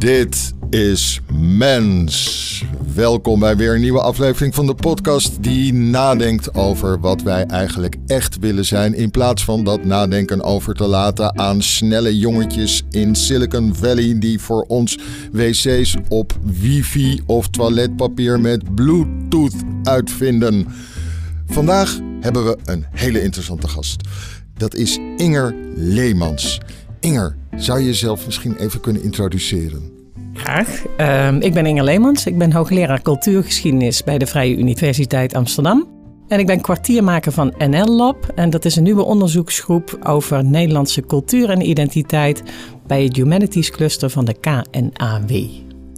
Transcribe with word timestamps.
Dit 0.00 0.54
is 0.70 1.20
Mens. 1.32 2.64
Welkom 2.94 3.40
bij 3.40 3.56
weer 3.56 3.74
een 3.74 3.80
nieuwe 3.80 4.00
aflevering 4.00 4.54
van 4.54 4.66
de 4.66 4.74
podcast 4.74 5.42
die 5.42 5.72
nadenkt 5.72 6.54
over 6.54 7.00
wat 7.00 7.22
wij 7.22 7.46
eigenlijk 7.46 7.96
echt 8.06 8.38
willen 8.38 8.64
zijn. 8.64 8.94
In 8.94 9.10
plaats 9.10 9.44
van 9.44 9.64
dat 9.64 9.84
nadenken 9.84 10.42
over 10.42 10.74
te 10.74 10.86
laten 10.86 11.38
aan 11.38 11.62
snelle 11.62 12.18
jongetjes 12.18 12.82
in 12.90 13.14
Silicon 13.14 13.74
Valley 13.74 14.18
die 14.18 14.38
voor 14.38 14.62
ons 14.62 14.98
wc's 15.32 15.96
op 16.08 16.38
wifi 16.42 17.20
of 17.26 17.48
toiletpapier 17.48 18.40
met 18.40 18.74
Bluetooth 18.74 19.56
uitvinden. 19.82 20.66
Vandaag 21.46 21.98
hebben 22.20 22.44
we 22.44 22.58
een 22.64 22.86
hele 22.90 23.22
interessante 23.22 23.68
gast. 23.68 24.08
Dat 24.56 24.74
is 24.74 24.98
Inger 25.16 25.54
Leemans. 25.74 26.60
Inger, 27.00 27.36
zou 27.56 27.78
je 27.78 27.84
jezelf 27.84 28.26
misschien 28.26 28.56
even 28.56 28.80
kunnen 28.80 29.02
introduceren? 29.02 29.98
Graag. 30.32 30.86
Ehm, 30.96 31.36
ik 31.36 31.54
ben 31.54 31.66
Inger 31.66 31.84
Leemans. 31.84 32.26
Ik 32.26 32.38
ben 32.38 32.52
hoogleraar 32.52 33.02
cultuurgeschiedenis 33.02 34.04
bij 34.04 34.18
de 34.18 34.26
Vrije 34.26 34.56
Universiteit 34.56 35.34
Amsterdam. 35.34 35.88
En 36.28 36.38
ik 36.38 36.46
ben 36.46 36.60
kwartiermaker 36.60 37.32
van 37.32 37.54
NL 37.58 37.96
Lab. 37.96 38.32
En 38.34 38.50
dat 38.50 38.64
is 38.64 38.76
een 38.76 38.82
nieuwe 38.82 39.02
onderzoeksgroep 39.02 39.98
over 40.02 40.44
Nederlandse 40.44 41.00
cultuur 41.00 41.50
en 41.50 41.68
identiteit 41.68 42.42
bij 42.86 43.04
het 43.04 43.16
Humanities 43.16 43.70
Cluster 43.70 44.10
van 44.10 44.24
de 44.24 44.34
KNAW. 44.40 45.30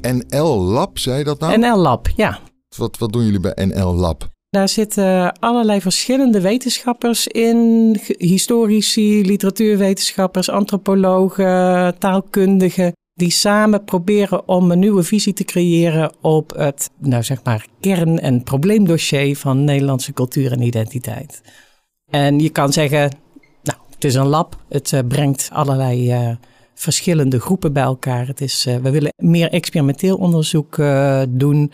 NL 0.00 0.58
Lab, 0.58 0.98
zei 0.98 1.18
je 1.18 1.24
dat 1.24 1.40
nou? 1.40 1.58
NL 1.58 1.78
Lab, 1.78 2.08
ja. 2.16 2.38
Wat, 2.76 2.98
wat 2.98 3.12
doen 3.12 3.24
jullie 3.24 3.40
bij 3.40 3.66
NL 3.66 3.94
Lab? 3.94 4.30
Daar 4.52 4.68
zitten 4.68 5.38
allerlei 5.38 5.80
verschillende 5.80 6.40
wetenschappers 6.40 7.26
in. 7.26 8.00
Historici, 8.18 9.26
literatuurwetenschappers, 9.26 10.50
antropologen, 10.50 11.98
taalkundigen. 11.98 12.92
Die 13.14 13.30
samen 13.30 13.84
proberen 13.84 14.48
om 14.48 14.70
een 14.70 14.78
nieuwe 14.78 15.02
visie 15.02 15.32
te 15.32 15.44
creëren 15.44 16.12
op 16.20 16.52
het, 16.56 16.90
nou 16.98 17.22
zeg 17.22 17.44
maar, 17.44 17.66
kern- 17.80 18.20
en 18.20 18.42
probleemdossier 18.42 19.36
van 19.36 19.64
Nederlandse 19.64 20.12
cultuur 20.12 20.52
en 20.52 20.62
identiteit. 20.62 21.42
En 22.10 22.38
je 22.38 22.50
kan 22.50 22.72
zeggen, 22.72 23.16
nou, 23.62 23.78
het 23.94 24.04
is 24.04 24.14
een 24.14 24.26
lab. 24.26 24.56
Het 24.68 24.92
uh, 24.92 25.00
brengt 25.08 25.48
allerlei 25.52 26.12
uh, 26.12 26.36
verschillende 26.74 27.40
groepen 27.40 27.72
bij 27.72 27.82
elkaar. 27.82 28.26
Het 28.26 28.40
is, 28.40 28.66
uh, 28.66 28.76
we 28.76 28.90
willen 28.90 29.12
meer 29.16 29.50
experimenteel 29.50 30.16
onderzoek 30.16 30.76
doen 31.28 31.72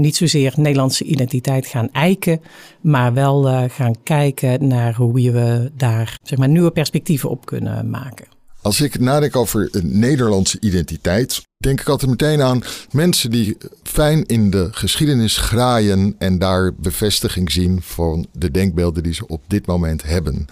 niet 0.00 0.16
zozeer 0.16 0.52
Nederlandse 0.56 1.04
identiteit 1.04 1.66
gaan 1.66 1.88
eiken, 1.92 2.40
maar 2.80 3.12
wel 3.14 3.48
uh, 3.48 3.64
gaan 3.68 3.94
kijken 4.02 4.66
naar 4.66 4.94
hoe 4.94 5.12
we 5.32 5.70
daar 5.76 6.18
zeg 6.22 6.38
maar, 6.38 6.48
nieuwe 6.48 6.70
perspectieven 6.70 7.30
op 7.30 7.46
kunnen 7.46 7.90
maken. 7.90 8.26
Als 8.62 8.80
ik 8.80 8.98
nadenk 8.98 9.36
over 9.36 9.70
Nederlandse 9.82 10.60
identiteit, 10.60 11.42
denk 11.56 11.80
ik 11.80 11.88
altijd 11.88 12.10
meteen 12.10 12.42
aan 12.42 12.62
mensen 12.90 13.30
die 13.30 13.56
fijn 13.82 14.26
in 14.26 14.50
de 14.50 14.68
geschiedenis 14.70 15.36
graaien 15.36 16.14
en 16.18 16.38
daar 16.38 16.74
bevestiging 16.74 17.52
zien 17.52 17.82
van 17.82 18.26
de 18.32 18.50
denkbeelden 18.50 19.02
die 19.02 19.14
ze 19.14 19.26
op 19.26 19.42
dit 19.46 19.66
moment 19.66 20.02
hebben. 20.02 20.46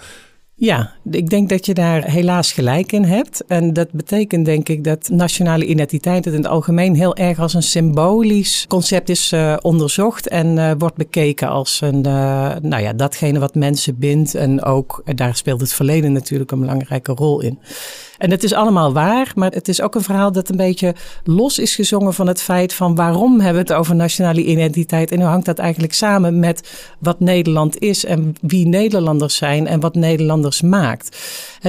Ja, 0.61 0.93
ik 1.11 1.31
denk 1.31 1.49
dat 1.49 1.67
je 1.67 1.75
daar 1.75 2.05
helaas 2.05 2.53
gelijk 2.53 2.93
in 2.93 3.05
hebt. 3.05 3.45
En 3.47 3.73
dat 3.73 3.93
betekent 3.93 4.45
denk 4.45 4.69
ik 4.69 4.85
dat 4.85 5.09
nationale 5.09 5.65
identiteit 5.65 6.25
het 6.25 6.35
in 6.35 6.41
het 6.41 6.51
algemeen 6.51 6.95
heel 6.95 7.17
erg 7.17 7.39
als 7.39 7.55
een 7.55 7.63
symbolisch 7.63 8.65
concept 8.69 9.09
is 9.09 9.33
uh, 9.33 9.57
onderzocht 9.61 10.29
en 10.29 10.57
uh, 10.57 10.73
wordt 10.79 10.97
bekeken 10.97 11.49
als 11.49 11.81
een, 11.81 12.07
uh, 12.07 12.57
nou 12.63 12.83
ja, 12.83 12.93
datgene 12.93 13.39
wat 13.39 13.55
mensen 13.55 13.99
bindt. 13.99 14.35
En 14.35 14.65
ook, 14.65 15.03
daar 15.15 15.37
speelt 15.37 15.61
het 15.61 15.73
verleden 15.73 16.13
natuurlijk 16.13 16.51
een 16.51 16.61
belangrijke 16.61 17.13
rol 17.13 17.41
in. 17.41 17.59
En 18.21 18.31
het 18.31 18.45
is 18.45 18.53
allemaal 18.53 18.93
waar, 18.93 19.33
maar 19.35 19.51
het 19.51 19.69
is 19.69 19.83
ook 19.83 19.95
een 19.95 20.03
verhaal 20.03 20.33
dat 20.33 20.49
een 20.49 20.57
beetje 20.57 20.95
los 21.25 21.59
is 21.59 21.75
gezongen 21.75 22.15
van 22.15 22.27
het 22.27 22.41
feit 22.41 22.75
van 22.75 22.95
waarom 22.95 23.41
hebben 23.41 23.65
we 23.65 23.73
het 23.73 23.79
over 23.79 23.95
nationale 23.95 24.45
identiteit 24.45 25.11
en 25.11 25.21
hoe 25.21 25.29
hangt 25.29 25.47
dat 25.47 25.59
eigenlijk 25.59 25.93
samen 25.93 26.39
met 26.39 26.89
wat 26.99 27.21
Nederland 27.21 27.79
is 27.79 28.05
en 28.05 28.35
wie 28.41 28.67
Nederlanders 28.67 29.37
zijn 29.37 29.67
en 29.67 29.81
wat 29.81 29.95
Nederlanders 29.95 30.61
maakt. 30.61 31.19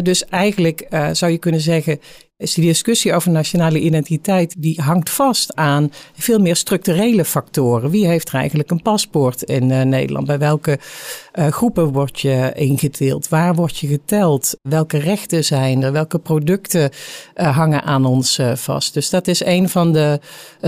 dus 0.03 0.25
eigenlijk 0.25 0.88
uh, 0.90 1.09
zou 1.12 1.31
je 1.31 1.38
kunnen 1.38 1.62
zeggen, 1.62 2.00
is 2.41 2.53
die 2.53 2.66
discussie 2.66 3.13
over 3.13 3.31
nationale 3.31 3.79
identiteit, 3.79 4.56
die 4.57 4.81
hangt 4.81 5.09
vast 5.09 5.56
aan 5.56 5.91
veel 6.13 6.40
meer 6.40 6.56
structurele 6.56 7.25
factoren. 7.25 7.90
Wie 7.90 8.07
heeft 8.07 8.29
er 8.29 8.35
eigenlijk 8.35 8.72
een 8.72 8.81
paspoort 8.81 9.44
in 9.44 9.69
uh, 9.69 9.81
Nederland? 9.81 10.28
Bij 10.28 10.40
welke 10.40 10.80
uh, 11.34 11.47
groepen 11.47 11.91
word 11.91 12.19
je 12.19 12.51
ingedeeld? 12.56 13.30
Waar 13.30 13.56
word 13.56 13.78
je 13.78 13.88
geteld? 13.88 14.57
Welke 14.62 14.97
rechten 14.97 15.44
zijn 15.44 15.84
er? 15.84 15.91
Welke 15.91 16.19
producten 16.19 16.90
uh, 17.35 17.57
hangen 17.57 17.84
aan 17.84 18.06
ons 18.06 18.40
vast? 18.53 18.94
Dus 18.94 19.09
dat 19.09 19.28
is 19.28 19.46
een 19.46 19.69
van 19.69 19.91
de 19.91 20.19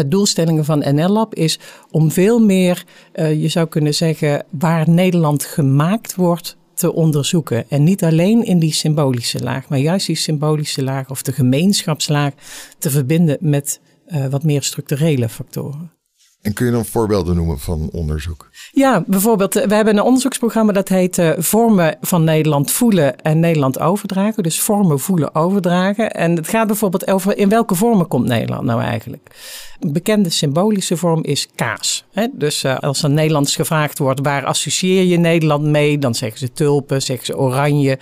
doelstellingen 0.07 0.65
van 0.65 0.83
NL 0.95 1.09
Lab, 1.09 1.35
is 1.35 1.59
om 1.91 2.11
veel 2.11 2.39
meer, 2.39 2.83
je 3.13 3.47
zou 3.47 3.67
kunnen 3.67 3.93
zeggen, 3.93 4.45
waar 4.49 4.89
Nederland 4.89 5.43
gemaakt 5.43 6.15
wordt, 6.15 6.57
te 6.73 6.93
onderzoeken. 6.93 7.69
En 7.69 7.83
niet 7.83 8.03
alleen 8.03 8.45
in 8.45 8.59
die 8.59 8.73
symbolische 8.73 9.39
laag, 9.39 9.69
maar 9.69 9.79
juist 9.79 10.07
die 10.07 10.15
symbolische 10.15 10.83
laag 10.83 11.09
of 11.09 11.21
de 11.21 11.31
gemeenschapslaag 11.31 12.33
te 12.77 12.89
verbinden 12.89 13.37
met 13.39 13.79
uh, 14.07 14.27
wat 14.27 14.43
meer 14.43 14.63
structurele 14.63 15.29
factoren. 15.29 15.91
En 16.43 16.53
kun 16.53 16.65
je 16.65 16.71
dan 16.71 16.85
voorbeelden 16.85 17.35
noemen 17.35 17.59
van 17.59 17.89
onderzoek? 17.91 18.49
Ja, 18.71 19.03
bijvoorbeeld, 19.07 19.53
we 19.53 19.75
hebben 19.75 19.97
een 19.97 20.03
onderzoeksprogramma 20.03 20.71
dat 20.71 20.89
heet 20.89 21.17
uh, 21.17 21.31
Vormen 21.37 21.97
van 22.01 22.23
Nederland 22.23 22.71
voelen 22.71 23.17
en 23.21 23.39
Nederland 23.39 23.79
overdragen. 23.79 24.43
Dus 24.43 24.61
vormen, 24.61 24.99
voelen, 24.99 25.35
overdragen. 25.35 26.11
En 26.11 26.35
het 26.35 26.47
gaat 26.47 26.67
bijvoorbeeld 26.67 27.07
over 27.07 27.37
in 27.37 27.49
welke 27.49 27.75
vormen 27.75 28.07
komt 28.07 28.27
Nederland 28.27 28.63
nou 28.63 28.81
eigenlijk? 28.81 29.29
Een 29.79 29.93
bekende 29.93 30.29
symbolische 30.29 30.97
vorm 30.97 31.23
is 31.23 31.47
kaas. 31.55 32.05
Hè? 32.11 32.27
Dus 32.31 32.63
uh, 32.63 32.77
als 32.77 33.03
er 33.03 33.09
Nederlands 33.09 33.55
gevraagd 33.55 33.97
wordt, 33.97 34.19
waar 34.23 34.45
associeer 34.45 35.03
je 35.03 35.17
Nederland 35.17 35.63
mee? 35.63 35.97
Dan 35.97 36.15
zeggen 36.15 36.39
ze 36.39 36.51
tulpen, 36.51 37.01
zeggen 37.01 37.25
ze 37.25 37.37
oranje, 37.37 37.99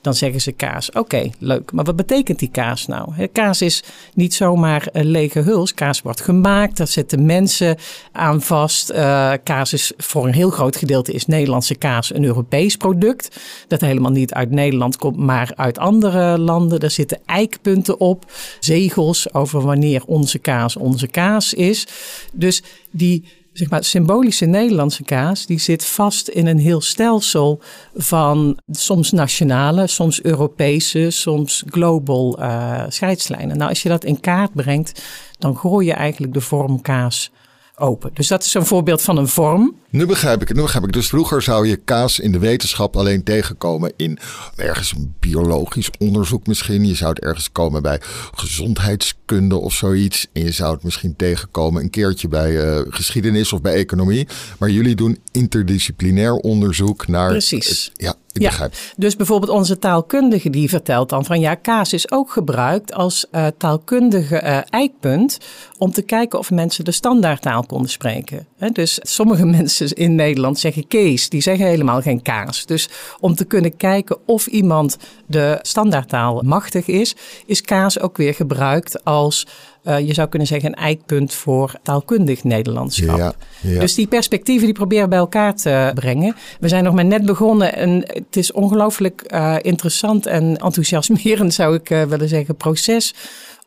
dan 0.00 0.14
zeggen 0.14 0.40
ze 0.40 0.52
kaas. 0.52 0.92
Oké, 0.92 1.30
leuk. 1.38 1.72
Maar 1.72 1.84
wat 1.84 1.96
betekent 1.96 2.38
die 2.38 2.50
kaas 2.50 2.86
nou? 2.86 3.26
Kaas 3.32 3.62
is 3.62 3.84
niet 4.14 4.34
zomaar 4.34 4.88
een 4.92 5.06
lege 5.06 5.40
huls. 5.40 5.74
Kaas 5.74 6.02
wordt 6.02 6.20
gemaakt, 6.20 6.76
daar 6.76 6.86
zitten 6.86 7.26
mensen 7.26 7.76
aan 8.12 8.42
vast. 8.42 8.90
Uh, 8.90 9.32
kaas 9.44 9.72
is 9.72 9.92
voor 9.96 10.26
een 10.26 10.34
heel 10.34 10.50
groot 10.50 10.76
gedeelte 10.76 11.12
is 11.12 11.26
Nederlandse 11.26 11.74
kaas 11.74 12.14
een 12.14 12.24
Europees 12.24 12.76
product. 12.76 13.40
Dat 13.68 13.80
helemaal 13.80 14.10
niet 14.10 14.32
uit 14.32 14.50
Nederland 14.50 14.96
komt, 14.96 15.16
maar 15.16 15.52
uit 15.56 15.78
andere 15.78 16.38
landen. 16.38 16.78
Er 16.80 16.90
zitten 16.90 17.20
eikpunten 17.26 18.00
op, 18.00 18.32
zegels 18.60 19.34
over 19.34 19.60
wanneer 19.60 20.02
onze 20.06 20.38
kaas 20.38 20.76
onze 20.76 21.06
kaas 21.06 21.54
is. 21.54 21.86
Dus 22.32 22.62
die 22.90 23.24
zeg 23.54 23.70
maar, 23.70 23.84
symbolische 23.84 24.44
Nederlandse 24.44 25.02
kaas, 25.02 25.46
die 25.46 25.58
zit 25.58 25.84
vast 25.84 26.28
in 26.28 26.46
een 26.46 26.58
heel 26.58 26.80
stelsel 26.80 27.60
van 27.94 28.58
soms 28.70 29.10
nationale, 29.12 29.86
soms 29.86 30.22
Europese, 30.22 31.10
soms 31.10 31.62
global 31.66 32.40
uh, 32.40 32.82
scheidslijnen. 32.88 33.56
Nou, 33.56 33.70
als 33.70 33.82
je 33.82 33.88
dat 33.88 34.04
in 34.04 34.20
kaart 34.20 34.54
brengt, 34.54 35.02
dan 35.38 35.56
gooi 35.56 35.86
je 35.86 35.92
eigenlijk 35.92 36.32
de 36.32 36.40
vorm 36.40 36.80
kaas 36.80 37.30
open. 37.76 38.10
Dus 38.14 38.28
dat 38.28 38.44
is 38.44 38.54
een 38.54 38.66
voorbeeld 38.66 39.02
van 39.02 39.16
een 39.16 39.28
vorm. 39.28 39.76
Nu 39.90 40.06
begrijp 40.06 40.42
ik 40.42 40.48
het. 40.48 40.56
Nu 40.56 40.62
begrijp 40.62 40.84
ik. 40.84 40.92
Dus 40.92 41.06
vroeger 41.06 41.42
zou 41.42 41.66
je 41.66 41.76
kaas 41.76 42.18
in 42.18 42.32
de 42.32 42.38
wetenschap 42.38 42.96
alleen 42.96 43.22
tegenkomen 43.22 43.92
in 43.96 44.18
ergens 44.56 44.92
een 44.92 45.14
biologisch 45.20 45.90
onderzoek 45.98 46.46
misschien. 46.46 46.86
Je 46.86 46.94
zou 46.94 47.10
het 47.10 47.22
ergens 47.22 47.52
komen 47.52 47.82
bij 47.82 48.00
gezondheidskunde 48.34 49.56
of 49.56 49.72
zoiets. 49.72 50.26
En 50.32 50.44
je 50.44 50.52
zou 50.52 50.74
het 50.74 50.82
misschien 50.82 51.16
tegenkomen 51.16 51.82
een 51.82 51.90
keertje 51.90 52.28
bij 52.28 52.50
uh, 52.50 52.80
geschiedenis 52.88 53.52
of 53.52 53.60
bij 53.60 53.74
economie. 53.74 54.28
Maar 54.58 54.70
jullie 54.70 54.94
doen 54.94 55.18
interdisciplinair 55.30 56.34
onderzoek 56.34 57.06
naar. 57.06 57.28
Precies. 57.28 57.66
Het, 57.66 57.90
ja, 57.94 58.14
ik 58.34 58.42
ja, 58.42 58.48
begrijp. 58.48 58.74
dus 58.96 59.16
bijvoorbeeld 59.16 59.52
onze 59.52 59.78
taalkundige 59.78 60.50
die 60.50 60.68
vertelt 60.68 61.08
dan 61.08 61.24
van 61.24 61.40
ja, 61.40 61.54
kaas 61.54 61.92
is 61.92 62.10
ook 62.10 62.30
gebruikt 62.30 62.92
als 62.92 63.26
uh, 63.32 63.46
taalkundige 63.58 64.42
uh, 64.42 64.58
eikpunt 64.70 65.38
om 65.78 65.92
te 65.92 66.02
kijken 66.02 66.38
of 66.38 66.50
mensen 66.50 66.84
de 66.84 66.92
standaardtaal 66.92 67.64
konden 67.66 67.90
spreken. 67.90 68.46
Dus 68.72 68.98
sommige 69.02 69.46
mensen 69.56 69.92
in 69.92 70.14
Nederland 70.14 70.58
zeggen 70.58 70.86
Kees, 70.86 71.28
die 71.28 71.42
zeggen 71.42 71.66
helemaal 71.66 72.00
geen 72.00 72.22
kaas. 72.22 72.66
Dus 72.66 72.88
om 73.20 73.34
te 73.34 73.44
kunnen 73.44 73.76
kijken 73.76 74.18
of 74.26 74.46
iemand 74.46 74.96
de 75.26 75.58
standaardtaal 75.62 76.42
machtig 76.42 76.86
is, 76.86 77.16
is 77.46 77.60
kaas 77.60 78.00
ook 78.00 78.16
weer 78.16 78.34
gebruikt 78.34 79.04
als 79.04 79.46
uh, 79.84 79.98
je 79.98 80.14
zou 80.14 80.28
kunnen 80.28 80.48
zeggen, 80.48 80.68
een 80.68 80.78
eikpunt 80.78 81.34
voor 81.34 81.74
taalkundig 81.82 82.44
Nederlandschap. 82.44 83.16
Ja, 83.16 83.34
ja. 83.60 83.80
Dus 83.80 83.94
die 83.94 84.06
perspectieven 84.06 84.64
die 84.64 84.74
proberen 84.74 85.08
bij 85.08 85.18
elkaar 85.18 85.54
te 85.54 85.90
brengen. 85.94 86.36
We 86.60 86.68
zijn 86.68 86.84
nog 86.84 86.94
maar 86.94 87.04
net 87.04 87.26
begonnen 87.26 87.74
en 87.74 87.90
het 88.06 88.36
is 88.36 88.52
ongelooflijk 88.52 89.24
uh, 89.34 89.56
interessant 89.60 90.26
en 90.26 90.56
enthousiasmerend, 90.56 91.54
zou 91.60 91.74
ik 91.74 91.90
uh, 91.90 92.02
willen 92.02 92.28
zeggen, 92.28 92.56
proces 92.56 93.14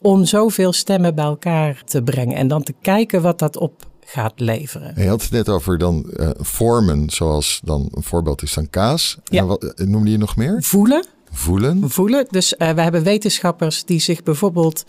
om 0.01 0.25
zoveel 0.25 0.73
stemmen 0.73 1.15
bij 1.15 1.25
elkaar 1.25 1.81
te 1.85 2.01
brengen 2.01 2.37
en 2.37 2.47
dan 2.47 2.63
te 2.63 2.73
kijken 2.81 3.21
wat 3.21 3.39
dat 3.39 3.57
op 3.57 3.85
gaat 4.09 4.39
leveren. 4.39 4.93
Je 4.95 5.07
had 5.07 5.21
het 5.21 5.31
net 5.31 5.49
over 5.49 5.77
dan 5.77 6.05
uh, 6.13 6.29
vormen, 6.37 7.09
zoals 7.09 7.61
dan 7.63 7.89
een 7.91 8.03
voorbeeld 8.03 8.41
is 8.41 8.53
dan 8.53 8.69
kaas. 8.69 9.17
Ja. 9.23 9.39
En 9.39 9.47
wat, 9.47 9.73
noemde 9.75 10.11
je 10.11 10.17
nog 10.17 10.35
meer? 10.35 10.63
Voelen. 10.63 11.05
Voelen. 11.31 11.89
Voelen. 11.89 12.25
Dus 12.29 12.53
uh, 12.57 12.69
we 12.69 12.81
hebben 12.81 13.03
wetenschappers 13.03 13.85
die 13.85 13.99
zich 13.99 14.23
bijvoorbeeld 14.23 14.83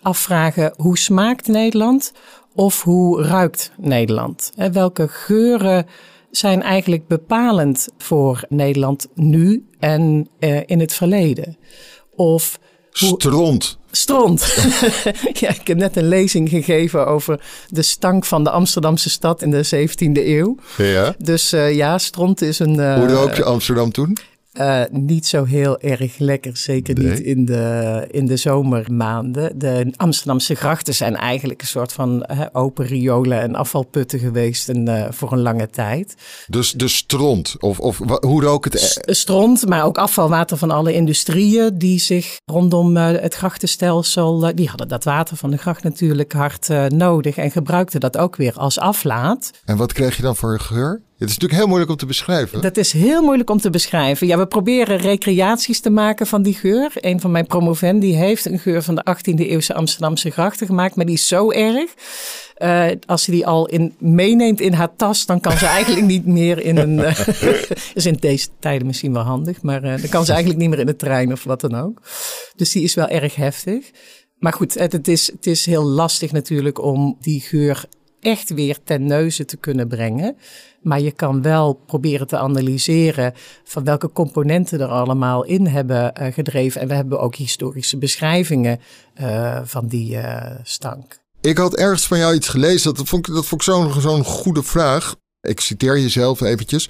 afvragen 0.00 0.74
hoe 0.76 0.98
smaakt 0.98 1.46
Nederland 1.46 2.12
of 2.54 2.82
hoe 2.82 3.22
ruikt 3.22 3.72
Nederland? 3.76 4.52
Welke 4.72 5.08
geuren 5.08 5.86
zijn 6.30 6.62
eigenlijk 6.62 7.06
bepalend 7.06 7.88
voor 7.98 8.44
Nederland 8.48 9.08
nu 9.14 9.66
en 9.78 10.28
uh, 10.40 10.60
in 10.66 10.80
het 10.80 10.92
verleden? 10.92 11.56
Of 12.16 12.58
hoe... 12.90 13.08
Stront. 13.08 13.78
Stront. 13.94 14.54
ja, 15.40 15.48
ik 15.48 15.66
heb 15.66 15.76
net 15.76 15.96
een 15.96 16.08
lezing 16.08 16.48
gegeven 16.48 17.06
over 17.06 17.40
de 17.68 17.82
stank 17.82 18.24
van 18.24 18.44
de 18.44 18.50
Amsterdamse 18.50 19.10
stad 19.10 19.42
in 19.42 19.50
de 19.50 19.88
17e 19.88 20.12
eeuw. 20.12 20.56
Ja. 20.76 21.14
Dus 21.18 21.52
uh, 21.52 21.74
ja, 21.74 21.98
stront 21.98 22.42
is 22.42 22.58
een. 22.58 22.74
Uh, 22.74 22.94
Hoe 22.94 23.08
rook 23.08 23.34
je 23.34 23.44
Amsterdam 23.44 23.92
toen? 23.92 24.16
Uh, 24.60 24.82
niet 24.90 25.26
zo 25.26 25.44
heel 25.44 25.80
erg 25.80 26.18
lekker, 26.18 26.56
zeker 26.56 26.98
niet 26.98 27.20
in 27.20 27.44
de, 27.44 28.06
in 28.10 28.26
de 28.26 28.36
zomermaanden. 28.36 29.58
De 29.58 29.92
Amsterdamse 29.96 30.54
grachten 30.54 30.94
zijn 30.94 31.16
eigenlijk 31.16 31.60
een 31.60 31.66
soort 31.66 31.92
van 31.92 32.26
uh, 32.30 32.40
open 32.52 32.86
riolen 32.86 33.40
en 33.40 33.54
afvalputten 33.54 34.18
geweest 34.18 34.68
en, 34.68 34.88
uh, 34.88 35.04
voor 35.10 35.32
een 35.32 35.40
lange 35.40 35.70
tijd. 35.70 36.14
Dus 36.46 36.72
de 36.72 36.88
stront, 36.88 37.56
of, 37.60 37.80
of 37.80 37.98
hoe 38.20 38.42
rook 38.42 38.64
het? 38.64 38.78
S 38.80 39.00
stront, 39.04 39.66
maar 39.68 39.84
ook 39.84 39.98
afvalwater 39.98 40.56
van 40.56 40.70
alle 40.70 40.92
industrieën 40.92 41.78
die 41.78 41.98
zich 41.98 42.36
rondom 42.44 42.96
het 42.96 43.34
grachtenstelsel, 43.34 44.54
die 44.54 44.68
hadden 44.68 44.88
dat 44.88 45.04
water 45.04 45.36
van 45.36 45.50
de 45.50 45.56
gracht 45.56 45.82
natuurlijk 45.82 46.32
hard 46.32 46.68
nodig 46.88 47.36
en 47.36 47.50
gebruikten 47.50 48.00
dat 48.00 48.16
ook 48.16 48.36
weer 48.36 48.54
als 48.54 48.78
aflaat. 48.78 49.50
En 49.64 49.76
wat 49.76 49.92
kreeg 49.92 50.16
je 50.16 50.22
dan 50.22 50.36
voor 50.36 50.52
een 50.52 50.60
geur? 50.60 51.00
Het 51.22 51.30
is 51.30 51.36
natuurlijk 51.38 51.60
heel 51.60 51.68
moeilijk 51.68 51.90
om 51.90 51.96
te 51.96 52.06
beschrijven. 52.06 52.60
Dat 52.60 52.76
is 52.76 52.92
heel 52.92 53.22
moeilijk 53.22 53.50
om 53.50 53.58
te 53.58 53.70
beschrijven. 53.70 54.26
Ja, 54.26 54.38
we 54.38 54.46
proberen 54.46 54.96
recreaties 54.96 55.80
te 55.80 55.90
maken 55.90 56.26
van 56.26 56.42
die 56.42 56.54
geur. 56.54 56.92
Een 56.94 57.20
van 57.20 57.30
mijn 57.30 57.46
promovendi 57.46 58.14
heeft 58.14 58.44
een 58.44 58.58
geur 58.58 58.82
van 58.82 58.94
de 58.94 59.04
18e 59.16 59.34
eeuwse 59.34 59.74
Amsterdamse 59.74 60.30
grachten 60.30 60.66
gemaakt, 60.66 60.96
maar 60.96 61.04
die 61.04 61.14
is 61.14 61.28
zo 61.28 61.50
erg. 61.50 61.94
Uh, 62.58 62.86
als 63.06 63.22
ze 63.22 63.30
die 63.30 63.46
al 63.46 63.68
in, 63.68 63.94
meeneemt 63.98 64.60
in 64.60 64.72
haar 64.72 64.96
tas, 64.96 65.26
dan 65.26 65.40
kan 65.40 65.58
ze 65.58 65.66
eigenlijk 65.66 66.06
niet 66.06 66.26
meer 66.26 66.58
in 66.58 66.76
een. 66.76 66.98
Uh, 66.98 67.20
is 67.94 68.06
in 68.06 68.16
deze 68.20 68.48
tijden 68.58 68.86
misschien 68.86 69.12
wel 69.12 69.22
handig, 69.22 69.62
maar 69.62 69.84
uh, 69.84 69.90
dan 70.00 70.08
kan 70.08 70.24
ze 70.24 70.32
eigenlijk 70.32 70.60
niet 70.60 70.70
meer 70.70 70.78
in 70.78 70.86
de 70.86 70.96
trein 70.96 71.32
of 71.32 71.44
wat 71.44 71.60
dan 71.60 71.74
ook. 71.74 72.02
Dus 72.56 72.72
die 72.72 72.82
is 72.82 72.94
wel 72.94 73.08
erg 73.08 73.34
heftig. 73.34 73.90
Maar 74.38 74.52
goed, 74.52 74.74
het, 74.74 74.92
het, 74.92 75.08
is, 75.08 75.26
het 75.26 75.46
is 75.46 75.66
heel 75.66 75.84
lastig 75.84 76.32
natuurlijk 76.32 76.82
om 76.82 77.16
die 77.20 77.40
geur 77.40 77.84
echt 78.20 78.54
weer 78.54 78.78
ten 78.84 79.06
neuze 79.06 79.44
te 79.44 79.56
kunnen 79.56 79.88
brengen. 79.88 80.36
Maar 80.82 81.00
je 81.00 81.10
kan 81.10 81.42
wel 81.42 81.80
proberen 81.86 82.26
te 82.26 82.38
analyseren 82.38 83.32
van 83.64 83.84
welke 83.84 84.12
componenten 84.12 84.80
er 84.80 84.88
allemaal 84.88 85.44
in 85.44 85.66
hebben 85.66 86.12
uh, 86.20 86.32
gedreven. 86.32 86.80
En 86.80 86.88
we 86.88 86.94
hebben 86.94 87.20
ook 87.20 87.34
historische 87.34 87.98
beschrijvingen 87.98 88.80
uh, 89.20 89.60
van 89.64 89.86
die 89.86 90.16
uh, 90.16 90.44
stank. 90.62 91.20
Ik 91.40 91.58
had 91.58 91.76
ergens 91.76 92.06
van 92.06 92.18
jou 92.18 92.34
iets 92.34 92.48
gelezen, 92.48 92.94
dat 92.94 93.08
vond 93.08 93.28
ik, 93.28 93.34
dat 93.34 93.46
vond 93.46 93.60
ik 93.60 93.66
zo'n 93.66 94.00
zo'n 94.00 94.24
goede 94.24 94.62
vraag. 94.62 95.14
Ik 95.40 95.60
citeer 95.60 95.98
jezelf 95.98 96.40
eventjes. 96.40 96.88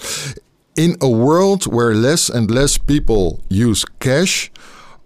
In 0.75 0.97
a 1.03 1.07
world 1.07 1.65
where 1.65 1.95
less 1.95 2.31
and 2.31 2.51
less 2.51 2.77
people 2.77 3.39
use 3.49 3.87
cash, 3.99 4.49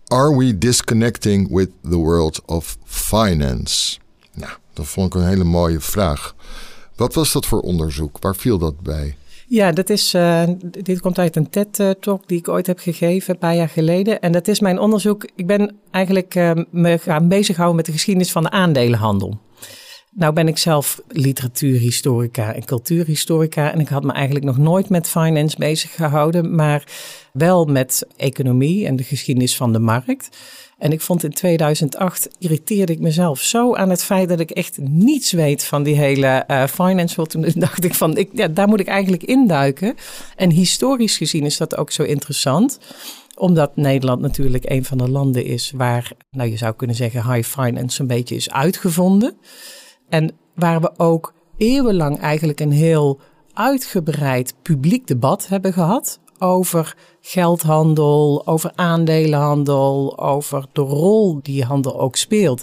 are 0.07 0.37
we 0.37 0.59
disconnecting 0.59 1.51
with 1.51 1.71
the 1.83 1.97
world 1.97 2.43
of 2.45 2.77
finance? 2.85 3.99
Nou, 4.35 4.53
dat 4.73 4.87
vond 4.87 5.15
ik 5.15 5.21
een 5.21 5.29
hele 5.29 5.45
mooie 5.45 5.81
vraag. 5.81 6.35
Wat 6.97 7.15
was 7.15 7.33
dat 7.33 7.47
voor 7.47 7.61
onderzoek? 7.61 8.17
Waar 8.21 8.37
viel 8.37 8.59
dat 8.59 8.81
bij? 8.81 9.17
Ja, 9.49 9.73
dat 9.73 9.91
is, 9.91 10.15
uh, 10.15 10.43
dit 10.71 11.01
komt 11.01 11.19
uit 11.19 11.37
een 11.37 11.51
TED-talk 11.51 12.29
die 12.29 12.39
ik 12.39 12.49
ooit 12.49 12.67
heb 12.67 12.79
gegeven, 12.79 13.35
een 13.35 13.41
paar 13.41 13.55
jaar 13.55 13.69
geleden. 13.69 14.21
En 14.21 14.33
dat 14.33 14.49
is 14.49 14.61
mijn 14.61 14.79
onderzoek. 14.79 15.29
Ik 15.35 15.47
ben 15.47 15.77
eigenlijk 15.91 16.35
uh, 16.35 16.51
me 16.71 16.99
gaan 16.99 17.29
bezighouden 17.29 17.77
met 17.77 17.87
de 17.87 17.93
geschiedenis 17.93 18.33
van 18.33 18.43
de 18.43 18.51
aandelenhandel. 18.51 19.41
Nou 20.11 20.33
ben 20.33 20.49
ik 20.49 20.59
zelf 20.59 21.01
literatuurhistorica 21.09 22.55
en 22.55 22.65
cultuurhistorica 22.65 23.73
en 23.73 23.81
ik 23.81 23.89
had 23.89 24.05
me 24.05 24.13
eigenlijk 24.13 24.45
nog 24.45 24.57
nooit 24.57 24.89
met 24.89 25.09
finance 25.09 25.57
bezig 25.59 25.95
gehouden, 25.95 26.55
maar 26.55 26.85
wel 27.33 27.65
met 27.65 28.07
economie 28.17 28.87
en 28.87 28.97
de 28.97 29.03
geschiedenis 29.03 29.57
van 29.57 29.73
de 29.73 29.79
markt. 29.79 30.29
En 30.79 30.93
ik 30.93 31.01
vond 31.01 31.25
in 31.25 31.31
2008 31.31 32.29
irriteerde 32.39 32.93
ik 32.93 33.01
mezelf 33.01 33.41
zo 33.41 33.75
aan 33.75 33.91
het 33.91 34.05
feit 34.05 34.29
dat 34.29 34.41
ik 34.41 34.51
echt 34.51 34.79
niets 34.79 35.33
weet 35.33 35.65
van 35.65 35.83
die 35.83 35.95
hele 35.95 36.45
uh, 36.49 36.67
finance 36.67 37.17
world. 37.17 37.31
Toen 37.31 37.53
dacht 37.67 37.85
ik 37.85 37.95
van, 37.95 38.17
ik, 38.17 38.31
ja, 38.33 38.49
daar 38.49 38.69
moet 38.69 38.81
ik 38.81 38.87
eigenlijk 38.87 39.23
induiken. 39.23 39.95
En 40.37 40.51
historisch 40.51 41.17
gezien 41.17 41.45
is 41.45 41.57
dat 41.57 41.77
ook 41.77 41.91
zo 41.91 42.03
interessant 42.03 42.79
omdat 43.37 43.77
Nederland 43.77 44.21
natuurlijk 44.21 44.71
een 44.71 44.85
van 44.85 44.99
de 44.99 45.09
landen 45.09 45.45
is 45.45 45.73
waar, 45.75 46.13
nou 46.31 46.51
je 46.51 46.57
zou 46.57 46.75
kunnen 46.75 46.97
zeggen, 46.97 47.33
high 47.33 47.49
finance 47.49 48.01
een 48.01 48.07
beetje 48.07 48.35
is 48.35 48.51
uitgevonden. 48.51 49.37
En 50.09 50.33
waar 50.55 50.81
we 50.81 50.91
ook 50.97 51.35
eeuwenlang 51.57 52.21
eigenlijk 52.21 52.61
een 52.61 52.73
heel 52.73 53.21
uitgebreid 53.53 54.55
publiek 54.63 55.07
debat 55.07 55.49
hebben 55.49 55.73
gehad 55.73 56.21
over 56.39 56.97
geldhandel, 57.21 58.43
over 58.47 58.73
aandelenhandel, 58.75 60.19
over 60.19 60.65
de 60.73 60.81
rol 60.81 61.39
die 61.43 61.65
handel 61.65 62.01
ook 62.01 62.17
speelt 62.17 62.63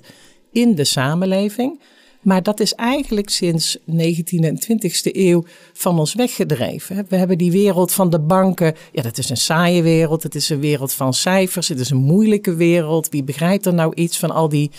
in 0.52 0.76
de 0.76 0.84
samenleving. 0.84 1.82
Maar 2.24 2.44
dat 2.44 2.60
is 2.60 2.74
eigenlijk 2.74 3.30
sinds 3.30 3.78
19e 3.78 4.40
en 4.40 4.60
20e 4.60 5.12
eeuw 5.12 5.44
van 5.74 6.00
ons 6.00 6.14
weggedreven. 6.14 7.06
We 7.10 7.16
hebben 7.16 7.38
die 7.38 7.52
wereld 7.52 7.92
van 7.92 8.10
de 8.10 8.20
banken. 8.20 8.76
Ja, 8.92 9.02
dat 9.02 9.18
is 9.18 9.30
een 9.30 9.38
saaie 9.38 9.82
wereld. 9.82 10.24
Het 10.24 10.36
is 10.36 10.50
een 10.50 10.60
wereld 10.60 10.94
van 10.94 11.14
cijfers. 11.14 11.68
Het 11.68 11.80
is 11.80 11.90
een 11.90 11.98
moeilijke 11.98 12.56
wereld. 12.56 13.10
Wie 13.10 13.24
begrijpt 13.24 13.66
er 13.66 13.74
nou 13.74 13.94
iets 13.96 14.20
van 14.20 14.32
al 14.32 14.50
die 14.50 14.72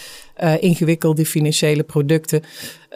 uh, 0.43 0.63
ingewikkelde 0.63 1.27
financiële 1.27 1.83
producten? 1.83 2.43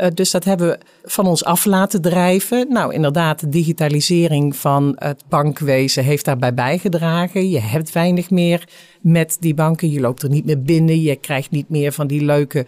Uh, 0.00 0.06
dus 0.14 0.30
dat 0.30 0.44
hebben 0.44 0.68
we 0.68 0.78
van 1.04 1.26
ons 1.26 1.44
af 1.44 1.64
laten 1.64 2.02
drijven. 2.02 2.66
Nou, 2.68 2.94
inderdaad, 2.94 3.40
de 3.40 3.48
digitalisering 3.48 4.56
van 4.56 4.92
het 4.98 5.22
bankwezen 5.28 6.04
heeft 6.04 6.24
daarbij 6.24 6.54
bijgedragen. 6.54 7.48
Je 7.48 7.60
hebt 7.60 7.92
weinig 7.92 8.30
meer 8.30 8.68
met 9.00 9.36
die 9.40 9.54
banken. 9.54 9.90
Je 9.90 10.00
loopt 10.00 10.22
er 10.22 10.30
niet 10.30 10.44
meer 10.44 10.62
binnen. 10.62 11.00
Je 11.00 11.16
krijgt 11.16 11.50
niet 11.50 11.68
meer 11.68 11.92
van 11.92 12.06
die 12.06 12.24
leuke 12.24 12.66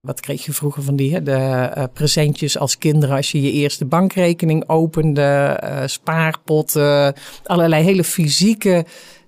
wat 0.00 0.20
kreeg 0.20 0.44
je 0.44 0.52
vroeger 0.52 0.82
van 0.82 0.96
die 0.96 1.12
hè? 1.12 1.22
de 1.22 1.72
uh, 1.76 1.84
presentjes 1.92 2.58
als 2.58 2.78
kinderen 2.78 3.16
als 3.16 3.32
je 3.32 3.42
je 3.42 3.52
eerste 3.52 3.84
bankrekening 3.84 4.68
opende, 4.68 5.60
uh, 5.64 5.82
spaarpotten, 5.86 7.14
allerlei 7.44 7.84
hele 7.84 8.04
fysieke 8.04 8.84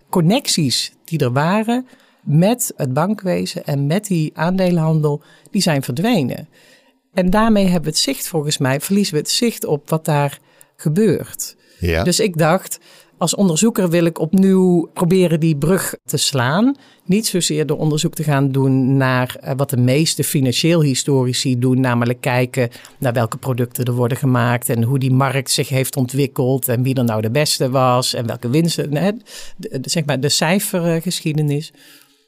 connecties 0.08 0.92
die 1.04 1.18
er 1.18 1.32
waren 1.32 1.86
met 2.22 2.72
het 2.76 2.92
bankwezen 2.92 3.64
en 3.64 3.86
met 3.86 4.06
die 4.06 4.30
aandelenhandel, 4.34 5.22
die 5.50 5.62
zijn 5.62 5.82
verdwenen. 5.82 6.48
En 7.14 7.30
daarmee 7.30 7.64
hebben 7.64 7.82
we 7.82 7.88
het 7.88 7.98
zicht, 7.98 8.28
volgens 8.28 8.58
mij, 8.58 8.80
verliezen 8.80 9.14
we 9.14 9.20
het 9.20 9.30
zicht 9.30 9.64
op 9.64 9.90
wat 9.90 10.04
daar 10.04 10.38
gebeurt. 10.76 11.56
Ja. 11.78 12.02
Dus 12.02 12.20
ik 12.20 12.38
dacht, 12.38 12.78
als 13.20 13.34
onderzoeker 13.34 13.88
wil 13.88 14.04
ik 14.04 14.18
opnieuw 14.18 14.88
proberen 14.94 15.40
die 15.40 15.56
brug 15.56 15.94
te 16.04 16.16
slaan. 16.16 16.76
Niet 17.04 17.26
zozeer 17.26 17.66
door 17.66 17.78
onderzoek 17.78 18.14
te 18.14 18.22
gaan 18.22 18.52
doen 18.52 18.96
naar 18.96 19.36
eh, 19.40 19.52
wat 19.56 19.70
de 19.70 19.76
meeste 19.76 20.24
financieel 20.24 20.82
historici 20.82 21.58
doen, 21.58 21.80
namelijk 21.80 22.20
kijken 22.20 22.68
naar 22.98 23.12
welke 23.12 23.36
producten 23.36 23.84
er 23.84 23.92
worden 23.92 24.18
gemaakt 24.18 24.68
en 24.68 24.82
hoe 24.82 24.98
die 24.98 25.12
markt 25.12 25.50
zich 25.50 25.68
heeft 25.68 25.96
ontwikkeld 25.96 26.68
en 26.68 26.82
wie 26.82 26.94
er 26.94 27.04
nou 27.04 27.20
de 27.20 27.30
beste 27.30 27.70
was 27.70 28.14
en 28.14 28.26
welke 28.26 28.50
winsten, 28.50 29.22
zeg 29.82 30.04
maar 30.04 30.20
de 30.20 30.28
cijfergeschiedenis. 30.28 31.72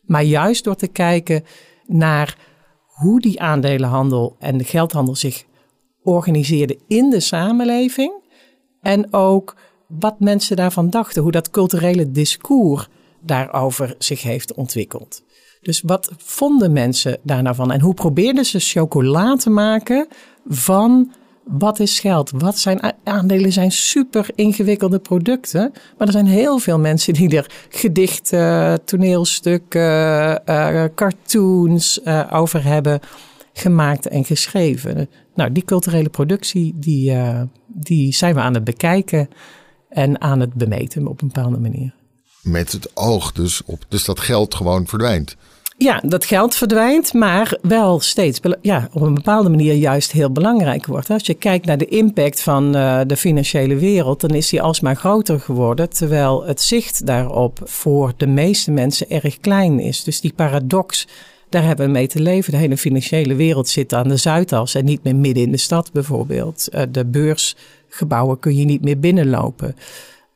Maar 0.06 0.24
juist 0.24 0.64
door 0.64 0.76
te 0.76 0.88
kijken 0.88 1.44
naar 1.86 2.36
hoe 2.86 3.20
die 3.20 3.40
aandelenhandel 3.40 4.36
en 4.38 4.58
de 4.58 4.64
geldhandel 4.64 5.16
zich 5.16 5.44
organiseerden 6.02 6.78
in 6.86 7.10
de 7.10 7.20
samenleving 7.20 8.12
en 8.80 9.12
ook 9.12 9.54
wat 9.98 10.20
mensen 10.20 10.56
daarvan 10.56 10.90
dachten, 10.90 11.22
hoe 11.22 11.30
dat 11.30 11.50
culturele 11.50 12.10
discours 12.10 12.88
daarover 13.20 13.94
zich 13.98 14.22
heeft 14.22 14.54
ontwikkeld. 14.54 15.22
Dus 15.60 15.80
wat 15.80 16.12
vonden 16.16 16.72
mensen 16.72 17.18
daar 17.22 17.42
nou 17.42 17.54
van? 17.54 17.72
En 17.72 17.80
hoe 17.80 17.94
probeerden 17.94 18.44
ze 18.44 18.58
chocola 18.58 19.36
te 19.36 19.50
maken 19.50 20.06
van 20.46 21.12
wat 21.44 21.80
is 21.80 22.00
geld? 22.00 22.30
Wat 22.30 22.58
zijn 22.58 22.80
aandelen? 23.04 23.52
Zijn 23.52 23.72
super 23.72 24.26
ingewikkelde 24.34 24.98
producten. 24.98 25.72
Maar 25.98 26.06
er 26.06 26.12
zijn 26.12 26.26
heel 26.26 26.58
veel 26.58 26.78
mensen 26.78 27.14
die 27.14 27.36
er 27.36 27.50
gedichten, 27.68 28.84
toneelstukken, 28.84 30.42
uh, 30.46 30.84
cartoons 30.94 32.00
uh, 32.04 32.28
over 32.32 32.64
hebben 32.64 33.00
gemaakt 33.52 34.08
en 34.08 34.24
geschreven. 34.24 35.08
Nou, 35.34 35.52
die 35.52 35.64
culturele 35.64 36.08
productie, 36.08 36.72
die, 36.76 37.16
die 37.66 38.12
zijn 38.14 38.34
we 38.34 38.40
aan 38.40 38.54
het 38.54 38.64
bekijken 38.64 39.28
en 39.92 40.20
aan 40.20 40.40
het 40.40 40.54
bemeten 40.54 41.06
op 41.06 41.22
een 41.22 41.30
bepaalde 41.32 41.58
manier. 41.58 41.94
Met 42.42 42.72
het 42.72 42.96
oog 42.96 43.32
dus 43.32 43.62
op, 43.64 43.84
dus 43.88 44.04
dat 44.04 44.20
geld 44.20 44.54
gewoon 44.54 44.86
verdwijnt. 44.86 45.36
Ja, 45.76 46.02
dat 46.04 46.24
geld 46.24 46.54
verdwijnt, 46.54 47.12
maar 47.12 47.58
wel 47.62 48.00
steeds 48.00 48.40
ja, 48.60 48.88
op 48.92 49.02
een 49.02 49.14
bepaalde 49.14 49.48
manier 49.48 49.74
juist 49.74 50.12
heel 50.12 50.30
belangrijk 50.30 50.86
wordt. 50.86 51.10
Als 51.10 51.26
je 51.26 51.34
kijkt 51.34 51.66
naar 51.66 51.78
de 51.78 51.86
impact 51.86 52.42
van 52.42 52.76
uh, 52.76 53.00
de 53.06 53.16
financiële 53.16 53.76
wereld, 53.76 54.20
dan 54.20 54.30
is 54.30 54.48
die 54.48 54.62
alsmaar 54.62 54.96
groter 54.96 55.40
geworden, 55.40 55.90
terwijl 55.90 56.44
het 56.44 56.60
zicht 56.60 57.06
daarop 57.06 57.60
voor 57.64 58.12
de 58.16 58.26
meeste 58.26 58.70
mensen 58.70 59.10
erg 59.10 59.38
klein 59.38 59.80
is. 59.80 60.04
Dus 60.04 60.20
die 60.20 60.32
paradox 60.32 61.06
daar 61.52 61.64
hebben 61.64 61.86
we 61.86 61.92
mee 61.92 62.06
te 62.06 62.20
leven. 62.20 62.52
De 62.52 62.58
hele 62.58 62.76
financiële 62.76 63.34
wereld 63.34 63.68
zit 63.68 63.94
aan 63.94 64.08
de 64.08 64.16
Zuidas 64.16 64.74
en 64.74 64.84
niet 64.84 65.04
meer 65.04 65.16
midden 65.16 65.42
in 65.42 65.50
de 65.50 65.58
stad 65.58 65.92
bijvoorbeeld. 65.92 66.68
Eh, 66.68 66.82
de 66.90 67.04
beursgebouwen 67.92 68.38
kun 68.38 68.56
je 68.56 68.64
niet 68.64 68.84
meer 68.84 68.98
binnenlopen. 68.98 69.74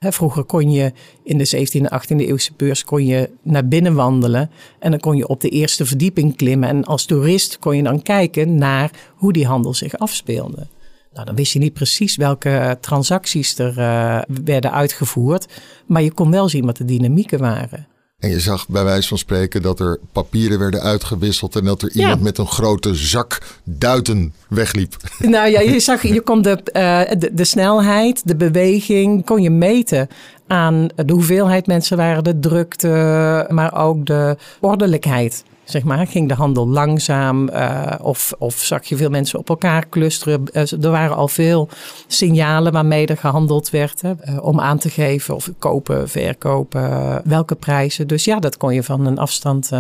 Vroeger 0.01 0.45
kon 0.45 0.71
je 0.71 0.93
in 1.23 1.39
de 1.39 1.47
17e 1.57 1.81
en 1.81 2.01
18e 2.03 2.17
eeuwse 2.17 2.53
beurs 2.57 2.85
kon 2.85 3.07
je 3.07 3.31
naar 3.43 3.69
binnen 3.69 3.95
wandelen. 3.95 4.51
En 4.79 4.91
dan 4.91 5.01
kon 5.01 5.17
je 5.17 5.29
op 5.29 5.41
de 5.41 5.49
eerste 5.49 5.87
verdieping 5.87 6.37
klimmen. 6.37 6.69
En 6.69 6.85
als 6.85 7.05
toerist 7.05 7.59
kon 7.59 7.77
je 7.77 7.83
dan 7.83 8.03
kijken 8.03 8.55
naar 8.55 8.91
hoe 9.15 9.33
die 9.33 9.47
handel 9.47 9.75
zich 9.75 9.99
afspeelde. 9.99 10.67
Nou, 11.13 11.27
dan 11.27 11.35
wist 11.35 11.53
je 11.53 11.59
niet 11.59 11.73
precies 11.73 12.17
welke 12.17 12.79
transacties 12.81 13.59
er 13.59 13.79
uh, 13.79 14.23
werden 14.45 14.73
uitgevoerd. 14.73 15.47
Maar 15.87 16.03
je 16.03 16.13
kon 16.13 16.31
wel 16.31 16.49
zien 16.49 16.65
wat 16.65 16.77
de 16.77 16.85
dynamieken 16.85 17.39
waren. 17.39 17.87
En 18.17 18.31
je 18.31 18.41
zag 18.41 18.69
bij 18.69 18.85
wijze 18.85 19.09
van 19.09 19.19
spreken 19.19 19.63
dat 19.63 19.81
er 19.81 19.99
papieren 20.13 20.59
werden 20.59 20.83
uitgewisseld 20.83 21.57
en 21.57 21.65
dat 21.65 21.83
er 21.83 21.91
iemand 21.93 22.21
met 22.23 22.39
een 22.39 22.47
grote 22.47 22.95
zak 22.95 23.39
duiten 23.65 24.35
wegliep. 24.49 24.97
Nou 25.19 25.51
ja, 25.51 25.61
je 25.61 25.81
zag, 25.81 26.03
je 26.03 26.21
kon 26.21 26.43
de, 26.43 26.51
uh, 26.51 27.21
de, 27.21 27.35
de, 27.35 27.45
snelheid, 27.45 28.29
de 28.29 28.37
beweging, 28.37 29.25
kon 29.25 29.43
je 29.43 29.51
meten 29.51 30.09
aan 30.47 30.89
de 30.95 31.13
hoeveelheid 31.13 31.67
mensen 31.67 31.97
waren, 31.97 32.25
de 32.25 32.39
drukte, 32.39 33.47
maar 33.51 33.75
ook 33.75 34.07
de 34.07 34.37
ordelijkheid 34.61 35.45
zeg 35.67 35.85
maar, 35.85 36.07
ging 36.07 36.29
de 36.29 36.35
handel 36.35 36.69
langzaam 36.69 37.49
uh, 37.49 37.93
of, 38.01 38.33
of 38.39 38.59
zag 38.59 38.85
je 38.85 38.97
veel 38.97 39.11
mensen 39.11 39.39
op 39.39 39.49
elkaar 39.49 39.89
clusteren. 39.89 40.43
Uh, 40.53 40.73
er 40.85 40.91
waren 40.91 41.17
al 41.17 41.29
veel 41.29 41.69
signalen 42.07 42.73
waarmee 42.73 43.07
er 43.07 43.17
gehandeld 43.17 43.71
werd 43.71 44.03
hè, 44.03 44.13
uh, 44.29 44.45
om 44.45 44.61
aan 44.61 44.79
te 44.79 44.91
geven 44.91 45.35
of 45.35 45.51
kopen, 45.59 46.09
verkopen, 46.09 47.21
welke 47.25 47.55
prijzen. 47.55 48.07
Dus 48.07 48.25
ja, 48.25 48.39
dat 48.39 48.57
kon 48.57 48.75
je 48.75 48.83
van 48.83 49.07
een 49.07 49.19
afstand 49.19 49.71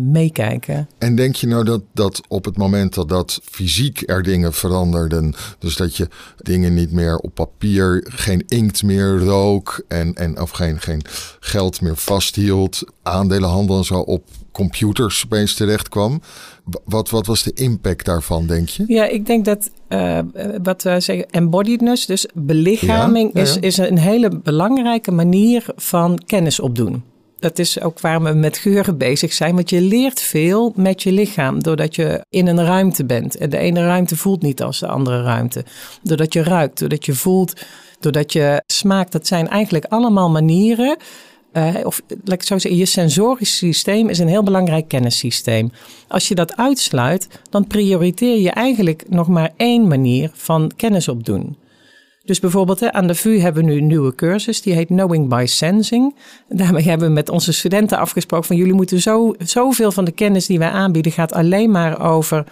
meekijken. 0.00 0.88
En 0.98 1.16
denk 1.16 1.36
je 1.36 1.46
nou 1.46 1.64
dat, 1.64 1.82
dat 1.92 2.20
op 2.28 2.44
het 2.44 2.56
moment 2.56 2.94
dat, 2.94 3.08
dat 3.08 3.40
fysiek 3.44 4.02
er 4.06 4.22
dingen 4.22 4.52
veranderden, 4.52 5.34
dus 5.58 5.76
dat 5.76 5.96
je 5.96 6.08
dingen 6.36 6.74
niet 6.74 6.92
meer 6.92 7.16
op 7.16 7.34
papier, 7.34 8.06
geen 8.08 8.44
inkt 8.48 8.82
meer 8.82 9.18
rook 9.18 9.84
en, 9.88 10.14
en 10.14 10.40
of 10.40 10.50
geen, 10.50 10.80
geen 10.80 11.02
geld 11.40 11.80
meer 11.80 11.96
vasthield, 11.96 12.82
aandelenhandel 13.02 13.76
en 13.76 13.84
zo 13.84 13.98
op 13.98 14.22
computers 14.58 15.24
opeens 15.24 15.54
terecht 15.54 15.88
kwam. 15.88 16.20
Wat, 16.84 17.10
wat 17.10 17.26
was 17.26 17.42
de 17.42 17.52
impact 17.52 18.04
daarvan, 18.04 18.46
denk 18.46 18.68
je? 18.68 18.84
Ja, 18.86 19.04
ik 19.04 19.26
denk 19.26 19.44
dat 19.44 19.70
uh, 19.88 20.18
wat 20.62 20.82
we 20.82 21.00
zeggen, 21.00 21.30
embodiedness, 21.30 22.06
dus 22.06 22.26
belichaming, 22.34 23.34
Is, 23.34 23.56
is 23.58 23.76
een 23.76 23.98
hele 23.98 24.38
belangrijke 24.42 25.10
manier 25.10 25.64
van 25.76 26.22
kennis 26.26 26.60
opdoen. 26.60 27.02
Dat 27.38 27.58
is 27.58 27.80
ook 27.80 28.00
waar 28.00 28.22
we 28.22 28.32
met 28.32 28.58
geuren 28.58 28.98
bezig 28.98 29.32
zijn. 29.32 29.54
Want 29.54 29.70
je 29.70 29.80
leert 29.80 30.20
veel 30.20 30.72
met 30.76 31.02
je 31.02 31.12
lichaam. 31.12 31.62
Doordat 31.62 31.96
je 31.96 32.24
in 32.30 32.46
een 32.46 32.64
ruimte 32.64 33.04
bent. 33.04 33.36
En 33.36 33.50
de 33.50 33.58
ene 33.58 33.80
ruimte 33.80 34.16
voelt 34.16 34.42
niet 34.42 34.62
als 34.62 34.78
de 34.78 34.86
andere 34.86 35.22
ruimte. 35.22 35.64
Doordat 36.02 36.32
je 36.32 36.42
ruikt, 36.42 36.78
doordat 36.78 37.06
je 37.06 37.14
voelt, 37.14 37.52
doordat 38.00 38.32
je 38.32 38.62
smaakt. 38.66 39.12
Dat 39.12 39.26
zijn 39.26 39.48
eigenlijk 39.48 39.84
allemaal 39.84 40.30
manieren 40.30 40.96
uh, 41.52 41.74
of 41.82 42.00
laat 42.08 42.40
ik 42.40 42.42
zo 42.42 42.58
zeggen, 42.58 42.80
je 42.80 42.86
sensorisch 42.86 43.56
systeem 43.56 44.08
is 44.08 44.18
een 44.18 44.28
heel 44.28 44.42
belangrijk 44.42 44.88
kennissysteem. 44.88 45.70
Als 46.08 46.28
je 46.28 46.34
dat 46.34 46.56
uitsluit, 46.56 47.28
dan 47.50 47.66
prioriteer 47.66 48.40
je 48.40 48.50
eigenlijk 48.50 49.04
nog 49.08 49.28
maar 49.28 49.50
één 49.56 49.86
manier 49.86 50.30
van 50.34 50.72
kennis 50.76 51.08
opdoen. 51.08 51.56
Dus 52.24 52.40
bijvoorbeeld 52.40 52.92
aan 52.92 53.06
de 53.06 53.14
VU 53.14 53.38
hebben 53.38 53.64
we 53.64 53.70
nu 53.70 53.78
een 53.78 53.86
nieuwe 53.86 54.14
cursus, 54.14 54.62
die 54.62 54.74
heet 54.74 54.86
Knowing 54.86 55.28
by 55.28 55.44
Sensing. 55.46 56.14
Daarmee 56.48 56.82
hebben 56.82 57.08
we 57.08 57.14
met 57.14 57.28
onze 57.28 57.52
studenten 57.52 57.98
afgesproken 57.98 58.46
van 58.46 58.56
jullie 58.56 58.72
moeten 58.72 59.00
zo, 59.00 59.34
zoveel 59.38 59.92
van 59.92 60.04
de 60.04 60.10
kennis 60.10 60.46
die 60.46 60.58
wij 60.58 60.70
aanbieden 60.70 61.12
gaat 61.12 61.32
alleen 61.32 61.70
maar 61.70 62.12
over 62.12 62.44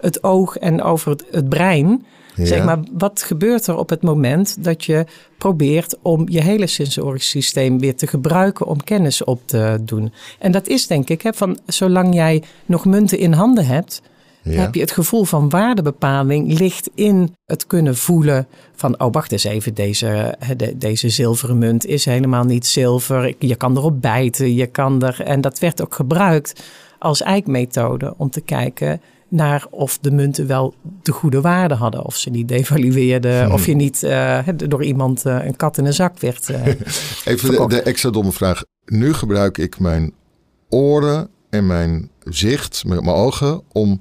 het 0.00 0.24
oog 0.24 0.56
en 0.56 0.82
over 0.82 1.10
het, 1.10 1.24
het 1.30 1.48
brein. 1.48 2.06
Zeg 2.36 2.64
maar, 2.64 2.78
wat 2.92 3.22
gebeurt 3.22 3.66
er 3.66 3.76
op 3.76 3.88
het 3.88 4.02
moment 4.02 4.64
dat 4.64 4.84
je 4.84 5.04
probeert 5.38 5.96
om 6.02 6.28
je 6.28 6.42
hele 6.42 6.66
sensorisch 6.66 7.28
systeem 7.28 7.78
weer 7.78 7.96
te 7.96 8.06
gebruiken 8.06 8.66
om 8.66 8.84
kennis 8.84 9.24
op 9.24 9.40
te 9.44 9.78
doen? 9.80 10.12
En 10.38 10.52
dat 10.52 10.68
is 10.68 10.86
denk 10.86 11.08
ik, 11.08 11.22
hè, 11.22 11.32
van 11.32 11.58
zolang 11.66 12.14
jij 12.14 12.42
nog 12.66 12.84
munten 12.84 13.18
in 13.18 13.32
handen 13.32 13.66
hebt, 13.66 14.02
heb 14.42 14.74
je 14.74 14.80
het 14.80 14.90
gevoel 14.90 15.24
van 15.24 15.48
waardebepaling 15.48 16.58
ligt 16.58 16.90
in 16.94 17.34
het 17.46 17.66
kunnen 17.66 17.96
voelen 17.96 18.46
van, 18.74 19.00
oh 19.00 19.12
wacht 19.12 19.32
eens 19.32 19.44
even, 19.44 19.74
deze, 19.74 20.38
deze 20.76 21.08
zilveren 21.08 21.58
munt 21.58 21.86
is 21.86 22.04
helemaal 22.04 22.44
niet 22.44 22.66
zilver. 22.66 23.34
Je 23.38 23.54
kan 23.54 23.76
erop 23.76 24.00
bijten, 24.00 24.54
je 24.54 24.66
kan 24.66 25.02
er, 25.02 25.20
en 25.20 25.40
dat 25.40 25.58
werd 25.58 25.82
ook 25.82 25.94
gebruikt 25.94 26.62
als 26.98 27.22
eikmethode 27.22 28.14
om 28.16 28.30
te 28.30 28.40
kijken 28.40 29.00
naar 29.34 29.66
of 29.70 29.98
de 29.98 30.10
munten 30.10 30.46
wel 30.46 30.74
de 31.02 31.12
goede 31.12 31.40
waarde 31.40 31.74
hadden. 31.74 32.04
Of 32.04 32.16
ze 32.16 32.30
niet 32.30 32.48
devalueerden. 32.48 33.52
Of 33.52 33.66
je 33.66 33.74
niet 33.74 34.02
uh, 34.02 34.38
door 34.56 34.84
iemand 34.84 35.26
uh, 35.26 35.44
een 35.44 35.56
kat 35.56 35.78
in 35.78 35.84
een 35.84 35.94
zak 35.94 36.18
werd. 36.18 36.48
Uh, 36.48 36.66
Even 37.24 37.50
de, 37.50 37.64
de, 37.68 37.82
extra 37.82 38.10
domme 38.10 38.32
vraag. 38.32 38.64
Nu 38.84 39.14
gebruik 39.14 39.58
ik 39.58 39.78
mijn 39.78 40.12
oren 40.68 41.28
en 41.50 41.66
mijn 41.66 42.10
zicht, 42.24 42.84
met 42.86 43.02
mijn 43.02 43.16
ogen, 43.16 43.62
om 43.72 43.98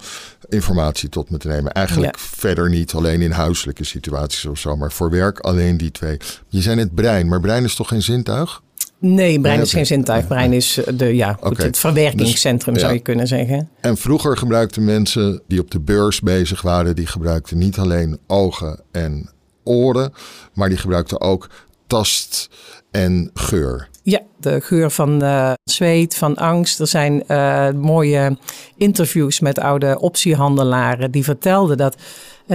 informatie 0.50 1.10
tot 1.10 1.30
me 1.30 1.38
te 1.38 1.48
nemen. 1.48 1.72
Eigenlijk 1.72 2.16
ja. 2.16 2.22
verder 2.26 2.70
niet 2.70 2.94
alleen 2.94 3.22
in 3.22 3.32
huiselijke 3.32 3.84
situaties 3.84 4.46
of 4.46 4.58
zo, 4.58 4.76
maar 4.76 4.92
voor 4.92 5.10
werk 5.10 5.40
alleen 5.40 5.78
die 5.78 5.92
twee. 5.92 6.18
Je 6.48 6.62
zei 6.62 6.80
het 6.80 6.96
brein, 6.96 7.28
maar 7.28 7.40
brein 7.40 7.64
is 7.64 7.76
toch 7.76 7.88
geen 7.88 8.02
zintuig? 8.02 8.63
Nee, 9.06 9.40
brein 9.40 9.62
is 9.62 9.74
geen 9.74 9.86
zintuig. 9.86 10.28
Brein 10.28 10.54
is 10.54 10.78
eh, 10.78 10.98
de, 10.98 11.16
ja, 11.16 11.38
goed, 11.42 11.58
het 11.58 11.78
verwerkingscentrum, 11.78 12.74
dus, 12.74 12.84
zou 12.84 12.96
je 12.96 13.00
kunnen 13.00 13.28
zeggen. 13.28 13.70
En 13.80 13.98
vroeger 13.98 14.38
gebruikten 14.38 14.84
mensen 14.84 15.42
die 15.48 15.60
op 15.60 15.72
de 15.72 15.80
beurs 15.80 16.20
bezig 16.20 16.62
waren, 16.62 16.96
die 16.96 17.08
gebruikten 17.08 17.58
niet 17.58 17.78
alleen 17.78 18.18
ogen 18.28 18.80
en 18.92 19.30
oren, 19.64 20.14
maar 20.54 20.70
die 20.70 20.78
gebruikten 20.78 21.22
ook 21.22 21.50
tast 21.88 22.50
en 22.94 23.30
geur. 23.34 23.88
Ja, 24.04 24.20
de 24.38 24.62
geur 24.62 24.92
van 24.92 25.24
uh, 25.24 25.52
zweet, 25.64 26.16
van 26.16 26.36
angst. 26.36 26.80
Er 26.80 26.88
zijn 26.88 27.24
uh, 27.28 27.70
mooie 27.70 28.38
interviews 28.78 29.40
met 29.40 29.60
oude 29.60 30.00
optiehandelaren 30.00 31.12
die 31.12 31.24
vertelden 31.24 31.78
dat 31.78 31.96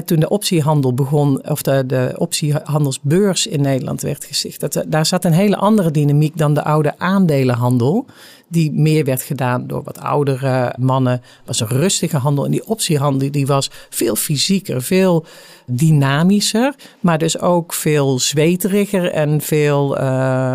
toen 0.04 0.20
de 0.20 0.28
optiehandel 0.28 0.94
begon, 0.94 1.48
of 1.48 1.62
de, 1.62 1.86
de 1.86 2.14
optiehandelsbeurs 2.16 3.46
in 3.46 3.60
Nederland 3.60 4.02
werd 4.02 4.24
gesticht, 4.24 4.60
dat, 4.60 4.84
daar 4.88 5.06
zat 5.06 5.24
een 5.24 5.32
hele 5.32 5.56
andere 5.56 5.90
dynamiek 5.90 6.36
dan 6.36 6.54
de 6.54 6.64
oude 6.64 6.98
aandelenhandel. 6.98 8.06
Die 8.50 8.72
meer 8.72 9.04
werd 9.04 9.22
gedaan 9.22 9.66
door 9.66 9.82
wat 9.82 10.00
oudere 10.00 10.74
mannen. 10.78 11.22
was 11.44 11.60
een 11.60 11.66
rustige 11.66 12.16
handel. 12.16 12.44
En 12.44 12.50
die 12.50 12.66
optiehandel 12.66 13.30
die 13.30 13.46
was 13.46 13.70
veel 13.90 14.16
fysieker, 14.16 14.82
veel 14.82 15.24
dynamischer. 15.66 16.74
Maar 17.00 17.18
dus 17.18 17.40
ook 17.40 17.72
veel 17.72 18.18
zweteriger 18.18 19.10
en 19.10 19.40
veel, 19.40 19.98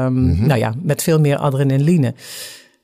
um, 0.06 0.46
nou 0.48 0.60
ja, 0.60 0.74
met 0.82 1.04
veel 1.04 1.20
meer 1.20 1.38
adrenaline 1.38 2.14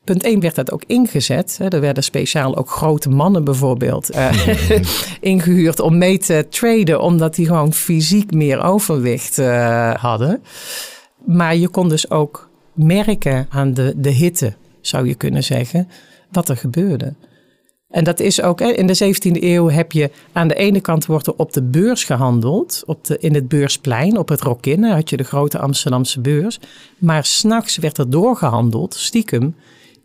punt 0.04 0.24
1 0.24 0.40
werd 0.40 0.56
dat 0.56 0.72
ook 0.72 0.84
ingezet. 0.88 1.60
Er 1.70 1.82
werden 1.82 2.04
speciaal 2.04 2.56
ook 2.56 2.70
grote 2.70 3.10
mannen 3.10 3.44
bijvoorbeeld 3.44 4.16
uh, 4.16 4.48
ingehuurd 5.20 5.80
om 5.80 5.98
mee 5.98 6.18
te 6.18 6.46
traden, 6.50 7.02
omdat 7.02 7.36
die 7.36 7.46
gewoon 7.46 7.74
fysiek 7.74 8.32
meer 8.32 8.64
overwicht 8.64 9.40
uh, 9.40 9.94
hadden. 9.94 10.44
Maar 11.26 11.56
je 11.56 11.68
kon 11.68 11.90
dus 11.90 12.12
ook 12.12 12.50
merken 12.74 13.46
aan 13.50 13.74
de, 13.74 13.94
de 13.98 14.10
hitte, 14.10 14.54
zou 14.82 15.08
je 15.08 15.16
kunnen 15.16 15.44
zeggen, 15.44 15.90
wat 16.32 16.50
er 16.50 16.58
gebeurde. 16.58 17.14
En 17.90 18.04
dat 18.04 18.20
is 18.20 18.42
ook, 18.42 18.62
in 18.62 18.88
de 18.88 19.14
17e 19.16 19.44
eeuw 19.44 19.70
heb 19.70 19.92
je 19.92 20.12
aan 20.32 20.48
de 20.48 20.56
ene 20.56 20.82
kant 20.82 21.06
wordt 21.06 21.28
er 21.28 21.34
op 21.38 21.54
de 21.54 21.64
beurs 21.64 22.04
gehandeld, 22.04 22.84
op 22.86 23.06
de, 23.06 23.18
in 23.20 23.34
het 23.34 23.48
beursplein, 23.48 24.18
op 24.18 24.30
het 24.30 24.42
Rokin, 24.42 24.84
had 24.84 25.10
je 25.10 25.18
de 25.18 25.24
grote 25.24 25.60
Amsterdamse 25.60 26.20
beurs. 26.20 26.60
Maar 26.98 27.26
s'nachts 27.26 27.78
werd 27.78 27.98
er 27.98 28.10
doorgehandeld, 28.10 28.94
stiekem, 28.94 29.56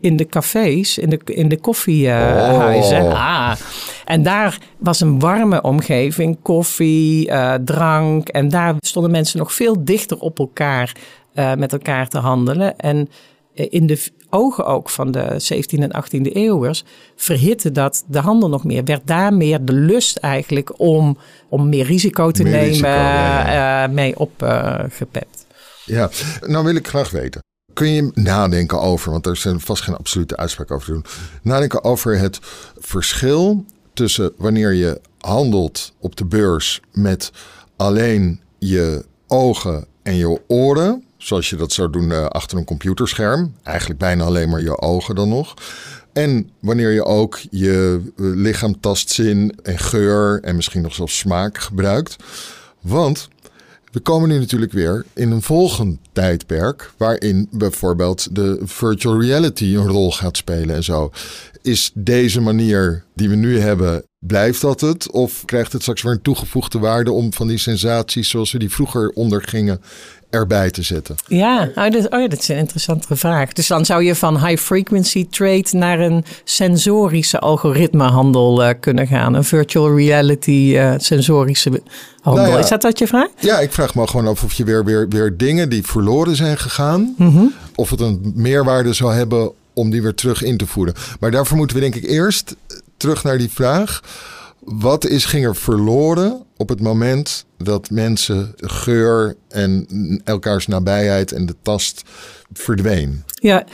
in 0.01 0.17
de 0.17 0.27
cafés, 0.27 0.99
in 0.99 1.11
de, 1.11 1.21
in 1.25 1.49
de 1.49 1.61
koffiehuizen. 1.61 3.03
Oh. 3.03 3.13
Ah. 3.13 3.57
En 4.05 4.23
daar 4.23 4.59
was 4.79 5.01
een 5.01 5.19
warme 5.19 5.63
omgeving, 5.63 6.39
koffie, 6.43 7.31
uh, 7.31 7.55
drank. 7.55 8.29
En 8.29 8.49
daar 8.49 8.75
stonden 8.79 9.11
mensen 9.11 9.39
nog 9.39 9.53
veel 9.53 9.85
dichter 9.85 10.19
op 10.19 10.39
elkaar 10.39 10.93
uh, 11.35 11.55
met 11.55 11.73
elkaar 11.73 12.09
te 12.09 12.19
handelen. 12.19 12.79
En 12.79 13.09
uh, 13.55 13.67
in 13.71 13.87
de 13.87 14.09
ogen 14.35 14.67
ook 14.67 14.91
van 14.91 15.11
de 15.11 15.43
17e 15.43 15.83
en 15.83 16.05
18e 16.05 16.33
eeuwers 16.33 16.85
verhitte 17.17 17.73
dat 17.73 18.05
de 18.07 18.19
handel 18.19 18.49
nog 18.49 18.65
meer. 18.65 18.85
Werd 18.85 19.07
daar 19.07 19.35
meer 19.35 19.65
de 19.65 19.73
lust 19.73 20.17
eigenlijk 20.17 20.81
om, 20.81 21.19
om 21.49 21.69
meer 21.69 21.85
risico 21.85 22.31
te 22.31 22.43
nemen 22.43 22.67
risico, 22.67 22.89
ja, 22.89 23.53
ja. 23.53 23.87
mee 23.87 24.19
opgepept. 24.19 25.47
ja, 25.85 26.11
nou 26.41 26.65
wil 26.65 26.75
ik 26.75 26.89
graag 26.89 27.11
weten 27.11 27.43
kun 27.75 27.89
je 27.89 28.11
nadenken 28.15 28.81
over, 28.81 29.11
want 29.11 29.27
er 29.27 29.33
is 29.33 29.47
vast 29.57 29.83
geen 29.83 29.97
absolute 29.97 30.37
uitspraak 30.37 30.71
over 30.71 30.87
te 30.87 30.93
doen. 30.93 31.05
Nadenken 31.43 31.85
over 31.85 32.19
het 32.19 32.39
verschil 32.79 33.65
tussen 33.95 34.33
wanneer 34.37 34.73
je 34.73 35.01
handelt 35.21 35.93
op 35.99 36.17
de 36.17 36.25
beurs 36.25 36.81
met 36.93 37.33
alleen 37.77 38.41
je 38.59 39.05
ogen 39.27 39.87
en 40.05 40.15
je 40.17 40.41
oren, 40.47 41.05
zoals 41.17 41.51
je 41.51 41.57
dat 41.57 41.73
zou 41.73 41.91
doen 41.91 42.11
uh, 42.11 42.25
achter 42.27 42.59
een 42.59 42.65
computerscherm. 42.65 43.55
Eigenlijk 43.63 43.99
bijna 43.99 44.25
alleen 44.25 44.49
maar 44.49 44.63
je 44.63 44.81
ogen 44.81 45.15
dan 45.15 45.29
nog. 45.29 45.55
En 46.13 46.51
wanneer 46.61 46.91
je 46.91 47.05
ook 47.05 47.41
je 47.51 48.01
eh, 48.05 48.13
lichaam 48.17 48.81
tastzin 48.81 49.55
en 49.63 49.79
geur 49.79 50.43
en 50.43 50.57
misschien 50.57 50.83
nog 50.83 50.95
zelfs 50.95 51.19
smaak 51.19 51.59
gebruikt. 51.59 52.17
Want 52.81 53.29
we 53.93 54.01
komen 54.01 54.29
nu 54.29 54.39
natuurlijk 54.39 54.73
weer 54.73 55.05
in 55.13 55.31
een 55.31 55.43
volgend 55.43 55.99
tijdperk. 56.13 56.93
waarin 56.97 57.49
bijvoorbeeld 57.51 58.35
de 58.35 58.61
virtual 58.63 59.21
reality 59.21 59.65
een 59.65 59.89
rol 59.89 60.13
gaat 60.13 60.37
spelen 60.37 60.77
en 60.77 60.85
zo. 60.85 61.11
Is 61.65 61.91
deze 61.95 62.41
manier 62.41 63.05
die 63.15 63.29
we 63.29 63.35
nu 63.35 63.59
hebben, 63.59 64.05
blijft 64.19 64.61
dat 64.61 64.81
het? 64.81 65.11
Of 65.11 65.45
krijgt 65.45 65.73
het 65.73 65.83
straks 65.83 66.03
weer 66.03 66.13
een 66.13 66.23
toegevoegde 66.23 66.79
waarde 66.79 67.13
om 67.13 67.33
van 67.33 67.49
die 67.49 67.59
sensaties 67.59 68.29
zoals 68.29 68.53
we 68.53 68.59
die 68.59 68.71
vroeger 68.71 69.09
ondergingen 69.09 69.81
erbij 70.31 70.71
te 70.71 70.83
zetten? 70.83 71.17
Ja, 71.27 71.71
oh, 71.75 71.91
dat, 71.91 72.11
oh 72.11 72.21
ja, 72.21 72.29
dat 72.29 72.39
is 72.39 72.49
een 72.49 72.57
interessante 72.57 73.17
vraag. 73.17 73.53
Dus 73.53 73.67
dan 73.67 73.85
zou 73.85 74.05
je 74.05 74.15
van 74.15 74.47
high 74.47 74.63
frequency 74.63 75.27
trade 75.31 75.69
naar 75.71 76.01
een 76.01 76.25
sensorische 76.45 77.39
algoritmehandel 77.39 78.63
uh, 78.63 78.71
kunnen 78.81 79.07
gaan. 79.07 79.35
Een 79.35 79.45
virtual 79.45 79.97
reality 79.97 80.73
uh, 80.75 80.95
sensorische 80.97 81.83
handel. 82.21 82.45
Nou 82.45 82.57
ja, 82.57 82.63
is 82.63 82.69
dat 82.69 82.83
wat 82.83 82.99
je 82.99 83.07
vraagt? 83.07 83.33
Ja, 83.41 83.59
ik 83.59 83.73
vraag 83.73 83.95
me 83.95 84.07
gewoon 84.07 84.27
af 84.27 84.45
of 84.45 84.53
je 84.53 84.65
weer, 84.65 84.85
weer, 84.85 85.09
weer 85.09 85.37
dingen 85.37 85.69
die 85.69 85.83
verloren 85.83 86.37
zijn 86.37 86.59
gegaan, 86.59 87.15
mm 87.17 87.29
-hmm. 87.29 87.53
of 87.75 87.91
het 87.91 88.01
een 88.01 88.33
meerwaarde 88.35 88.93
zou 88.93 89.15
hebben 89.15 89.53
om 89.75 89.91
die 89.91 90.03
weer 90.03 90.15
terug 90.15 90.43
in 90.43 90.57
te 90.57 90.67
voeren. 90.67 90.95
Maar 91.21 91.31
daarvoor 91.31 91.57
moeten 91.57 91.77
we 91.77 91.83
denk 91.83 91.95
ik 91.95 92.05
eerst 92.05 92.57
terug 92.97 93.25
naar 93.25 93.39
die 93.39 93.51
vraag. 93.51 94.01
Wat 94.59 95.07
is, 95.07 95.25
ging 95.25 95.45
er 95.45 95.57
verloren 95.57 96.43
op 96.57 96.69
het 96.69 96.81
moment 96.81 97.45
dat 97.59 97.91
mensen 97.91 98.53
geur 98.57 99.37
en 99.49 99.87
elkaars 100.25 100.67
nabijheid 100.67 101.33
en 101.33 101.47
de 101.47 101.55
tast 101.63 102.03
verdween? 102.53 103.25
Ja, 103.27 103.67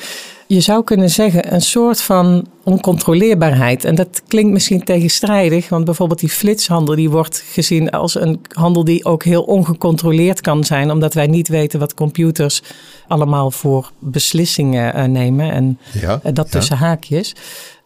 je 0.55 0.61
zou 0.61 0.85
kunnen 0.85 1.11
zeggen 1.11 1.55
een 1.55 1.61
soort 1.61 2.01
van 2.01 2.47
oncontroleerbaarheid. 2.63 3.85
En 3.85 3.95
dat 3.95 4.23
klinkt 4.29 4.53
misschien 4.53 4.85
tegenstrijdig, 4.85 5.69
want 5.69 5.85
bijvoorbeeld 5.85 6.21
die 6.21 6.29
flitshandel 6.29 6.95
die 6.95 7.11
wordt 7.11 7.45
gezien 7.47 7.91
als 7.91 8.21
een 8.21 8.41
handel 8.49 8.85
die 8.85 9.05
ook 9.05 9.25
heel 9.25 9.43
ongecontroleerd 9.43 10.41
kan 10.41 10.65
zijn, 10.65 10.91
omdat 10.91 11.15
wij 11.15 11.27
niet 11.27 11.49
weten 11.49 11.79
wat 11.79 11.95
computers 11.95 12.63
allemaal 13.09 13.51
voor 13.51 13.91
beslissingen 13.99 14.97
uh, 14.97 15.05
nemen 15.05 15.51
en 15.53 15.79
ja, 15.93 16.21
uh, 16.27 16.33
dat 16.33 16.51
tussen 16.51 16.77
ja. 16.77 16.83
haakjes. 16.83 17.35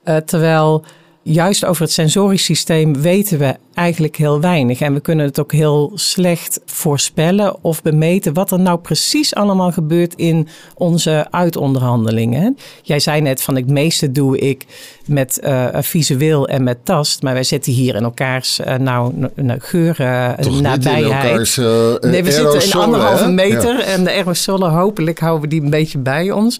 Uh, 0.04 0.16
terwijl 0.16 0.84
juist 1.22 1.64
over 1.64 1.82
het 1.82 1.92
sensorisch 1.92 2.44
systeem 2.44 3.00
weten 3.00 3.38
we 3.38 3.56
eigenlijk 3.74 4.16
heel 4.16 4.40
weinig. 4.40 4.80
En 4.80 4.94
we 4.94 5.00
kunnen 5.00 5.26
het 5.26 5.40
ook 5.40 5.52
heel 5.52 5.92
slecht 5.94 6.60
voorspellen 6.66 7.56
of 7.60 7.82
bemeten 7.82 8.32
wat 8.32 8.50
er 8.50 8.60
nou 8.60 8.78
precies 8.78 9.34
allemaal 9.34 9.72
gebeurt 9.72 10.14
in 10.14 10.48
onze 10.74 11.26
uitonderhandelingen. 11.30 12.56
Jij 12.82 13.00
zei 13.00 13.20
net 13.20 13.42
van 13.42 13.56
het 13.56 13.68
meeste 13.68 14.12
doe 14.12 14.38
ik 14.38 14.64
met 15.06 15.40
uh, 15.44 15.68
visueel 15.72 16.48
en 16.48 16.62
met 16.62 16.84
tast, 16.84 17.22
maar 17.22 17.32
wij 17.32 17.42
zitten 17.42 17.72
hier 17.72 17.94
in 17.94 18.02
elkaars 18.02 18.60
uh, 18.60 18.74
nou, 18.74 19.12
geuren 19.58 20.36
Toch 20.36 20.60
nabijheid. 20.60 20.96
Niet 20.96 21.06
in 21.06 21.12
elkaars, 21.12 21.58
uh, 21.58 22.10
nee, 22.10 22.24
we 22.24 22.32
zitten 22.32 22.64
in 22.64 22.72
anderhalve 22.72 23.28
meter 23.28 23.78
ja. 23.78 23.84
en 23.84 24.04
de 24.04 24.10
aerosolen 24.10 24.70
hopelijk 24.70 25.18
houden 25.18 25.42
we 25.42 25.48
die 25.48 25.62
een 25.62 25.70
beetje 25.70 25.98
bij 25.98 26.30
ons. 26.30 26.58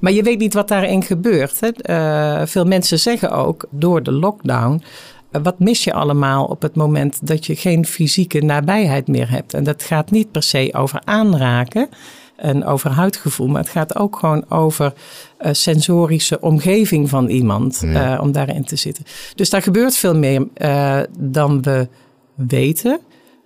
Maar 0.00 0.12
je 0.12 0.22
weet 0.22 0.38
niet 0.38 0.54
wat 0.54 0.68
daarin 0.68 1.02
gebeurt. 1.02 1.60
Hè? 1.60 2.46
veel 2.46 2.64
mensen 2.64 2.98
zeggen 2.98 3.30
ook 3.30 3.64
door 3.70 4.02
de 4.02 4.12
lockdown 4.12 4.82
wat 5.30 5.58
mis 5.58 5.84
je 5.84 5.92
allemaal 5.92 6.44
op 6.44 6.62
het 6.62 6.74
moment 6.74 7.26
dat 7.26 7.46
je 7.46 7.56
geen 7.56 7.86
fysieke 7.86 8.40
nabijheid 8.40 9.08
meer 9.08 9.30
hebt? 9.30 9.54
En 9.54 9.64
dat 9.64 9.82
gaat 9.82 10.10
niet 10.10 10.30
per 10.30 10.42
se 10.42 10.70
over 10.72 11.00
aanraken 11.04 11.88
en 12.36 12.64
over 12.64 12.90
huidgevoel, 12.90 13.46
maar 13.46 13.62
het 13.62 13.70
gaat 13.70 13.96
ook 13.96 14.16
gewoon 14.18 14.44
over 14.50 14.92
uh, 15.40 15.52
sensorische 15.52 16.40
omgeving 16.40 17.08
van 17.08 17.28
iemand 17.28 17.80
ja. 17.84 18.14
uh, 18.14 18.22
om 18.22 18.32
daarin 18.32 18.64
te 18.64 18.76
zitten. 18.76 19.04
Dus 19.34 19.50
daar 19.50 19.62
gebeurt 19.62 19.96
veel 19.96 20.16
meer 20.16 20.46
uh, 20.56 21.00
dan 21.18 21.62
we 21.62 21.88
weten. 22.34 23.00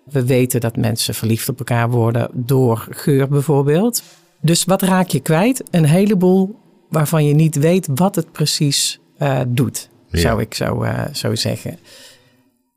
We 0.05 0.25
weten 0.25 0.61
dat 0.61 0.77
mensen 0.77 1.15
verliefd 1.15 1.49
op 1.49 1.59
elkaar 1.59 1.91
worden 1.91 2.29
door 2.33 2.87
geur 2.91 3.29
bijvoorbeeld. 3.29 4.03
Dus 4.41 4.65
wat 4.65 4.83
raak 4.83 5.09
je 5.09 5.21
kwijt? 5.21 5.63
Een 5.71 5.85
heleboel 5.85 6.59
waarvan 6.89 7.25
je 7.25 7.35
niet 7.35 7.57
weet 7.57 7.89
wat 7.95 8.15
het 8.15 8.33
precies 8.33 9.01
doet. 9.49 9.90
Zou 10.11 10.41
ik 10.41 10.55
zo, 10.55 10.85
uh, 10.85 11.05
zo 11.13 11.35
zeggen. 11.35 11.79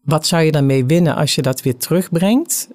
Wat 0.04 0.28
zou 0.28 0.43
je 0.43 0.52
daarmee 0.52 0.86
winnen 0.86 1.15
als 1.15 1.36
je 1.36 1.41
dat 1.41 1.62
weer 1.62 1.78
terugbrengt? 1.78 2.69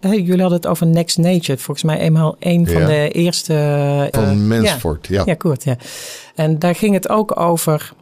Hey, 0.00 0.20
jullie 0.20 0.40
hadden 0.40 0.58
het 0.58 0.66
over 0.66 0.86
Next 0.86 1.18
Nature. 1.18 1.58
Volgens 1.58 1.86
mij 1.86 1.98
eenmaal 1.98 2.36
een 2.38 2.66
van 2.66 2.84
de 2.84 3.10
eerste... 3.10 4.08
Van 4.12 4.24
uh, 4.24 4.58
Mansford, 4.58 5.06
ja. 5.06 5.16
Ja, 5.16 5.22
ja 5.26 5.34
kort, 5.34 5.64
ja. 5.64 5.76
En 6.34 6.58
daar 6.58 6.74
ging 6.74 6.94
het 6.94 7.08
ook 7.08 7.40
over 7.40 7.92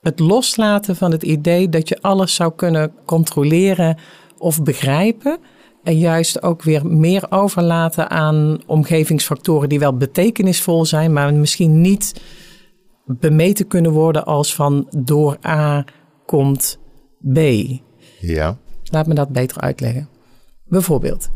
het 0.00 0.18
loslaten 0.18 0.96
van 0.96 1.12
het 1.12 1.22
idee 1.22 1.68
dat 1.68 1.88
je 1.88 1.98
alles 2.00 2.34
zou 2.34 2.52
kunnen 2.56 2.92
controleren 3.04 3.98
of 4.38 4.62
begrijpen. 4.62 5.38
En 5.82 5.98
juist 5.98 6.42
ook 6.42 6.62
weer 6.62 6.86
meer 6.86 7.26
overlaten 7.30 8.10
aan 8.10 8.60
omgevingsfactoren 8.66 9.68
die 9.68 9.78
wel 9.78 9.96
betekenisvol 9.96 10.84
zijn, 10.84 11.12
maar 11.12 11.34
misschien 11.34 11.80
niet 11.80 12.20
bemeten 13.06 13.66
kunnen 13.66 13.92
worden 13.92 14.24
als 14.24 14.54
van 14.54 14.86
door 14.96 15.36
A 15.46 15.84
komt 16.26 16.78
B. 17.32 17.38
Ja. 18.20 18.58
Laat 18.84 19.06
me 19.06 19.14
dat 19.14 19.28
beter 19.28 19.60
uitleggen. 19.60 20.08
Bijvoorbeeld, 20.64 21.30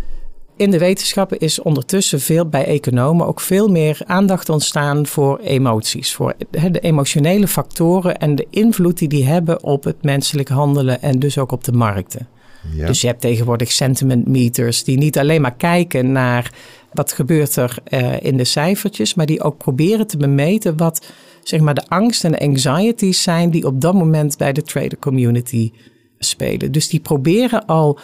in 0.57 0.71
de 0.71 0.79
wetenschappen 0.79 1.39
is 1.39 1.61
ondertussen 1.61 2.21
veel 2.21 2.49
bij 2.49 2.65
economen 2.65 3.27
ook 3.27 3.41
veel 3.41 3.69
meer 3.69 4.01
aandacht 4.07 4.49
ontstaan 4.49 5.07
voor 5.07 5.39
emoties, 5.39 6.15
voor 6.15 6.35
de 6.51 6.81
emotionele 6.81 7.49
factoren 7.49 8.19
en 8.19 8.35
de 8.35 8.47
invloed 8.51 8.99
die 8.99 9.09
die 9.09 9.27
hebben 9.27 9.63
op 9.63 9.85
het 9.85 10.03
menselijk 10.03 10.49
handelen 10.49 11.03
en 11.03 11.19
dus 11.19 11.39
ook 11.39 11.53
op 11.53 11.65
de 11.65 11.73
markten. 11.73 12.29
Ja. 12.75 12.87
Dus 12.87 13.01
je 13.01 13.07
hebt 13.07 13.21
tegenwoordig 13.21 13.73
sentiment 13.73 14.29
meters 14.29 14.85
die 14.85 14.99
niet 14.99 15.19
alleen 15.19 15.41
maar 15.41 15.57
kijken 15.57 16.13
naar 16.13 16.53
wat 16.93 17.13
gebeurt 17.13 17.57
er 17.57 17.79
uh, 17.89 18.21
in 18.21 18.37
de 18.37 18.45
cijfertjes, 18.45 19.15
maar 19.15 19.27
die 19.27 19.43
ook 19.43 19.59
proberen 19.59 20.07
te 20.07 20.17
bemeten 20.17 20.77
wat 20.77 21.07
zeg 21.43 21.61
maar 21.61 21.75
de 21.75 21.89
angst 21.89 22.25
en 22.25 22.33
de 22.33 22.41
anxieties 22.41 23.23
zijn 23.23 23.51
die 23.51 23.67
op 23.67 23.81
dat 23.81 23.95
moment 23.95 24.37
bij 24.37 24.53
de 24.53 24.63
trader 24.63 24.99
community 24.99 25.71
spelen. 26.19 26.73
Dus 26.73 26.89
die 26.89 27.01
proberen 27.01 27.67
al 27.67 27.99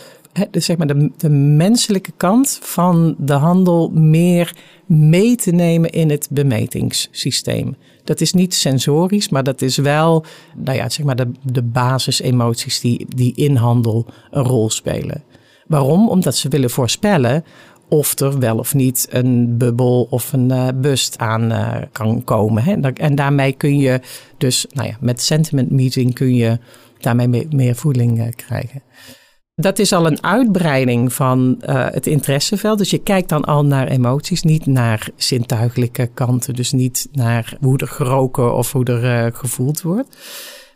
de, 0.51 0.61
zeg 0.61 0.77
maar 0.77 0.87
de, 0.87 1.11
de 1.17 1.29
menselijke 1.31 2.13
kant 2.17 2.59
van 2.63 3.15
de 3.19 3.33
handel 3.33 3.91
meer 3.91 4.55
mee 4.87 5.37
te 5.37 5.51
nemen 5.51 5.91
in 5.91 6.11
het 6.11 6.29
bemetingssysteem. 6.31 7.77
Dat 8.05 8.21
is 8.21 8.33
niet 8.33 8.55
sensorisch, 8.55 9.29
maar 9.29 9.43
dat 9.43 9.63
is 9.63 9.77
wel 9.77 10.25
nou 10.57 10.77
ja, 10.77 10.89
zeg 10.89 11.07
maar 11.07 11.17
de, 11.17 11.31
de 11.43 11.63
basisemoties 11.63 12.81
die, 12.81 13.07
die 13.09 13.33
in 13.35 13.57
handel 13.57 14.07
een 14.31 14.45
rol 14.45 14.71
spelen. 14.71 15.23
Waarom? 15.67 16.09
Omdat 16.09 16.37
ze 16.37 16.49
willen 16.49 16.71
voorspellen 16.71 17.45
of 17.89 18.19
er 18.19 18.39
wel 18.39 18.59
of 18.59 18.75
niet 18.75 19.07
een 19.11 19.59
bubbel 19.59 20.07
of 20.11 20.33
een 20.33 20.51
uh, 20.51 20.69
bust 20.75 21.19
aan 21.19 21.53
uh, 21.53 21.75
kan 21.93 22.25
komen. 22.25 22.63
Hè? 22.63 22.81
En 22.81 23.15
daarmee 23.15 23.53
kun 23.53 23.79
je 23.79 24.01
dus, 24.39 24.67
nou 24.69 24.89
ja, 24.89 24.97
met 25.01 25.23
sentiment 25.23 25.71
meeting 25.71 26.15
kun 26.15 26.35
je 26.35 26.59
daarmee 26.99 27.47
meer, 27.51 27.77
voeling 27.77 28.19
uh, 28.19 28.27
krijgen. 28.37 28.83
Dat 29.55 29.79
is 29.79 29.93
al 29.93 30.07
een 30.07 30.23
uitbreiding 30.23 31.13
van 31.13 31.57
het 31.67 32.07
interesseveld. 32.07 32.79
Dus 32.79 32.91
je 32.91 33.03
kijkt 33.03 33.29
dan 33.29 33.45
al 33.45 33.65
naar 33.65 33.89
emoties, 33.89 34.43
niet 34.43 34.67
naar 34.67 35.09
zintuigelijke 35.17 36.11
kanten. 36.15 36.55
Dus 36.55 36.73
niet 36.73 37.09
naar 37.13 37.57
hoe 37.61 37.79
er 37.79 37.89
geroken 37.89 38.55
of 38.55 38.73
hoe 38.73 38.85
er 38.85 39.33
gevoeld 39.35 39.83
wordt. 39.83 40.17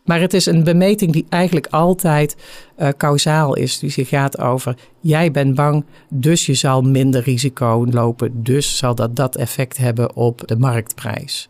Maar 0.04 0.20
het 0.20 0.34
is 0.34 0.46
een 0.46 0.64
bemeting 0.64 1.12
die 1.12 1.26
eigenlijk 1.28 1.66
altijd 1.66 2.36
uh, 2.78 2.88
kausaal 2.96 3.56
is. 3.56 3.78
Dus 3.78 3.94
je 3.94 4.04
gaat 4.04 4.38
over, 4.40 4.76
jij 5.00 5.30
bent 5.30 5.54
bang, 5.54 5.84
dus 6.08 6.46
je 6.46 6.54
zal 6.54 6.82
minder 6.82 7.22
risico 7.22 7.86
lopen. 7.90 8.42
Dus 8.42 8.76
zal 8.76 8.94
dat 8.94 9.16
dat 9.16 9.36
effect 9.36 9.76
hebben 9.76 10.16
op 10.16 10.42
de 10.46 10.56
marktprijs. 10.56 11.48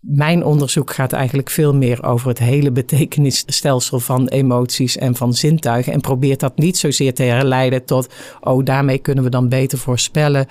Mijn 0.00 0.44
onderzoek 0.44 0.94
gaat 0.94 1.12
eigenlijk 1.12 1.50
veel 1.50 1.74
meer 1.74 2.04
over 2.04 2.28
het 2.28 2.38
hele 2.38 2.70
betekenisstelsel 2.70 4.00
van 4.00 4.28
emoties 4.28 4.96
en 4.96 5.14
van 5.14 5.34
zintuigen. 5.34 5.92
En 5.92 6.00
probeert 6.00 6.40
dat 6.40 6.58
niet 6.58 6.76
zozeer 6.76 7.14
te 7.14 7.22
herleiden 7.22 7.84
tot, 7.84 8.14
oh, 8.40 8.64
daarmee 8.64 8.98
kunnen 8.98 9.24
we 9.24 9.30
dan 9.30 9.48
beter 9.48 9.78
voorspellen 9.78 10.46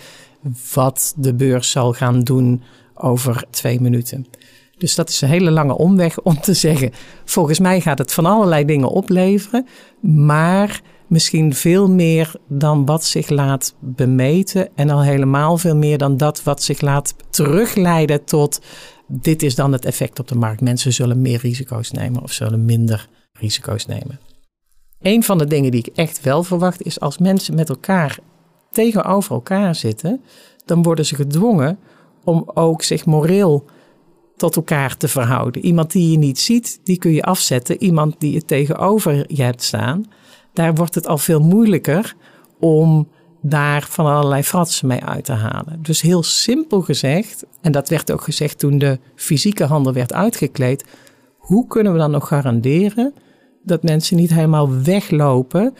wat 0.73 1.13
de 1.17 1.33
beurs 1.33 1.71
zal 1.71 1.93
gaan 1.93 2.19
doen 2.19 2.63
over 2.93 3.45
twee 3.49 3.81
minuten. 3.81 4.25
Dus 4.77 4.95
dat 4.95 5.09
is 5.09 5.21
een 5.21 5.29
hele 5.29 5.51
lange 5.51 5.77
omweg 5.77 6.19
om 6.21 6.41
te 6.41 6.53
zeggen: 6.53 6.91
volgens 7.25 7.59
mij 7.59 7.81
gaat 7.81 7.97
het 7.97 8.13
van 8.13 8.25
allerlei 8.25 8.65
dingen 8.65 8.89
opleveren, 8.89 9.67
maar 10.01 10.81
misschien 11.07 11.53
veel 11.53 11.89
meer 11.89 12.35
dan 12.47 12.85
wat 12.85 13.03
zich 13.03 13.29
laat 13.29 13.75
bemeten 13.79 14.69
en 14.75 14.89
al 14.89 15.03
helemaal 15.03 15.57
veel 15.57 15.75
meer 15.75 15.97
dan 15.97 16.17
dat 16.17 16.43
wat 16.43 16.63
zich 16.63 16.81
laat 16.81 17.15
terugleiden 17.29 18.23
tot 18.23 18.61
dit 19.07 19.43
is 19.43 19.55
dan 19.55 19.71
het 19.71 19.85
effect 19.85 20.19
op 20.19 20.27
de 20.27 20.35
markt. 20.35 20.61
Mensen 20.61 20.93
zullen 20.93 21.21
meer 21.21 21.39
risico's 21.39 21.91
nemen 21.91 22.23
of 22.23 22.31
zullen 22.31 22.65
minder 22.65 23.07
risico's 23.31 23.85
nemen. 23.85 24.19
Een 25.01 25.23
van 25.23 25.37
de 25.37 25.45
dingen 25.45 25.71
die 25.71 25.79
ik 25.79 25.95
echt 25.95 26.21
wel 26.21 26.43
verwacht 26.43 26.81
is 26.81 26.99
als 26.99 27.17
mensen 27.17 27.55
met 27.55 27.69
elkaar 27.69 28.19
tegenover 28.71 29.31
elkaar 29.31 29.75
zitten, 29.75 30.21
dan 30.65 30.83
worden 30.83 31.05
ze 31.05 31.15
gedwongen 31.15 31.79
om 32.23 32.51
ook 32.53 32.83
zich 32.83 33.05
moreel 33.05 33.65
tot 34.37 34.55
elkaar 34.55 34.97
te 34.97 35.07
verhouden. 35.07 35.65
Iemand 35.65 35.91
die 35.91 36.11
je 36.11 36.17
niet 36.17 36.39
ziet, 36.39 36.79
die 36.83 36.97
kun 36.97 37.11
je 37.11 37.23
afzetten. 37.23 37.83
Iemand 37.83 38.15
die 38.19 38.33
je 38.33 38.45
tegenover 38.45 39.25
je 39.27 39.43
hebt 39.43 39.63
staan, 39.63 40.05
daar 40.53 40.75
wordt 40.75 40.95
het 40.95 41.07
al 41.07 41.17
veel 41.17 41.39
moeilijker 41.39 42.15
om 42.59 43.07
daar 43.41 43.85
van 43.89 44.05
allerlei 44.05 44.43
fratsen 44.43 44.87
mee 44.87 45.03
uit 45.03 45.25
te 45.25 45.31
halen. 45.31 45.79
Dus 45.81 46.01
heel 46.01 46.23
simpel 46.23 46.81
gezegd, 46.81 47.45
en 47.61 47.71
dat 47.71 47.89
werd 47.89 48.11
ook 48.11 48.21
gezegd 48.21 48.59
toen 48.59 48.77
de 48.77 48.99
fysieke 49.15 49.63
handel 49.63 49.93
werd 49.93 50.13
uitgekleed, 50.13 50.85
hoe 51.37 51.67
kunnen 51.67 51.93
we 51.93 51.99
dan 51.99 52.11
nog 52.11 52.27
garanderen 52.27 53.13
dat 53.63 53.83
mensen 53.83 54.17
niet 54.17 54.33
helemaal 54.33 54.81
weglopen, 54.83 55.73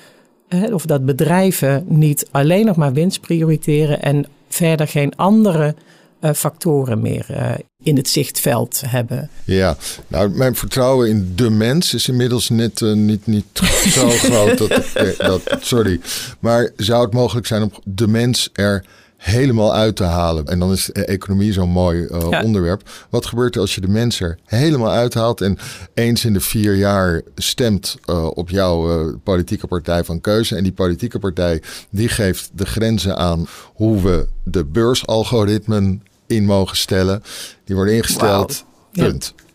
of 0.71 0.85
dat 0.85 1.05
bedrijven 1.05 1.85
niet 1.87 2.27
alleen 2.31 2.65
nog 2.65 2.75
maar 2.75 2.93
winst 2.93 3.21
prioriteren 3.21 4.01
en 4.01 4.25
verder 4.47 4.87
geen 4.87 5.15
andere 5.15 5.75
uh, 6.21 6.31
factoren 6.31 7.01
meer 7.01 7.27
uh, 7.31 7.51
in 7.87 7.95
het 7.95 8.09
zichtveld 8.09 8.81
hebben. 8.85 9.29
Ja, 9.43 9.77
nou, 10.07 10.29
mijn 10.29 10.55
vertrouwen 10.55 11.09
in 11.09 11.31
de 11.35 11.49
mens 11.49 11.93
is 11.93 12.07
inmiddels 12.07 12.49
net 12.49 12.81
uh, 12.81 12.93
niet, 12.93 13.27
niet 13.27 13.45
zo 13.95 14.09
groot. 14.09 14.57
Dat, 14.57 15.17
dat, 15.17 15.41
sorry. 15.59 15.99
Maar 16.39 16.69
zou 16.75 17.03
het 17.05 17.13
mogelijk 17.13 17.47
zijn 17.47 17.61
om 17.61 17.71
de 17.83 18.07
mens 18.07 18.49
er 18.53 18.85
helemaal 19.17 19.73
uit 19.73 19.95
te 19.95 20.03
halen. 20.03 20.45
En 20.45 20.59
dan 20.59 20.71
is 20.71 20.91
economie 20.91 21.53
zo'n 21.53 21.69
mooi 21.69 22.01
uh, 22.01 22.27
ja. 22.29 22.43
onderwerp. 22.43 22.89
Wat 23.09 23.25
gebeurt 23.25 23.55
er 23.55 23.61
als 23.61 23.75
je 23.75 23.81
de 23.81 23.87
mens 23.87 24.19
er 24.19 24.37
helemaal 24.45 24.91
uithaalt 24.91 25.41
en 25.41 25.57
eens 25.93 26.25
in 26.25 26.33
de 26.33 26.39
vier 26.39 26.75
jaar 26.75 27.21
stemt 27.35 27.95
uh, 28.09 28.25
op 28.33 28.49
jouw 28.49 29.07
uh, 29.07 29.13
politieke 29.23 29.67
partij 29.67 30.03
van 30.03 30.21
keuze? 30.21 30.55
En 30.55 30.63
die 30.63 30.71
politieke 30.71 31.19
partij 31.19 31.61
die 31.89 32.09
geeft 32.09 32.49
de 32.53 32.65
grenzen 32.65 33.17
aan 33.17 33.47
hoe 33.73 34.01
we 34.01 34.27
de 34.43 34.65
beursalgoritmen 34.65 36.01
in 36.27 36.45
mogen 36.45 36.77
stellen. 36.77 37.23
Die 37.63 37.75
worden 37.75 37.95
ingesteld. 37.95 38.65
Wow. 38.93 39.05
Punt. 39.05 39.33
Ja. 39.37 39.45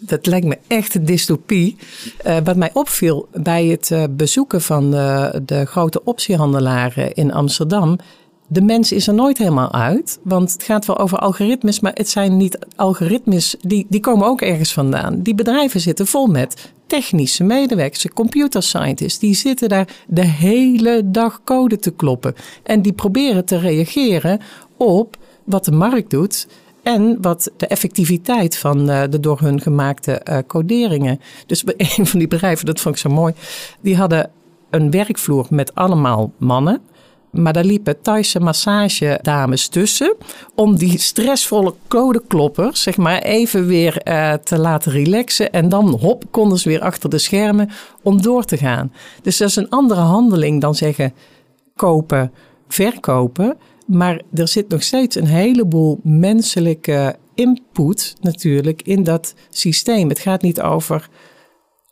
Dat 0.00 0.26
lijkt 0.26 0.46
me 0.46 0.58
echt 0.66 0.94
een 0.94 1.04
dystopie. 1.04 1.76
Uh, 2.26 2.36
wat 2.44 2.56
mij 2.56 2.70
opviel 2.72 3.28
bij 3.32 3.66
het 3.66 3.90
uh, 3.90 4.04
bezoeken 4.10 4.62
van 4.62 4.90
de, 4.90 5.40
de 5.44 5.64
grote 5.64 6.04
optiehandelaren 6.04 7.14
in 7.14 7.32
Amsterdam. 7.32 7.98
De 8.50 8.62
mens 8.62 8.92
is 8.92 9.06
er 9.06 9.14
nooit 9.14 9.38
helemaal 9.38 9.72
uit, 9.72 10.18
want 10.22 10.52
het 10.52 10.62
gaat 10.62 10.86
wel 10.86 10.98
over 10.98 11.18
algoritmes, 11.18 11.80
maar 11.80 11.92
het 11.94 12.08
zijn 12.08 12.36
niet 12.36 12.58
algoritmes, 12.76 13.56
die, 13.60 13.86
die 13.88 14.00
komen 14.00 14.26
ook 14.26 14.40
ergens 14.40 14.72
vandaan. 14.72 15.22
Die 15.22 15.34
bedrijven 15.34 15.80
zitten 15.80 16.06
vol 16.06 16.26
met 16.26 16.72
technische 16.86 17.44
medewerkers, 17.44 18.06
computer 18.14 18.62
scientists, 18.62 19.18
die 19.18 19.34
zitten 19.34 19.68
daar 19.68 19.88
de 20.06 20.24
hele 20.24 21.02
dag 21.04 21.40
code 21.44 21.78
te 21.78 21.90
kloppen. 21.90 22.34
En 22.62 22.82
die 22.82 22.92
proberen 22.92 23.44
te 23.44 23.58
reageren 23.58 24.40
op 24.76 25.16
wat 25.48 25.64
de 25.64 25.72
markt 25.72 26.10
doet 26.10 26.46
en 26.82 27.18
wat 27.20 27.50
de 27.56 27.66
effectiviteit 27.66 28.56
van 28.56 28.90
uh, 28.90 29.02
de 29.10 29.20
door 29.20 29.40
hun 29.40 29.60
gemaakte 29.60 30.20
uh, 30.30 30.38
coderingen. 30.46 31.20
Dus 31.46 31.64
een 31.76 32.06
van 32.06 32.18
die 32.18 32.28
bedrijven, 32.28 32.66
dat 32.66 32.80
vond 32.80 32.94
ik 32.94 33.00
zo 33.00 33.10
mooi, 33.10 33.34
die 33.80 33.96
hadden 33.96 34.30
een 34.70 34.90
werkvloer 34.90 35.46
met 35.50 35.74
allemaal 35.74 36.32
mannen. 36.38 36.80
Maar 37.30 37.52
daar 37.52 37.64
liepen 37.64 38.00
Thaise 38.02 38.40
massagedames 38.40 39.68
tussen. 39.68 40.16
Om 40.54 40.76
die 40.76 40.98
stressvolle 40.98 41.74
codekloppers 41.88 42.82
zeg 42.82 42.96
maar, 42.96 43.22
even 43.22 43.66
weer 43.66 44.00
uh, 44.08 44.32
te 44.32 44.58
laten 44.58 44.92
relaxen. 44.92 45.52
En 45.52 45.68
dan 45.68 45.88
hop, 45.88 46.24
konden 46.30 46.58
ze 46.58 46.68
weer 46.68 46.80
achter 46.80 47.10
de 47.10 47.18
schermen 47.18 47.70
om 48.02 48.22
door 48.22 48.44
te 48.44 48.56
gaan. 48.56 48.92
Dus 49.22 49.36
dat 49.36 49.48
is 49.48 49.56
een 49.56 49.70
andere 49.70 50.00
handeling 50.00 50.60
dan 50.60 50.74
zeggen 50.74 51.14
kopen, 51.76 52.32
verkopen. 52.68 53.56
Maar 53.88 54.22
er 54.34 54.48
zit 54.48 54.68
nog 54.68 54.82
steeds 54.82 55.16
een 55.16 55.26
heleboel 55.26 56.00
menselijke 56.02 57.16
input 57.34 58.14
natuurlijk 58.20 58.82
in 58.82 59.04
dat 59.04 59.34
systeem. 59.50 60.08
Het 60.08 60.18
gaat 60.18 60.42
niet 60.42 60.60
over 60.60 61.08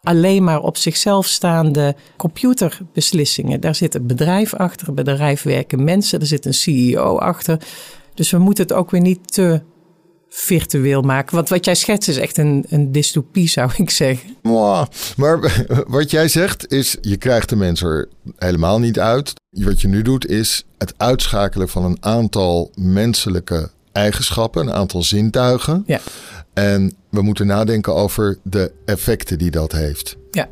alleen 0.02 0.44
maar 0.44 0.60
op 0.60 0.76
zichzelf 0.76 1.26
staande 1.26 1.96
computerbeslissingen. 2.16 3.60
Daar 3.60 3.74
zit 3.74 3.94
een 3.94 4.06
bedrijf 4.06 4.54
achter, 4.54 4.88
een 4.88 4.94
bedrijf 4.94 5.42
werken 5.42 5.84
mensen, 5.84 6.20
er 6.20 6.26
zit 6.26 6.44
een 6.44 6.54
CEO 6.54 7.18
achter. 7.18 7.60
Dus 8.14 8.30
we 8.30 8.38
moeten 8.38 8.64
het 8.64 8.72
ook 8.72 8.90
weer 8.90 9.00
niet 9.00 9.32
te 9.32 9.62
virtueel 10.28 11.02
maken. 11.02 11.34
Want 11.34 11.48
wat 11.48 11.64
jij 11.64 11.74
schetst 11.74 12.08
is 12.08 12.16
echt 12.16 12.38
een, 12.38 12.64
een 12.68 12.92
dystopie, 12.92 13.48
zou 13.48 13.70
ik 13.76 13.90
zeggen. 13.90 14.36
Maar 15.16 15.66
wat 15.86 16.10
jij 16.10 16.28
zegt 16.28 16.72
is, 16.72 16.96
je 17.00 17.16
krijgt 17.16 17.48
de 17.48 17.56
mensen 17.56 17.88
er 17.88 18.08
helemaal 18.36 18.78
niet 18.78 18.98
uit. 18.98 19.32
Wat 19.64 19.80
je 19.80 19.88
nu 19.88 20.02
doet 20.02 20.26
is 20.26 20.64
het 20.78 20.94
uitschakelen 20.96 21.68
van 21.68 21.84
een 21.84 21.96
aantal 22.00 22.70
menselijke 22.74 23.70
eigenschappen, 23.92 24.66
een 24.66 24.72
aantal 24.72 25.02
zintuigen. 25.02 25.82
Ja. 25.86 26.00
En 26.52 26.96
we 27.08 27.22
moeten 27.22 27.46
nadenken 27.46 27.94
over 27.94 28.38
de 28.42 28.72
effecten 28.84 29.38
die 29.38 29.50
dat 29.50 29.72
heeft. 29.72 30.16
Ja. 30.30 30.48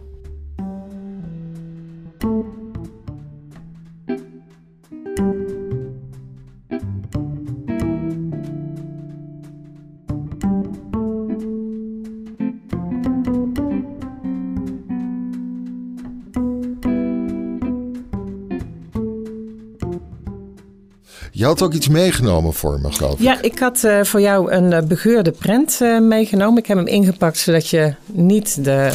Je 21.44 21.50
had 21.50 21.62
ook 21.62 21.72
iets 21.72 21.88
meegenomen 21.88 22.52
voor 22.52 22.80
me, 22.80 22.92
geloof 22.92 23.12
ik. 23.12 23.18
Ja, 23.18 23.42
ik 23.42 23.58
had 23.58 23.82
uh, 23.84 24.04
voor 24.04 24.20
jou 24.20 24.52
een 24.52 24.72
uh, 24.72 24.82
begeurde 24.82 25.30
prent 25.30 25.78
uh, 25.82 26.00
meegenomen. 26.00 26.58
Ik 26.58 26.66
heb 26.66 26.76
hem 26.76 26.86
ingepakt 26.86 27.38
zodat 27.38 27.68
je 27.68 27.94
niet 28.06 28.64
de 28.64 28.92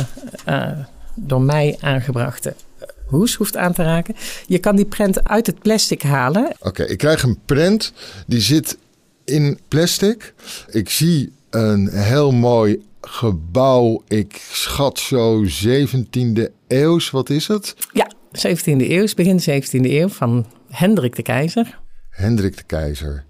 door 1.15 1.41
mij 1.41 1.77
aangebrachte 1.79 2.53
hoes 3.05 3.35
hoeft 3.35 3.57
aan 3.57 3.73
te 3.73 3.83
raken. 3.83 4.15
Je 4.47 4.59
kan 4.59 4.75
die 4.75 4.85
prent 4.85 5.27
uit 5.27 5.45
het 5.45 5.59
plastic 5.59 6.01
halen. 6.01 6.55
Oké, 6.59 6.83
ik 6.83 6.97
krijg 6.97 7.23
een 7.23 7.39
prent 7.45 7.93
die 8.27 8.41
zit 8.41 8.77
in 9.25 9.59
plastic. 9.67 10.33
Ik 10.69 10.89
zie 10.89 11.31
een 11.49 11.87
heel 11.87 12.31
mooi 12.31 12.83
gebouw. 13.01 14.03
Ik 14.07 14.41
schat 14.51 14.99
zo 14.99 15.45
17e 15.45 16.43
eeuws. 16.67 17.09
Wat 17.09 17.29
is 17.29 17.47
het? 17.47 17.75
Ja, 17.93 18.11
17e 18.37 18.61
eeuw, 18.63 19.07
begin 19.15 19.39
17e 19.39 19.69
eeuw 19.71 20.07
van 20.07 20.45
Hendrik 20.69 21.15
de 21.15 21.21
Keizer. 21.21 21.77
Hendrik 22.19 22.57
de 22.57 22.63
Keizer. 22.63 23.25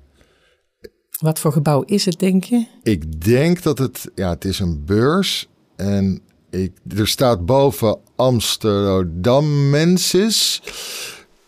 Wat 1.19 1.39
voor 1.39 1.52
gebouw 1.52 1.82
is 1.82 2.06
het, 2.06 2.19
denk 2.19 2.43
je? 2.43 2.65
Ik 2.84 3.21
denk 3.25 3.63
dat 3.63 3.78
het, 3.78 4.12
ja, 4.15 4.30
het 4.30 4.45
is 4.45 4.60
een 4.60 4.86
beurs. 4.86 5.47
En 5.75 6.21
ik, 6.49 6.71
er 6.97 7.08
staat 7.08 7.45
boven 7.45 7.99
Amsterdam 8.15 9.69
Mensis. 9.69 10.62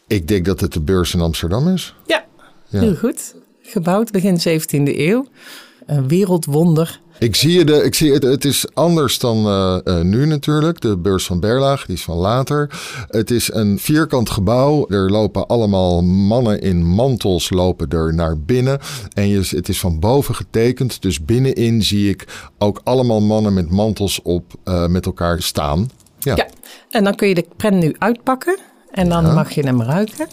Ik 0.07 0.27
denk 0.27 0.45
dat 0.45 0.59
het 0.59 0.73
de 0.73 0.81
beurs 0.81 1.13
in 1.13 1.21
Amsterdam 1.21 1.67
is. 1.67 1.95
Ja, 2.05 2.25
ja. 2.67 2.79
heel 2.79 2.95
goed. 2.95 3.35
Gebouwd 3.61 4.11
begin 4.11 4.39
17e 4.39 4.97
eeuw. 4.97 5.27
Een 5.85 6.07
wereldwonder 6.07 7.00
ik 7.21 7.35
zie, 7.35 7.65
de, 7.65 7.83
ik 7.83 7.95
zie 7.95 8.13
het, 8.13 8.23
het 8.23 8.45
is 8.45 8.65
anders 8.73 9.19
dan 9.19 9.47
uh, 9.47 9.77
uh, 9.83 10.01
nu 10.01 10.25
natuurlijk. 10.25 10.81
De 10.81 10.97
beurs 10.97 11.25
van 11.25 11.39
Berlaag, 11.39 11.85
die 11.85 11.95
is 11.95 12.03
van 12.03 12.17
later. 12.17 12.69
Het 13.07 13.31
is 13.31 13.53
een 13.53 13.79
vierkant 13.79 14.29
gebouw. 14.29 14.85
Er 14.89 15.11
lopen 15.11 15.47
allemaal 15.47 16.03
mannen 16.03 16.61
in 16.61 16.85
mantels 16.85 17.49
lopen 17.49 17.89
er 17.89 18.13
naar 18.13 18.39
binnen. 18.39 18.79
En 19.13 19.27
je, 19.27 19.47
het 19.49 19.69
is 19.69 19.79
van 19.79 19.99
boven 19.99 20.35
getekend. 20.35 21.01
Dus 21.01 21.25
binnenin 21.25 21.83
zie 21.83 22.09
ik 22.09 22.51
ook 22.57 22.81
allemaal 22.83 23.21
mannen 23.21 23.53
met 23.53 23.69
mantels 23.69 24.21
op 24.21 24.53
uh, 24.65 24.87
met 24.87 25.05
elkaar 25.05 25.41
staan. 25.41 25.89
Ja. 26.19 26.35
ja, 26.35 26.47
en 26.89 27.03
dan 27.03 27.15
kun 27.15 27.27
je 27.27 27.35
de 27.35 27.45
pen 27.57 27.77
nu 27.77 27.95
uitpakken. 27.97 28.57
En 28.91 29.09
dan 29.09 29.25
ja. 29.25 29.33
mag 29.33 29.51
je 29.51 29.61
hem 29.61 29.81
ruiken. 29.81 30.27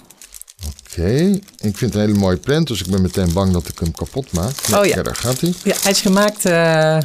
Oké, 0.91 1.15
ik 1.59 1.77
vind 1.77 1.81
het 1.81 1.95
een 1.95 2.01
hele 2.01 2.19
mooie 2.19 2.37
print, 2.37 2.67
dus 2.67 2.81
ik 2.81 2.87
ben 2.87 3.03
meteen 3.03 3.33
bang 3.33 3.53
dat 3.53 3.69
ik 3.69 3.79
hem 3.79 3.93
kapot 3.93 4.33
maak. 4.33 4.55
oh 4.75 4.85
ja. 4.85 5.03
daar 5.03 5.17
gaat 5.17 5.41
hij. 5.41 5.55
Ja, 5.65 5.75
hij 5.83 5.91
is 5.91 6.01
gemaakt, 6.01 6.47
uh, 6.47 6.99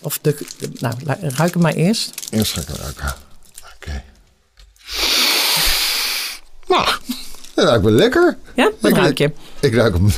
of 0.00 0.18
de, 0.18 0.36
nou, 0.78 0.94
ruik 1.20 1.52
hem 1.52 1.62
maar 1.62 1.74
eerst. 1.74 2.12
Eerst 2.30 2.52
ga 2.52 2.60
ik 2.60 2.66
hem 2.66 2.76
ruiken. 2.76 3.04
Oké. 3.04 3.14
Okay. 3.74 4.04
Nou, 6.68 6.88
dat 7.54 7.64
ruikt 7.64 7.84
wel 7.84 7.92
lekker. 7.92 8.36
Ja, 8.54 8.70
wat 8.80 8.92
ruik 8.92 9.18
je? 9.18 9.24
Ik, 9.24 9.32
ik 9.60 9.74
ruik 9.74 9.94
hem... 9.94 10.10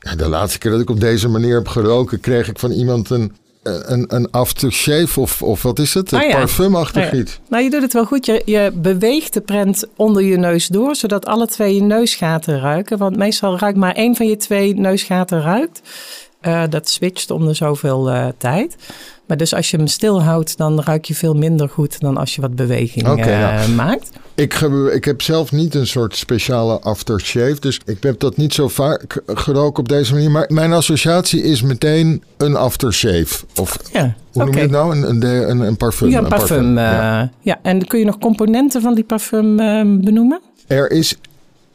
Ja, 0.00 0.14
de 0.14 0.28
laatste 0.28 0.58
keer 0.58 0.70
dat 0.70 0.80
ik 0.80 0.90
op 0.90 1.00
deze 1.00 1.28
manier 1.28 1.54
heb 1.54 1.68
geroken, 1.68 2.20
kreeg 2.20 2.48
ik 2.48 2.58
van 2.58 2.70
iemand 2.70 3.10
een 3.10 3.36
een, 3.84 4.04
een 4.08 4.30
aftershave 4.30 5.20
of, 5.20 5.42
of 5.42 5.62
wat 5.62 5.78
is 5.78 5.94
het? 5.94 6.12
Een 6.12 6.28
ja. 6.28 6.36
parfumachtig 6.36 7.10
ja. 7.10 7.18
iets. 7.18 7.38
Nou, 7.48 7.62
je 7.62 7.70
doet 7.70 7.82
het 7.82 7.92
wel 7.92 8.04
goed. 8.04 8.26
Je, 8.26 8.42
je 8.44 8.70
beweegt 8.74 9.34
de 9.34 9.40
prent 9.40 9.84
onder 9.96 10.22
je 10.22 10.36
neus 10.36 10.66
door, 10.66 10.96
zodat 10.96 11.26
alle 11.26 11.46
twee 11.46 11.74
je 11.74 11.82
neusgaten 11.82 12.60
ruiken. 12.60 12.98
Want 12.98 13.16
meestal 13.16 13.58
ruikt 13.58 13.78
maar 13.78 13.94
één 13.94 14.16
van 14.16 14.26
je 14.26 14.36
twee 14.36 14.74
neusgaten 14.74 15.42
ruikt. 15.42 15.80
Uh, 16.42 16.62
dat 16.70 16.88
switcht 16.88 17.30
om 17.30 17.46
de 17.46 17.54
zoveel 17.54 18.10
uh, 18.10 18.26
tijd. 18.36 18.76
Maar 19.26 19.36
dus 19.36 19.54
als 19.54 19.70
je 19.70 19.76
hem 19.76 19.86
stilhoudt, 19.86 20.56
dan 20.56 20.80
ruik 20.80 21.04
je 21.04 21.14
veel 21.14 21.34
minder 21.34 21.68
goed 21.68 22.00
dan 22.00 22.16
als 22.16 22.34
je 22.34 22.40
wat 22.40 22.56
beweging 22.56 23.08
okay, 23.08 23.42
uh, 23.42 23.58
nou, 23.58 23.70
maakt. 23.70 24.10
Ik, 24.34 24.54
ik 24.92 25.04
heb 25.04 25.22
zelf 25.22 25.52
niet 25.52 25.74
een 25.74 25.86
soort 25.86 26.16
speciale 26.16 26.80
aftershave. 26.80 27.56
Dus 27.60 27.80
ik 27.84 28.02
heb 28.02 28.20
dat 28.20 28.36
niet 28.36 28.54
zo 28.54 28.68
vaak 28.68 29.20
geroken 29.26 29.78
op 29.78 29.88
deze 29.88 30.12
manier. 30.12 30.30
Maar 30.30 30.46
mijn 30.48 30.72
associatie 30.72 31.42
is 31.42 31.62
meteen 31.62 32.22
een 32.36 32.56
aftershave. 32.56 33.44
Of 33.56 33.78
ja, 33.92 34.14
hoe 34.32 34.44
noem 34.44 34.54
je 34.54 34.60
het 34.60 34.70
nou? 34.70 34.96
Een, 34.96 35.22
een, 35.22 35.60
een, 35.60 35.76
parfum. 35.76 36.08
Ja, 36.08 36.18
een 36.18 36.28
parfum. 36.28 36.74
parfum 36.74 36.78
ja. 36.78 37.30
ja. 37.40 37.58
en 37.62 37.86
kun 37.86 37.98
je 37.98 38.04
nog 38.04 38.18
componenten 38.18 38.82
van 38.82 38.94
die 38.94 39.04
parfum 39.04 39.56
benoemen? 40.04 40.40
Er 40.66 40.90
is 40.90 41.16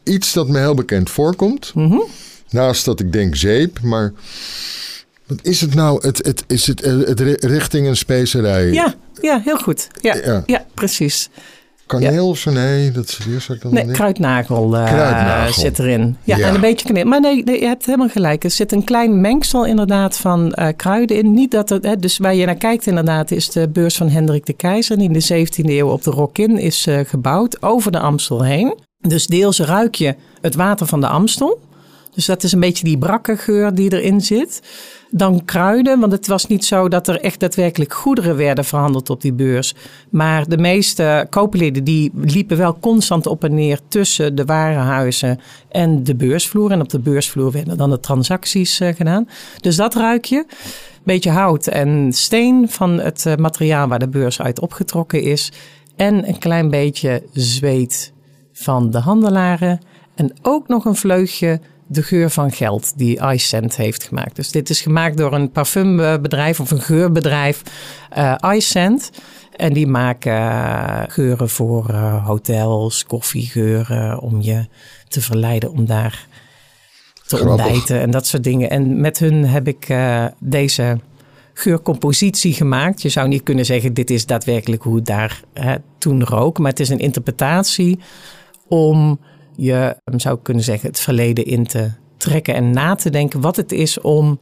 iets 0.04 0.32
dat 0.32 0.48
me 0.48 0.58
heel 0.58 0.74
bekend 0.74 1.10
voorkomt. 1.10 1.72
Mm 1.74 1.90
-hmm. 1.90 2.04
Naast 2.54 2.84
dat 2.84 3.00
ik 3.00 3.12
denk 3.12 3.36
zeep, 3.36 3.80
maar 3.82 4.12
wat 5.26 5.38
is 5.42 5.60
het 5.60 5.74
nou? 5.74 6.06
Het, 6.06 6.26
het, 6.26 6.44
is 6.46 6.66
het, 6.66 6.82
eh, 6.82 6.98
het 6.98 7.20
richting 7.44 7.86
een 7.86 7.96
specerij? 7.96 8.72
Ja, 8.72 8.94
ja 9.20 9.40
heel 9.44 9.58
goed. 9.58 9.88
Ja, 10.00 10.42
ja. 10.46 10.64
precies. 10.74 11.30
Kaneel 11.86 12.28
of 12.28 12.38
zo? 12.38 12.50
Nee, 12.50 12.90
dat 12.90 13.18
is 13.36 13.48
ik 13.48 13.62
dan 13.62 13.74
Nee, 13.74 13.90
kruidnagel, 13.90 14.74
uh, 14.74 14.84
kruidnagel, 14.84 15.62
zit 15.62 15.78
erin. 15.78 16.16
Ja, 16.24 16.38
en 16.38 16.54
een 16.54 16.60
beetje 16.60 16.86
kaneel. 16.86 17.04
Maar 17.04 17.20
nee, 17.20 17.42
nee, 17.44 17.60
je 17.60 17.66
hebt 17.66 17.86
helemaal 17.86 18.08
gelijk. 18.08 18.44
Er 18.44 18.50
zit 18.50 18.72
een 18.72 18.84
klein 18.84 19.20
mengsel 19.20 19.66
inderdaad 19.66 20.16
van 20.16 20.56
uh, 20.58 20.68
kruiden 20.76 21.16
in. 21.16 21.34
Niet 21.34 21.50
dat 21.50 21.68
het, 21.68 21.84
hè, 21.84 21.96
dus 21.96 22.18
waar 22.18 22.34
je 22.34 22.46
naar 22.46 22.54
kijkt 22.54 22.86
inderdaad 22.86 23.30
is 23.30 23.50
de 23.50 23.68
beurs 23.68 23.96
van 23.96 24.08
Hendrik 24.08 24.46
de 24.46 24.52
Keizer. 24.52 24.98
Die 24.98 25.10
in 25.10 25.12
de 25.12 25.46
17e 25.46 25.64
eeuw 25.64 25.88
op 25.88 26.02
de 26.02 26.10
Rokin 26.10 26.58
is 26.58 26.86
uh, 26.86 27.00
gebouwd 27.04 27.62
over 27.62 27.92
de 27.92 27.98
Amstel 27.98 28.44
heen. 28.44 28.74
Dus 29.00 29.26
deels 29.26 29.60
ruik 29.60 29.94
je 29.94 30.14
het 30.40 30.54
water 30.54 30.86
van 30.86 31.00
de 31.00 31.08
Amstel. 31.08 31.60
Dus 32.14 32.26
dat 32.26 32.42
is 32.42 32.52
een 32.52 32.60
beetje 32.60 32.84
die 32.84 32.98
brakke 32.98 33.36
geur 33.36 33.74
die 33.74 33.92
erin 33.92 34.20
zit. 34.20 34.62
Dan 35.10 35.44
kruiden, 35.44 36.00
want 36.00 36.12
het 36.12 36.26
was 36.26 36.46
niet 36.46 36.64
zo 36.64 36.88
dat 36.88 37.08
er 37.08 37.20
echt 37.20 37.40
daadwerkelijk 37.40 37.92
goederen 37.92 38.36
werden 38.36 38.64
verhandeld 38.64 39.10
op 39.10 39.20
die 39.20 39.32
beurs. 39.32 39.74
Maar 40.10 40.48
de 40.48 40.58
meeste 40.58 41.26
kooplieden 41.30 41.84
die 41.84 42.10
liepen 42.14 42.56
wel 42.56 42.78
constant 42.80 43.26
op 43.26 43.44
en 43.44 43.54
neer 43.54 43.80
tussen 43.88 44.34
de 44.34 44.44
warenhuizen 44.44 45.40
en 45.68 46.04
de 46.04 46.14
beursvloer. 46.14 46.70
En 46.70 46.80
op 46.80 46.88
de 46.88 46.98
beursvloer 46.98 47.50
werden 47.50 47.76
dan 47.76 47.90
de 47.90 48.00
transacties 48.00 48.80
uh, 48.80 48.88
gedaan. 48.94 49.28
Dus 49.60 49.76
dat 49.76 49.94
ruik 49.94 50.24
je. 50.24 50.46
Beetje 51.02 51.30
hout 51.30 51.66
en 51.66 52.12
steen 52.12 52.70
van 52.70 52.98
het 53.00 53.24
uh, 53.26 53.34
materiaal 53.34 53.88
waar 53.88 53.98
de 53.98 54.08
beurs 54.08 54.40
uit 54.40 54.60
opgetrokken 54.60 55.22
is. 55.22 55.52
En 55.96 56.28
een 56.28 56.38
klein 56.38 56.70
beetje 56.70 57.22
zweet 57.32 58.12
van 58.52 58.90
de 58.90 58.98
handelaren. 58.98 59.80
En 60.14 60.32
ook 60.42 60.68
nog 60.68 60.84
een 60.84 60.96
vleugje 60.96 61.60
de 61.86 62.02
geur 62.02 62.30
van 62.30 62.52
geld 62.52 62.92
die 62.98 63.20
iScent 63.32 63.76
heeft 63.76 64.04
gemaakt. 64.04 64.36
Dus 64.36 64.50
dit 64.50 64.70
is 64.70 64.80
gemaakt 64.80 65.16
door 65.16 65.32
een 65.32 65.50
parfumbedrijf 65.50 66.60
of 66.60 66.70
een 66.70 66.80
geurbedrijf, 66.80 67.62
uh. 68.18 68.54
En 69.56 69.72
die 69.72 69.86
maken 69.86 70.32
uh, 70.32 71.02
geuren 71.08 71.48
voor 71.48 71.90
uh, 71.90 72.26
hotels, 72.26 73.04
koffiegeuren, 73.04 74.20
om 74.20 74.40
je 74.40 74.66
te 75.08 75.20
verleiden 75.20 75.70
om 75.70 75.86
daar 75.86 76.26
te 77.26 77.36
Grappig. 77.36 77.64
ontbijten 77.64 78.00
en 78.00 78.10
dat 78.10 78.26
soort 78.26 78.44
dingen. 78.44 78.70
En 78.70 79.00
met 79.00 79.18
hun 79.18 79.46
heb 79.46 79.68
ik 79.68 79.88
uh, 79.88 80.26
deze 80.38 80.98
geurcompositie 81.52 82.52
gemaakt. 82.52 83.02
Je 83.02 83.08
zou 83.08 83.28
niet 83.28 83.42
kunnen 83.42 83.64
zeggen, 83.64 83.94
dit 83.94 84.10
is 84.10 84.26
daadwerkelijk 84.26 84.82
hoe 84.82 84.96
het 84.96 85.06
daar 85.06 85.40
toen 85.98 86.24
rook. 86.24 86.58
Maar 86.58 86.70
het 86.70 86.80
is 86.80 86.88
een 86.88 86.98
interpretatie 86.98 87.98
om 88.68 89.18
je 89.56 89.96
zou 90.16 90.38
kunnen 90.42 90.62
zeggen 90.62 90.88
het 90.88 91.00
verleden 91.00 91.44
in 91.44 91.66
te 91.66 91.90
trekken 92.16 92.54
en 92.54 92.70
na 92.70 92.94
te 92.94 93.10
denken 93.10 93.40
wat 93.40 93.56
het 93.56 93.72
is 93.72 94.00
om 94.00 94.38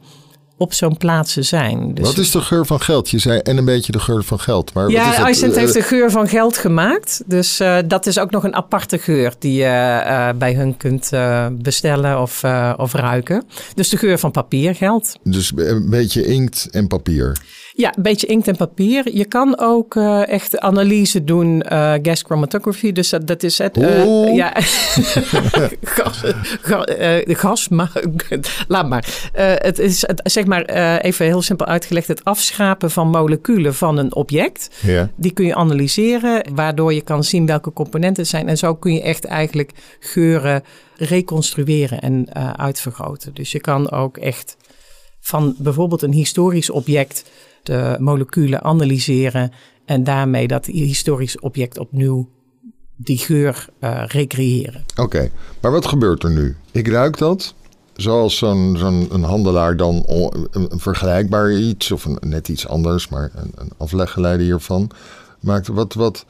op 0.57 0.73
zo'n 0.73 0.97
plaats 0.97 1.33
te 1.33 1.41
zijn. 1.41 1.93
Dus 1.93 2.05
wat 2.05 2.17
is 2.17 2.31
de 2.31 2.41
geur 2.41 2.65
van 2.65 2.81
geld? 2.81 3.09
Je 3.09 3.19
zei 3.19 3.39
en 3.39 3.57
een 3.57 3.65
beetje 3.65 3.91
de 3.91 3.99
geur 3.99 4.23
van 4.23 4.39
geld. 4.39 4.73
Maar 4.73 4.89
ja, 4.89 5.29
Icent 5.29 5.55
heeft 5.55 5.73
de 5.73 5.81
geur 5.81 6.11
van 6.11 6.27
geld 6.27 6.57
gemaakt. 6.57 7.23
Dus 7.25 7.59
uh, 7.59 7.77
dat 7.85 8.05
is 8.05 8.19
ook 8.19 8.31
nog 8.31 8.43
een 8.43 8.55
aparte 8.55 8.97
geur 8.97 9.33
die 9.39 9.53
je 9.53 10.03
uh, 10.05 10.29
bij 10.37 10.53
hun 10.53 10.77
kunt 10.77 11.09
uh, 11.13 11.47
bestellen 11.51 12.21
of, 12.21 12.43
of 12.77 12.93
ruiken. 12.93 13.43
Dus 13.75 13.89
de 13.89 13.97
geur 13.97 14.19
van 14.19 14.31
papier, 14.31 14.75
geld. 14.75 15.19
Dus 15.23 15.51
een 15.55 15.89
beetje 15.89 16.25
inkt 16.25 16.67
en 16.71 16.87
papier. 16.87 17.37
Ja, 17.75 17.93
een 17.95 18.03
beetje 18.03 18.27
inkt 18.27 18.47
en 18.47 18.55
papier. 18.55 19.15
Je 19.15 19.25
kan 19.25 19.59
ook 19.59 19.95
uh, 19.95 20.27
echt 20.27 20.59
analyse 20.59 21.23
doen, 21.23 21.63
uh, 21.71 21.93
gas 22.01 22.21
chromatography. 22.21 22.91
Dus 22.91 23.09
dat, 23.09 23.27
dat 23.27 23.43
is 23.43 23.57
het. 23.57 23.77
Uh, 23.77 24.35
ja, 24.35 24.53
gas, 25.81 26.23
gas, 27.25 27.69
maar 27.69 27.91
laat 28.67 28.89
maar. 28.89 29.29
het 29.57 29.79
is 29.79 30.07
het, 30.07 30.21
zeg 30.23 30.45
maar 30.45 30.65
even 30.99 31.25
heel 31.25 31.41
simpel 31.41 31.65
uitgelegd: 31.65 32.07
het 32.07 32.23
afschapen 32.23 32.91
van 32.91 33.07
moleculen 33.07 33.75
van 33.75 33.97
een 33.97 34.15
object. 34.15 34.69
Ja. 34.81 35.09
Die 35.15 35.31
kun 35.31 35.45
je 35.45 35.55
analyseren, 35.55 36.45
waardoor 36.55 36.93
je 36.93 37.01
kan 37.01 37.23
zien 37.23 37.45
welke 37.45 37.73
componenten 37.73 38.27
zijn. 38.27 38.47
En 38.47 38.57
zo 38.57 38.75
kun 38.75 38.93
je 38.93 39.01
echt 39.01 39.25
eigenlijk 39.25 39.71
geuren 39.99 40.63
reconstrueren 40.97 41.99
en 41.99 42.33
uitvergroten. 42.57 43.33
Dus 43.33 43.51
je 43.51 43.59
kan 43.59 43.91
ook 43.91 44.17
echt 44.17 44.57
van 45.19 45.55
bijvoorbeeld 45.57 46.01
een 46.01 46.13
historisch 46.13 46.69
object 46.69 47.23
de 47.63 47.95
moleculen 47.99 48.63
analyseren 48.63 49.51
en 49.85 50.03
daarmee 50.03 50.47
dat 50.47 50.65
historisch 50.65 51.39
object 51.39 51.79
opnieuw 51.79 52.29
die 52.95 53.17
geur 53.17 53.69
uh, 53.79 54.03
recreëren. 54.07 54.85
Oké, 54.95 55.31
maar 55.61 55.71
wat 55.71 55.85
gebeurt 55.85 56.23
er 56.23 56.31
nu? 56.31 56.55
Ik 56.71 56.87
ruik 56.87 57.17
dat, 57.17 57.53
zoals 57.95 58.37
zo'n 58.37 58.77
zo'n 58.77 59.23
handelaar 59.23 59.77
dan 59.77 60.03
een, 60.51 60.79
vergelijkbaar 60.79 61.51
iets 61.51 61.91
of 61.91 62.05
een, 62.05 62.17
net 62.19 62.47
iets 62.47 62.67
anders, 62.67 63.07
maar 63.07 63.31
een, 63.35 63.51
een 63.55 63.71
afleggeleide 63.77 64.43
hiervan 64.43 64.89
maakt. 65.39 65.67
Wat, 65.67 65.93
wat, 65.93 66.25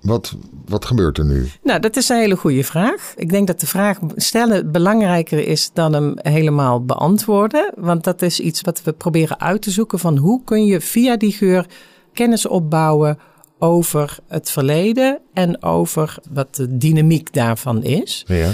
wat, 0.00 0.36
wat 0.66 0.84
gebeurt 0.84 1.18
er 1.18 1.24
nu? 1.24 1.48
Nou, 1.62 1.80
dat 1.80 1.96
is 1.96 2.08
een 2.08 2.18
hele 2.18 2.36
goede 2.36 2.64
vraag. 2.64 3.12
Ik 3.16 3.30
denk 3.30 3.46
dat 3.46 3.60
de 3.60 3.66
vraag 3.66 3.98
stellen 4.16 4.72
belangrijker 4.72 5.46
is 5.46 5.70
dan 5.72 5.92
hem 5.92 6.12
helemaal 6.16 6.84
beantwoorden. 6.84 7.72
Want 7.76 8.04
dat 8.04 8.22
is 8.22 8.40
iets 8.40 8.60
wat 8.60 8.82
we 8.82 8.92
proberen 8.92 9.40
uit 9.40 9.62
te 9.62 9.70
zoeken 9.70 9.98
van 9.98 10.16
hoe 10.16 10.44
kun 10.44 10.64
je 10.64 10.80
via 10.80 11.16
die 11.16 11.32
geur 11.32 11.66
kennis 12.12 12.46
opbouwen 12.46 13.18
over 13.58 14.16
het 14.28 14.50
verleden 14.50 15.20
en 15.32 15.62
over 15.62 16.16
wat 16.30 16.54
de 16.54 16.76
dynamiek 16.76 17.32
daarvan 17.32 17.82
is. 17.82 18.24
Ja. 18.26 18.50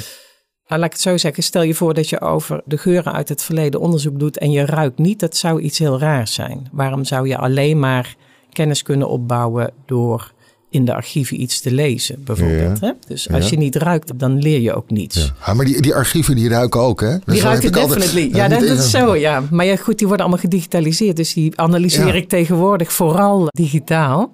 Nou, 0.67 0.81
laat 0.81 0.85
ik 0.85 0.93
het 0.93 1.01
zo 1.01 1.17
zeggen. 1.17 1.43
Stel 1.43 1.63
je 1.63 1.75
voor 1.75 1.95
dat 1.95 2.09
je 2.09 2.21
over 2.21 2.63
de 2.65 2.79
geuren 2.79 3.13
uit 3.13 3.29
het 3.29 3.43
verleden 3.43 3.81
onderzoek 3.81 4.19
doet 4.19 4.39
en 4.39 4.51
je 4.51 4.67
ruikt 4.67 4.99
niet. 4.99 5.21
Dat 5.21 5.37
zou 5.37 5.61
iets 5.61 5.79
heel 5.79 5.99
raars 5.99 6.35
zijn. 6.35 6.69
Waarom 6.73 7.05
zou 7.05 7.29
je 7.29 7.39
alleen 7.39 7.79
maar 7.79 8.17
kennis 8.53 8.83
kunnen 8.83 9.09
opbouwen 9.09 9.73
door 9.87 10.33
in 10.75 10.85
de 10.85 10.95
archieven 10.95 11.41
iets 11.41 11.61
te 11.61 11.73
lezen, 11.73 12.25
bijvoorbeeld. 12.25 12.81
Hè? 12.81 12.91
Dus 13.07 13.31
als 13.31 13.49
je 13.49 13.57
niet 13.57 13.77
ruikt, 13.77 14.19
dan 14.19 14.39
leer 14.39 14.61
je 14.61 14.75
ook 14.75 14.91
niets. 14.91 15.17
Ja. 15.17 15.35
Ah, 15.41 15.57
maar 15.57 15.65
die, 15.65 15.81
die 15.81 15.95
archieven 15.95 16.35
die 16.35 16.49
ruiken 16.49 16.81
ook, 16.81 17.01
hè? 17.01 17.17
die 17.25 17.41
ruiken 17.41 17.73
definitely. 17.73 18.29
ja, 18.33 18.49
dat, 18.49 18.63
is 18.63 18.91
zo, 18.91 19.17
ja. 19.17 19.43
Maar 19.51 19.67
ja, 19.67 19.77
goed, 19.77 19.99
die 19.99 20.07
worden 20.07 20.27
allemaal 20.27 20.45
gedigitaliseerd. 20.45 21.17
Dus 21.17 21.33
die 21.33 21.61
analyseer 21.61 22.15
ik 22.15 22.29
tegenwoordig 22.29 22.93
vooral 22.93 23.47
digitaal. 23.51 24.33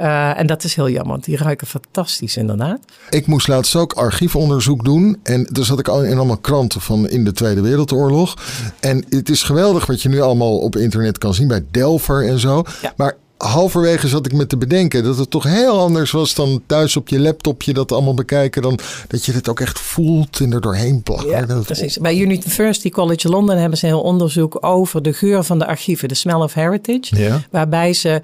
Uh, 0.00 0.38
en 0.38 0.46
dat 0.46 0.64
is 0.64 0.74
heel 0.74 0.88
jammer, 0.88 1.12
want 1.12 1.24
die 1.24 1.36
ruiken 1.36 1.66
fantastisch 1.66 2.36
inderdaad. 2.36 2.78
Ik 3.10 3.26
moest 3.26 3.48
laatst 3.48 3.76
ook 3.76 3.92
archiefonderzoek 3.92 4.84
doen. 4.84 5.18
En 5.22 5.48
daar 5.52 5.64
zat 5.64 5.78
ik 5.78 5.88
al 5.88 6.04
in 6.04 6.16
allemaal 6.16 6.36
kranten 6.36 6.80
van 6.80 7.08
in 7.08 7.24
de 7.24 7.32
Tweede 7.32 7.60
Wereldoorlog. 7.60 8.36
En 8.80 9.04
het 9.08 9.28
is 9.28 9.42
geweldig 9.42 9.86
wat 9.86 10.02
je 10.02 10.08
nu 10.08 10.20
allemaal 10.20 10.58
op 10.58 10.76
internet 10.76 11.18
kan 11.18 11.34
zien 11.34 11.48
bij 11.48 11.64
Delver 11.70 12.28
en 12.28 12.38
zo. 12.38 12.64
Ja. 12.82 12.92
Maar 12.96 13.16
halverwege 13.38 14.08
zat 14.08 14.26
ik 14.26 14.32
me 14.32 14.46
te 14.46 14.56
bedenken 14.56 15.04
dat 15.04 15.18
het 15.18 15.30
toch 15.30 15.44
heel 15.44 15.80
anders 15.80 16.10
was 16.10 16.34
dan 16.34 16.62
thuis 16.66 16.96
op 16.96 17.08
je 17.08 17.20
laptopje 17.20 17.72
dat 17.72 17.92
allemaal 17.92 18.14
bekijken. 18.14 18.62
Dan 18.62 18.78
dat 19.08 19.24
je 19.24 19.32
het 19.32 19.48
ook 19.48 19.60
echt 19.60 19.78
voelt 19.78 20.40
en 20.40 20.52
er 20.52 20.60
doorheen 20.60 21.02
plakken. 21.02 21.28
Ja, 21.28 21.60
precies. 21.62 21.98
Bij 21.98 22.16
University 22.16 22.90
College 22.90 23.28
London 23.28 23.56
hebben 23.56 23.78
ze 23.78 23.86
een 23.86 23.92
heel 23.92 24.02
onderzoek 24.02 24.66
over 24.66 25.02
de 25.02 25.12
geur 25.12 25.44
van 25.44 25.58
de 25.58 25.66
archieven, 25.66 26.08
de 26.08 26.14
smell 26.14 26.34
of 26.34 26.54
heritage. 26.54 27.16
Ja. 27.16 27.42
Waarbij 27.50 27.92
ze 27.92 28.22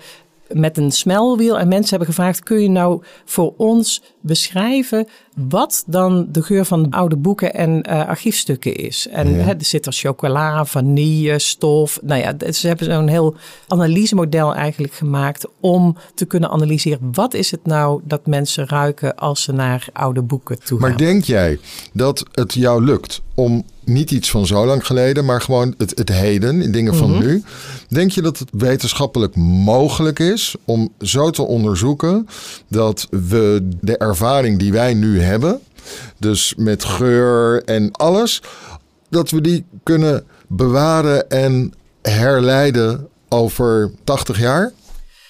met 0.53 0.77
een 0.77 0.91
smelwiel 0.91 1.59
en 1.59 1.69
mensen 1.69 1.91
hebben 1.97 2.15
gevraagd: 2.15 2.43
kun 2.43 2.63
je 2.63 2.69
nou 2.69 3.03
voor 3.25 3.55
ons 3.57 4.03
beschrijven 4.21 5.09
wat 5.35 5.85
dan 5.87 6.27
de 6.31 6.43
geur 6.43 6.65
van 6.65 6.91
oude 6.91 7.17
boeken 7.17 7.55
en 7.55 7.85
uh, 7.89 8.09
archiefstukken 8.09 8.75
is? 8.75 9.09
En 9.09 9.35
ja. 9.35 9.47
er 9.47 9.57
zit 9.59 9.87
er 9.87 9.93
chocola, 9.93 10.65
vanille, 10.65 11.39
stof. 11.39 11.99
Nou 12.03 12.21
ja, 12.21 12.53
ze 12.53 12.67
hebben 12.67 12.87
zo'n 12.87 13.09
heel 13.09 13.35
analysemodel 13.69 14.55
eigenlijk 14.55 14.95
gemaakt 14.95 15.47
om 15.61 15.97
te 16.15 16.25
kunnen 16.25 16.51
analyseren 16.51 17.09
wat 17.13 17.35
is 17.35 17.51
het 17.51 17.67
nou 17.67 18.01
dat 18.05 18.27
mensen 18.27 18.69
ruiken 18.69 19.17
als 19.17 19.43
ze 19.43 19.53
naar 19.53 19.89
oude 19.93 20.23
boeken 20.23 20.59
toe 20.65 20.81
gaan. 20.81 20.89
Maar 20.89 20.99
denk 20.99 21.25
jij 21.25 21.59
dat 21.93 22.25
het 22.33 22.55
jou 22.55 22.85
lukt 22.85 23.23
om 23.35 23.65
niet 23.87 24.11
iets 24.11 24.31
van 24.31 24.47
zo 24.47 24.67
lang 24.67 24.87
geleden, 24.87 25.25
maar 25.25 25.41
gewoon 25.41 25.75
het, 25.79 25.99
het 25.99 26.09
heden, 26.09 26.73
dingen 26.73 26.95
van 26.95 27.11
mhm. 27.11 27.27
nu. 27.27 27.43
Denk 27.89 28.11
je 28.11 28.23
dat 28.23 28.39
het 28.39 28.49
wetenschappelijk 28.53 29.37
mogelijk 29.37 30.19
is 30.19 30.55
om 30.65 30.93
zo 31.01 31.31
te 31.31 31.43
onderzoeken 31.43 32.29
dat 32.69 33.07
we 33.11 33.69
de 33.81 33.97
ervaring 33.97 34.59
die 34.59 34.73
wij 34.73 34.95
nu 34.95 35.21
hebben, 35.21 35.61
dus 36.19 36.55
met 36.57 36.85
geur 36.85 37.63
en 37.65 37.93
alles, 37.93 38.43
dat 39.09 39.31
we 39.31 39.41
die 39.41 39.65
kunnen 39.83 40.25
bewaren 40.47 41.31
en 41.31 41.73
herleiden 42.03 43.09
over 43.29 43.93
80 44.05 44.39
jaar? 44.39 44.73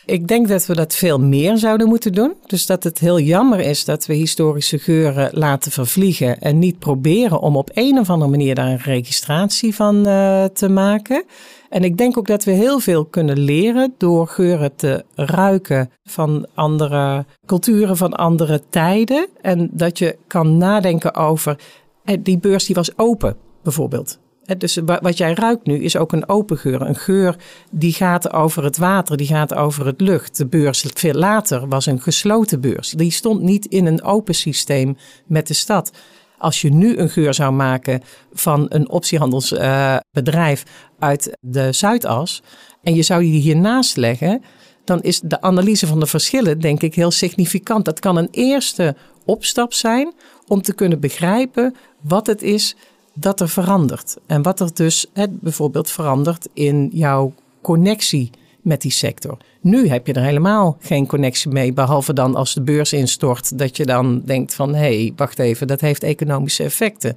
Ik 0.07 0.29
denk 0.29 0.49
dat 0.49 0.67
we 0.67 0.75
dat 0.75 0.95
veel 0.95 1.21
meer 1.21 1.57
zouden 1.57 1.89
moeten 1.89 2.13
doen. 2.13 2.35
Dus 2.47 2.67
dat 2.67 2.85
het 2.85 2.99
heel 2.99 3.21
jammer 3.21 3.61
is 3.61 3.85
dat 3.85 4.07
we 4.07 4.15
historische 4.15 4.79
geuren 4.79 5.31
laten 5.33 5.73
vervliegen 5.73 6.41
en 6.41 6.59
niet 6.59 6.79
proberen 6.79 7.41
om 7.41 7.57
op 7.57 7.71
een 7.75 7.99
of 7.99 8.11
andere 8.11 8.31
manier 8.31 8.55
daar 8.55 8.67
een 8.67 8.79
registratie 8.79 9.75
van 9.75 10.09
uh, 10.09 10.45
te 10.45 10.69
maken. 10.69 11.25
En 11.69 11.85
ik 11.85 11.97
denk 11.97 12.19
ook 12.19 12.27
dat 12.27 12.45
we 12.45 12.51
heel 12.51 12.81
veel 12.81 13.05
kunnen 13.05 13.39
leren 13.39 13.95
door 13.99 14.27
geuren 14.27 14.77
te 14.77 15.05
ruiken 15.15 15.91
van 16.05 16.47
andere 16.55 17.25
culturen, 17.47 17.97
van 17.97 18.13
andere 18.13 18.63
tijden. 18.71 19.29
En 19.41 19.69
dat 19.73 19.99
je 19.99 20.17
kan 20.27 20.57
nadenken 20.57 21.15
over, 21.15 21.59
eh, 22.05 22.17
die 22.23 22.39
beurs 22.39 22.67
die 22.67 22.75
was 22.75 22.99
open 22.99 23.37
bijvoorbeeld. 23.63 24.19
Dus 24.59 24.79
wat 24.85 25.17
jij 25.17 25.35
ruikt 25.35 25.67
nu 25.67 25.83
is 25.83 25.97
ook 25.97 26.13
een 26.13 26.29
open 26.29 26.59
geur. 26.59 26.81
Een 26.81 26.97
geur 26.97 27.37
die 27.71 27.93
gaat 27.93 28.33
over 28.33 28.65
het 28.65 28.77
water, 28.77 29.17
die 29.17 29.27
gaat 29.27 29.55
over 29.55 29.87
het 29.87 30.01
lucht. 30.01 30.37
De 30.37 30.47
beurs 30.47 30.85
veel 30.95 31.15
later 31.15 31.69
was 31.69 31.87
een 31.87 32.01
gesloten 32.01 32.61
beurs. 32.61 32.91
Die 32.91 33.11
stond 33.11 33.41
niet 33.41 33.67
in 33.67 33.87
een 33.87 34.03
open 34.03 34.35
systeem 34.35 34.97
met 35.27 35.47
de 35.47 35.55
stad. 35.55 35.93
Als 36.39 36.61
je 36.61 36.73
nu 36.73 36.97
een 36.97 37.11
geur 37.11 37.35
zou 37.35 37.53
maken 37.53 38.03
van 38.33 38.67
een 38.69 38.89
optiehandelsbedrijf 38.89 40.65
uh, 40.65 40.71
uit 40.99 41.37
de 41.41 41.73
Zuidas 41.73 42.43
en 42.83 42.95
je 42.95 43.03
zou 43.03 43.23
die 43.23 43.41
hiernaast 43.41 43.97
leggen, 43.97 44.43
dan 44.85 45.03
is 45.03 45.21
de 45.21 45.41
analyse 45.41 45.87
van 45.87 46.01
de 46.01 46.07
verschillen 46.07 46.61
denk 46.61 46.83
ik 46.83 46.95
heel 46.95 47.11
significant. 47.11 47.85
Dat 47.85 48.01
kan 48.01 48.17
een 48.17 48.29
eerste 48.31 48.97
opstap 49.25 49.73
zijn 49.73 50.13
om 50.47 50.63
te 50.63 50.75
kunnen 50.75 51.01
begrijpen 51.01 51.75
wat 52.01 52.27
het 52.27 52.43
is 52.43 52.77
dat 53.15 53.41
er 53.41 53.49
verandert. 53.49 54.17
En 54.27 54.43
wat 54.43 54.61
er 54.61 54.75
dus 54.75 55.07
bijvoorbeeld 55.31 55.91
verandert 55.91 56.49
in 56.53 56.91
jouw 56.93 57.35
connectie 57.63 58.31
met 58.63 58.81
die 58.81 58.91
sector. 58.91 59.37
Nu 59.61 59.89
heb 59.89 60.07
je 60.07 60.13
er 60.13 60.23
helemaal 60.23 60.77
geen 60.81 61.07
connectie 61.07 61.51
mee, 61.51 61.73
behalve 61.73 62.13
dan 62.13 62.35
als 62.35 62.55
de 62.55 62.63
beurs 62.63 62.93
instort, 62.93 63.59
dat 63.59 63.77
je 63.77 63.87
dan 63.87 64.23
denkt 64.25 64.55
van 64.55 64.75
hé, 64.75 64.81
hey, 64.81 65.13
wacht 65.17 65.39
even, 65.39 65.67
dat 65.67 65.81
heeft 65.81 66.03
economische 66.03 66.63
effecten. 66.63 67.17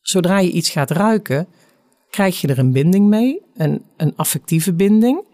Zodra 0.00 0.38
je 0.38 0.50
iets 0.50 0.70
gaat 0.70 0.90
ruiken, 0.90 1.46
krijg 2.10 2.40
je 2.40 2.48
er 2.48 2.58
een 2.58 2.72
binding 2.72 3.06
mee, 3.06 3.42
een, 3.54 3.82
een 3.96 4.12
affectieve 4.16 4.72
binding, 4.72 5.24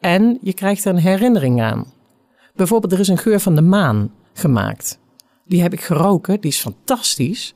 en 0.00 0.38
je 0.42 0.52
krijgt 0.52 0.84
er 0.84 0.94
een 0.94 1.00
herinnering 1.00 1.62
aan. 1.62 1.92
Bijvoorbeeld, 2.54 2.92
er 2.92 3.00
is 3.00 3.08
een 3.08 3.18
geur 3.18 3.40
van 3.40 3.54
de 3.54 3.62
maan 3.62 4.12
gemaakt. 4.32 4.98
Die 5.44 5.62
heb 5.62 5.72
ik 5.72 5.80
geroken, 5.80 6.40
die 6.40 6.50
is 6.50 6.60
fantastisch 6.60 7.54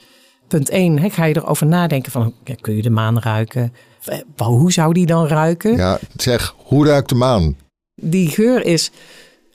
punt 0.51 0.69
1 0.69 1.11
ga 1.11 1.25
je 1.25 1.37
erover 1.37 1.67
nadenken 1.67 2.13
van, 2.13 2.35
kun 2.61 2.77
je 2.77 2.83
de 2.83 2.91
maan 2.91 3.19
ruiken? 3.19 3.73
Eh, 4.05 4.19
hoe 4.37 4.73
zou 4.73 4.93
die 4.93 5.07
dan 5.07 5.27
ruiken? 5.27 5.77
Ja, 5.77 5.99
zeg, 6.17 6.55
hoe 6.57 6.87
ruikt 6.87 7.09
de 7.09 7.15
maan? 7.15 7.57
Die 7.95 8.29
geur 8.29 8.65
is 8.65 8.91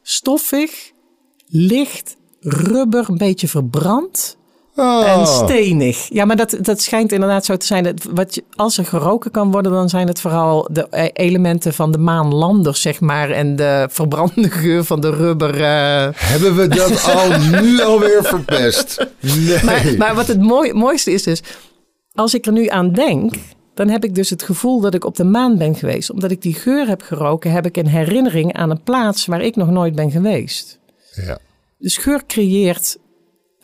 stoffig, 0.02 0.92
licht, 1.48 2.18
rubber, 2.40 3.10
een 3.10 3.18
beetje 3.18 3.48
verbrand. 3.48 4.38
Oh. 4.76 5.10
En 5.10 5.28
stenig. 5.28 6.08
Ja, 6.10 6.26
maar 6.26 6.36
dat, 6.36 6.58
dat 6.62 6.82
schijnt 6.82 7.12
inderdaad 7.12 7.46
zo 7.46 7.58
te 7.58 7.66
zijn. 7.66 7.84
Dat 7.84 8.04
wat 8.14 8.36
je, 8.36 8.44
als 8.56 8.78
er 8.78 8.86
geroken 8.86 9.32
kan 9.32 9.52
worden, 9.52 9.72
dan 9.72 9.90
zijn 9.90 10.08
het 10.08 10.22
vooral 10.22 10.68
de 10.72 10.88
e-, 10.90 11.10
elementen 11.14 11.74
van 11.74 11.92
de 11.92 11.98
maanlanders, 11.98 12.82
zeg 12.82 13.00
maar. 13.00 13.30
En 13.30 13.56
de 13.56 13.88
verbrande 13.92 14.50
geur 14.50 14.84
van 14.84 15.02
de 15.02 15.10
rubber. 15.10 15.56
Uh... 15.56 16.08
Hebben 16.16 16.56
we 16.56 16.68
dat 16.68 17.04
al 17.16 17.40
nu 17.62 17.82
alweer 17.82 18.24
verpest? 18.24 19.08
Nee. 19.20 19.64
Maar, 19.64 19.94
maar 19.98 20.16
wat 20.16 20.28
het 20.28 20.42
mooi, 20.42 20.74
mooiste 20.74 21.12
is 21.12 21.24
dus, 21.24 21.42
als 22.14 22.34
ik 22.34 22.46
er 22.46 22.52
nu 22.52 22.68
aan 22.68 22.92
denk, 22.92 23.34
dan 23.74 23.90
heb 23.90 24.04
ik 24.04 24.16
dus 24.16 24.30
het 24.30 24.44
gevoel 24.44 24.82
dat 24.82 24.94
ik 24.94 25.06
op 25.06 25.16
de 25.16 25.24
maan 25.24 25.58
ben 25.58 25.76
geweest. 25.76 26.10
Omdat 26.10 26.32
ik 26.32 26.42
die 26.42 26.54
geur 26.54 26.88
heb 26.88 27.02
geroken, 27.02 27.52
heb 27.52 27.66
ik 27.66 27.78
een 27.78 27.88
herinnering 27.88 28.54
aan 28.54 28.70
een 28.70 28.84
plaats 28.84 29.26
waar 29.26 29.42
ik 29.42 29.56
nog 29.56 29.70
nooit 29.70 29.96
ben 29.96 30.12
geweest. 30.12 30.80
Ja. 31.26 31.38
Dus 31.78 31.98
geur 31.98 32.26
creëert 32.28 32.98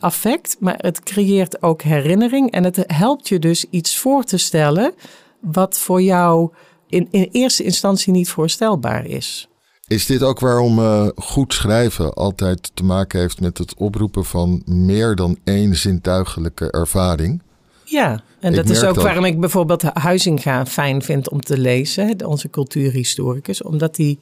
affect, 0.02 0.56
maar 0.60 0.74
het 0.76 1.00
creëert 1.00 1.62
ook 1.62 1.82
herinnering. 1.82 2.50
En 2.50 2.64
het 2.64 2.84
helpt 2.86 3.28
je 3.28 3.38
dus 3.38 3.64
iets 3.70 3.98
voor 3.98 4.24
te 4.24 4.38
stellen 4.38 4.94
wat 5.40 5.78
voor 5.78 6.02
jou 6.02 6.52
in, 6.88 7.08
in 7.10 7.28
eerste 7.30 7.62
instantie 7.62 8.12
niet 8.12 8.28
voorstelbaar 8.28 9.06
is. 9.06 9.48
Is 9.86 10.06
dit 10.06 10.22
ook 10.22 10.40
waarom 10.40 10.78
uh, 10.78 11.08
goed 11.14 11.54
schrijven 11.54 12.14
altijd 12.14 12.70
te 12.74 12.84
maken 12.84 13.20
heeft 13.20 13.40
met 13.40 13.58
het 13.58 13.74
oproepen 13.74 14.24
van 14.24 14.62
meer 14.64 15.14
dan 15.14 15.38
één 15.44 15.76
zintuigelijke 15.76 16.70
ervaring? 16.70 17.42
Ja, 17.84 18.22
en 18.40 18.54
dat 18.54 18.68
is 18.68 18.84
ook 18.84 19.00
waarom 19.00 19.24
ik 19.24 19.40
bijvoorbeeld 19.40 19.82
Huizinga 19.82 20.66
fijn 20.66 21.02
vind 21.02 21.30
om 21.30 21.40
te 21.40 21.58
lezen, 21.58 22.26
onze 22.26 22.50
cultuurhistoricus, 22.50 23.62
omdat 23.62 23.96
hij 23.96 24.18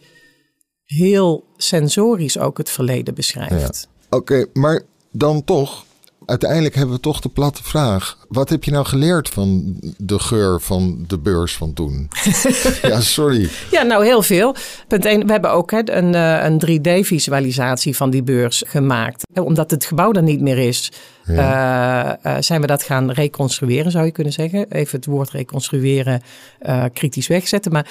heel 0.84 1.44
sensorisch 1.56 2.38
ook 2.38 2.58
het 2.58 2.70
verleden 2.70 3.14
beschrijft. 3.14 3.88
Oké, 4.10 4.46
maar 4.52 4.82
dan 5.10 5.44
toch, 5.44 5.84
uiteindelijk 6.26 6.74
hebben 6.74 6.94
we 6.94 7.00
toch 7.00 7.20
de 7.20 7.28
platte 7.28 7.62
vraag. 7.62 8.18
Wat 8.28 8.48
heb 8.48 8.64
je 8.64 8.70
nou 8.70 8.86
geleerd 8.86 9.28
van 9.28 9.76
de 9.96 10.18
geur 10.18 10.60
van 10.60 11.04
de 11.06 11.18
beurs 11.18 11.56
van 11.56 11.72
toen? 11.72 12.08
ja, 12.82 13.00
sorry. 13.00 13.48
Ja, 13.70 13.82
nou 13.82 14.04
heel 14.04 14.22
veel. 14.22 14.54
Punt 14.88 15.04
1, 15.04 15.26
we 15.26 15.32
hebben 15.32 15.50
ook 15.50 15.70
hè, 15.70 15.90
een, 15.90 16.14
eh, 16.14 16.44
een 16.44 16.58
3D-visualisatie 16.58 17.96
van 17.96 18.10
die 18.10 18.22
beurs 18.22 18.62
gemaakt. 18.66 19.40
Omdat 19.40 19.70
het 19.70 19.84
gebouw 19.84 20.12
er 20.12 20.22
niet 20.22 20.40
meer 20.40 20.58
is, 20.58 20.92
ja. 21.24 22.18
uh, 22.24 22.32
uh, 22.32 22.40
zijn 22.40 22.60
we 22.60 22.66
dat 22.66 22.82
gaan 22.82 23.10
reconstrueren, 23.10 23.90
zou 23.90 24.04
je 24.04 24.10
kunnen 24.10 24.32
zeggen. 24.32 24.70
Even 24.70 24.96
het 24.96 25.06
woord 25.06 25.30
reconstrueren 25.30 26.22
kritisch 26.92 27.26
wegzetten. 27.26 27.72
Maar 27.72 27.86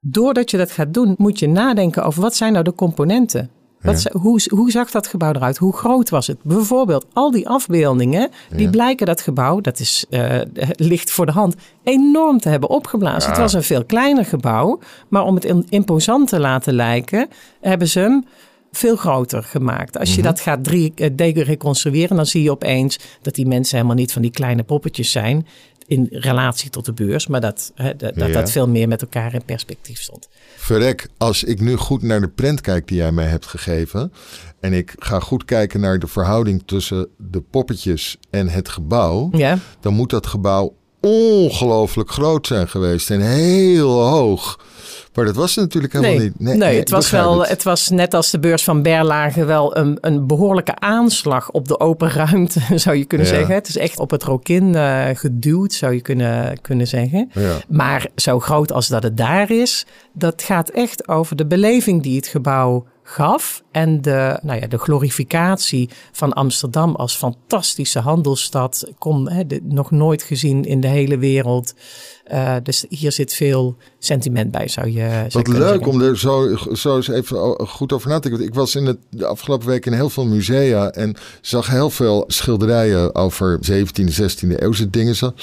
doordat 0.00 0.50
je 0.50 0.56
dat 0.56 0.70
gaat 0.70 0.94
doen, 0.94 1.14
moet 1.18 1.38
je 1.38 1.48
nadenken 1.48 2.04
over 2.04 2.22
wat 2.22 2.36
zijn 2.36 2.52
nou 2.52 2.64
de 2.64 2.74
componenten 2.74 3.50
wat, 3.86 4.02
hoe, 4.12 4.40
hoe 4.48 4.70
zag 4.70 4.90
dat 4.90 5.06
gebouw 5.06 5.32
eruit? 5.32 5.56
Hoe 5.56 5.76
groot 5.76 6.08
was 6.08 6.26
het? 6.26 6.38
Bijvoorbeeld, 6.42 7.06
al 7.12 7.30
die 7.30 7.48
afbeeldingen, 7.48 8.30
die 8.56 8.70
blijken 8.70 9.06
dat 9.06 9.20
gebouw, 9.20 9.60
dat 9.60 9.78
is 9.78 10.04
uh, 10.10 10.40
licht 10.72 11.10
voor 11.10 11.26
de 11.26 11.32
hand, 11.32 11.54
enorm 11.82 12.40
te 12.40 12.48
hebben 12.48 12.68
opgeblazen. 12.68 13.30
Het 13.30 13.38
was 13.38 13.52
een 13.52 13.62
veel 13.62 13.84
kleiner 13.84 14.24
gebouw, 14.24 14.78
maar 15.08 15.24
om 15.24 15.34
het 15.34 15.44
imposant 15.68 16.28
te 16.28 16.40
laten 16.40 16.74
lijken, 16.74 17.28
hebben 17.60 17.88
ze 17.88 18.00
hem 18.00 18.24
veel 18.72 18.96
groter 18.96 19.42
gemaakt. 19.42 19.98
Als 19.98 20.14
je 20.14 20.20
mhm. 20.20 20.26
dat 20.26 20.40
gaat 20.40 20.70
3D 20.70 21.14
eh, 21.16 21.34
reconstrueren, 21.34 22.16
dan 22.16 22.26
zie 22.26 22.42
je 22.42 22.50
opeens 22.50 22.98
dat 23.22 23.34
die 23.34 23.46
mensen 23.46 23.76
helemaal 23.76 23.96
niet 23.96 24.12
van 24.12 24.22
die 24.22 24.30
kleine 24.30 24.62
poppetjes 24.62 25.10
zijn 25.10 25.46
in 25.86 26.06
relatie 26.10 26.70
tot 26.70 26.84
de 26.84 26.92
beurs, 26.92 27.26
maar 27.26 27.40
dat 27.40 27.72
hè, 27.74 27.96
dat, 27.96 28.32
dat 28.32 28.50
veel 28.50 28.68
meer 28.68 28.88
met 28.88 29.02
elkaar 29.02 29.34
in 29.34 29.44
perspectief 29.44 30.00
stond. 30.00 30.28
Verrek, 30.56 31.08
als 31.16 31.44
ik 31.44 31.60
nu 31.60 31.76
goed 31.76 32.02
naar 32.02 32.20
de 32.20 32.28
print 32.28 32.60
kijk 32.60 32.88
die 32.88 32.96
jij 32.96 33.12
mij 33.12 33.26
hebt 33.26 33.46
gegeven 33.46 34.12
en 34.60 34.72
ik 34.72 34.94
ga 34.98 35.20
goed 35.20 35.44
kijken 35.44 35.80
naar 35.80 35.98
de 35.98 36.06
verhouding 36.06 36.62
tussen 36.66 37.08
de 37.16 37.40
poppetjes 37.40 38.16
en 38.30 38.48
het 38.48 38.68
gebouw, 38.68 39.28
ja. 39.32 39.58
dan 39.80 39.94
moet 39.94 40.10
dat 40.10 40.26
gebouw 40.26 40.74
ongelooflijk 41.00 42.10
groot 42.10 42.46
zijn 42.46 42.68
geweest 42.68 43.10
en 43.10 43.20
heel 43.20 44.02
hoog. 44.02 44.58
Maar 45.16 45.24
dat 45.24 45.36
was 45.36 45.54
het 45.54 45.64
natuurlijk 45.64 45.92
helemaal 45.92 46.18
niet. 46.18 46.40
Nee, 46.40 46.56
nee, 46.56 46.78
het 46.78 46.90
was 46.90 47.10
wel, 47.10 47.46
het. 47.46 47.62
was 47.62 47.88
net 47.88 48.14
als 48.14 48.30
de 48.30 48.38
beurs 48.38 48.64
van 48.64 48.82
Berlage 48.82 49.44
wel 49.44 49.76
een, 49.76 49.98
een 50.00 50.26
behoorlijke 50.26 50.78
aanslag 50.78 51.50
op 51.50 51.68
de 51.68 51.80
open 51.80 52.10
ruimte, 52.10 52.60
zou 52.78 52.96
je 52.96 53.04
kunnen 53.04 53.26
zeggen. 53.26 53.54
Het 53.54 53.68
is 53.68 53.76
echt 53.76 53.98
op 53.98 54.10
het 54.10 54.22
rokin 54.22 54.72
uh, 54.72 55.06
geduwd, 55.12 55.72
zou 55.72 55.94
je 55.94 56.00
kunnen, 56.00 56.60
kunnen 56.60 56.86
zeggen. 56.86 57.30
Ja. 57.32 57.56
Maar 57.68 58.06
zo 58.16 58.40
groot 58.40 58.72
als 58.72 58.88
dat 58.88 59.02
het 59.02 59.16
daar 59.16 59.50
is, 59.50 59.86
dat 60.12 60.42
gaat 60.42 60.68
echt 60.68 61.08
over 61.08 61.36
de 61.36 61.46
beleving 61.46 62.02
die 62.02 62.16
het 62.16 62.26
gebouw 62.26 62.86
gaf. 63.08 63.62
En 63.70 64.02
de, 64.02 64.38
nou 64.42 64.60
ja, 64.60 64.66
de 64.66 64.78
glorificatie 64.78 65.90
van 66.12 66.32
Amsterdam 66.32 66.94
als 66.94 67.16
fantastische 67.16 67.98
handelsstad. 67.98 68.92
Kom, 68.98 69.28
hè, 69.28 69.42
nog 69.62 69.90
nooit 69.90 70.22
gezien 70.22 70.64
in 70.64 70.80
de 70.80 70.88
hele 70.88 71.18
wereld. 71.18 71.74
Uh, 72.32 72.56
dus 72.62 72.84
hier 72.88 73.12
zit 73.12 73.34
veel 73.34 73.76
sentiment 73.98 74.50
bij, 74.50 74.68
zou 74.68 74.90
je 74.90 75.26
Wat 75.30 75.48
leuk 75.48 75.86
om 75.86 76.00
er 76.00 76.18
zo, 76.18 76.56
zo 76.72 76.96
eens 76.96 77.08
even 77.08 77.68
goed 77.68 77.92
over 77.92 78.08
na 78.08 78.18
te 78.18 78.28
denken. 78.28 78.46
Ik 78.46 78.54
was 78.54 78.74
in 78.74 78.86
het, 78.86 78.98
de 79.10 79.26
afgelopen 79.26 79.68
week 79.68 79.86
in 79.86 79.92
heel 79.92 80.10
veel 80.10 80.26
musea 80.26 80.90
en 80.90 81.16
zag 81.40 81.66
heel 81.66 81.90
veel 81.90 82.24
schilderijen 82.26 83.14
over 83.14 83.58
17e, 83.70 84.20
16e 84.20 84.48
eeuwse 84.56 84.90
dingen. 84.90 85.34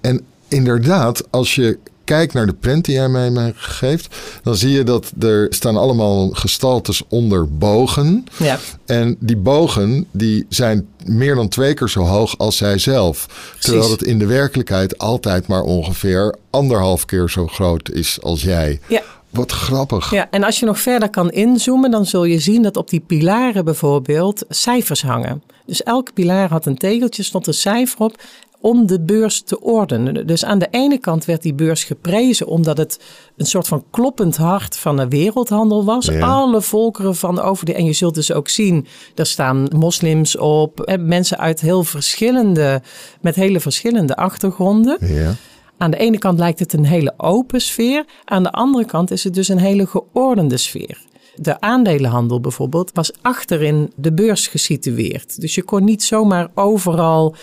En 0.00 0.24
inderdaad, 0.48 1.30
als 1.30 1.54
je 1.54 1.78
kijk 2.04 2.32
naar 2.32 2.46
de 2.46 2.54
print 2.54 2.84
die 2.84 2.94
jij 2.94 3.08
mij, 3.08 3.30
mij 3.30 3.52
geeft, 3.56 4.16
dan 4.42 4.56
zie 4.56 4.70
je 4.70 4.82
dat 4.82 5.12
er 5.20 5.46
staan 5.50 5.76
allemaal 5.76 6.30
gestaltes 6.30 7.02
onder 7.08 7.56
bogen. 7.56 8.24
Ja. 8.38 8.58
En 8.86 9.16
die 9.20 9.36
bogen 9.36 10.06
die 10.10 10.46
zijn 10.48 10.86
meer 11.04 11.34
dan 11.34 11.48
twee 11.48 11.74
keer 11.74 11.88
zo 11.88 12.00
hoog 12.00 12.38
als 12.38 12.56
zij 12.56 12.78
zelf. 12.78 13.26
Terwijl 13.58 13.90
het 13.90 14.02
in 14.02 14.18
de 14.18 14.26
werkelijkheid 14.26 14.98
altijd 14.98 15.46
maar 15.46 15.62
ongeveer 15.62 16.34
anderhalf 16.50 17.04
keer 17.04 17.30
zo 17.30 17.46
groot 17.46 17.90
is 17.90 18.18
als 18.22 18.42
jij. 18.42 18.80
Ja. 18.88 19.02
Wat 19.30 19.52
grappig. 19.52 20.10
Ja, 20.10 20.30
en 20.30 20.44
als 20.44 20.60
je 20.60 20.66
nog 20.66 20.80
verder 20.80 21.10
kan 21.10 21.30
inzoomen, 21.30 21.90
dan 21.90 22.06
zul 22.06 22.24
je 22.24 22.38
zien 22.38 22.62
dat 22.62 22.76
op 22.76 22.90
die 22.90 23.00
pilaren 23.00 23.64
bijvoorbeeld 23.64 24.44
cijfers 24.48 25.02
hangen. 25.02 25.42
Dus 25.66 25.82
elke 25.82 26.12
pilaar 26.12 26.48
had 26.48 26.66
een 26.66 26.76
tegeltje, 26.76 27.22
stond 27.22 27.46
een 27.46 27.54
cijfer 27.54 27.98
op 27.98 28.16
om 28.64 28.86
de 28.86 29.00
beurs 29.00 29.42
te 29.42 29.60
ordenen. 29.60 30.26
Dus 30.26 30.44
aan 30.44 30.58
de 30.58 30.68
ene 30.70 30.98
kant 30.98 31.24
werd 31.24 31.42
die 31.42 31.54
beurs 31.54 31.84
geprezen 31.84 32.46
omdat 32.46 32.78
het 32.78 33.00
een 33.36 33.46
soort 33.46 33.68
van 33.68 33.84
kloppend 33.90 34.36
hart 34.36 34.76
van 34.76 34.96
de 34.96 35.08
wereldhandel 35.08 35.84
was. 35.84 36.10
Alle 36.10 36.62
volkeren 36.62 37.16
van 37.16 37.40
over 37.40 37.66
de. 37.66 37.74
En 37.74 37.84
je 37.84 37.92
zult 37.92 38.14
dus 38.14 38.32
ook 38.32 38.48
zien, 38.48 38.86
er 39.14 39.26
staan 39.26 39.68
moslims 39.76 40.36
op, 40.36 40.96
mensen 40.98 41.38
uit 41.38 41.60
heel 41.60 41.84
verschillende, 41.84 42.82
met 43.20 43.34
hele 43.34 43.60
verschillende 43.60 44.16
achtergronden. 44.16 44.96
Ja. 45.00 45.34
Aan 45.78 45.90
de 45.90 45.96
ene 45.96 46.18
kant 46.18 46.38
lijkt 46.38 46.58
het 46.58 46.72
een 46.72 46.86
hele 46.86 47.14
open 47.16 47.60
sfeer, 47.60 48.04
aan 48.24 48.42
de 48.42 48.50
andere 48.50 48.84
kant 48.84 49.10
is 49.10 49.24
het 49.24 49.34
dus 49.34 49.48
een 49.48 49.58
hele 49.58 49.86
geordende 49.86 50.56
sfeer. 50.56 50.98
De 51.34 51.60
aandelenhandel 51.60 52.40
bijvoorbeeld 52.40 52.90
was 52.92 53.12
achterin 53.22 53.92
de 53.96 54.12
beurs 54.12 54.46
gesitueerd. 54.46 55.40
Dus 55.40 55.54
je 55.54 55.62
kon 55.62 55.84
niet 55.84 56.02
zomaar 56.02 56.48
overal 56.54 57.34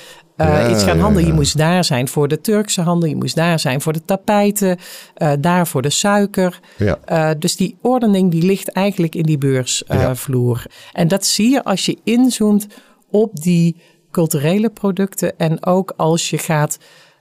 uh, 0.42 0.72
iets 0.72 0.84
gaan 0.84 1.00
handelen. 1.00 1.28
Je 1.28 1.34
moest 1.34 1.58
daar 1.58 1.84
zijn 1.84 2.08
voor 2.08 2.28
de 2.28 2.42
Turkse 2.42 2.82
handel, 2.82 3.10
je 3.10 3.16
moest 3.16 3.36
daar 3.36 3.60
zijn 3.60 3.82
voor 3.82 3.94
de 3.94 4.06
tapijten, 4.06 4.78
uh, 5.18 5.32
daar 5.40 5.68
voor 5.68 5.82
de 5.82 5.90
suiker. 5.90 6.60
Ja. 6.78 7.00
Uh, 7.12 7.30
dus 7.40 7.56
die 7.56 7.78
ordening 7.82 8.32
die 8.32 8.44
ligt 8.44 8.72
eigenlijk 8.72 9.16
in 9.16 9.24
die 9.24 9.38
beursvloer. 9.38 10.66
En 10.94 11.08
dat 11.08 11.26
zie 11.26 11.50
je 11.50 11.64
als 11.64 11.86
je 11.86 11.98
inzoomt 12.04 12.68
op 13.10 13.42
die 13.42 13.82
culturele 14.12 14.70
producten 14.70 15.38
en 15.38 15.66
ook 15.66 15.94
als 15.98 16.30
je 16.30 16.38
gaat 16.38 16.78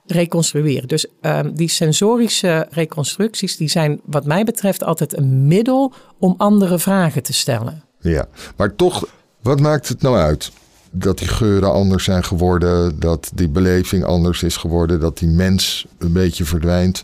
reconstrueren. 0.06 0.88
Dus 0.88 1.06
um, 1.20 1.54
die 1.54 1.68
sensorische 1.68 2.66
reconstructies, 2.70 3.56
die 3.56 3.68
zijn 3.68 4.00
wat 4.04 4.24
mij 4.24 4.44
betreft 4.44 4.84
altijd 4.84 5.16
een 5.16 5.46
middel 5.46 5.92
om 6.18 6.34
andere 6.38 6.78
vragen 6.78 7.22
te 7.22 7.32
stellen. 7.32 7.84
Ja, 8.00 8.26
maar 8.56 8.74
toch, 8.74 9.06
wat 9.42 9.60
maakt 9.60 9.88
het 9.88 10.02
nou 10.02 10.16
uit? 10.16 10.52
Dat 10.92 11.18
die 11.18 11.28
geuren 11.28 11.72
anders 11.72 12.04
zijn 12.04 12.24
geworden, 12.24 13.00
dat 13.00 13.30
die 13.34 13.48
beleving 13.48 14.04
anders 14.04 14.42
is 14.42 14.56
geworden, 14.56 15.00
dat 15.00 15.18
die 15.18 15.28
mens 15.28 15.86
een 15.98 16.12
beetje 16.12 16.44
verdwijnt. 16.44 17.02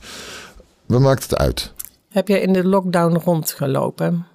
Wat 0.87 1.01
maakt 1.01 1.23
het 1.23 1.37
uit? 1.37 1.73
Heb 2.09 2.29
jij 2.29 2.41
in 2.41 2.53
de 2.53 2.65
lockdown 2.65 3.17
rondgelopen? 3.17 4.27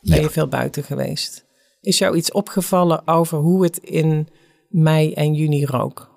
Ben 0.00 0.16
Ja. 0.16 0.22
je 0.22 0.30
veel 0.30 0.48
buiten 0.48 0.82
geweest? 0.84 1.44
Is 1.80 1.98
jou 1.98 2.16
iets 2.16 2.32
opgevallen 2.32 3.08
over 3.08 3.38
hoe 3.38 3.62
het 3.64 3.76
in 3.78 4.28
mei 4.68 5.12
en 5.12 5.34
juni 5.34 5.64
rook? 5.66 6.10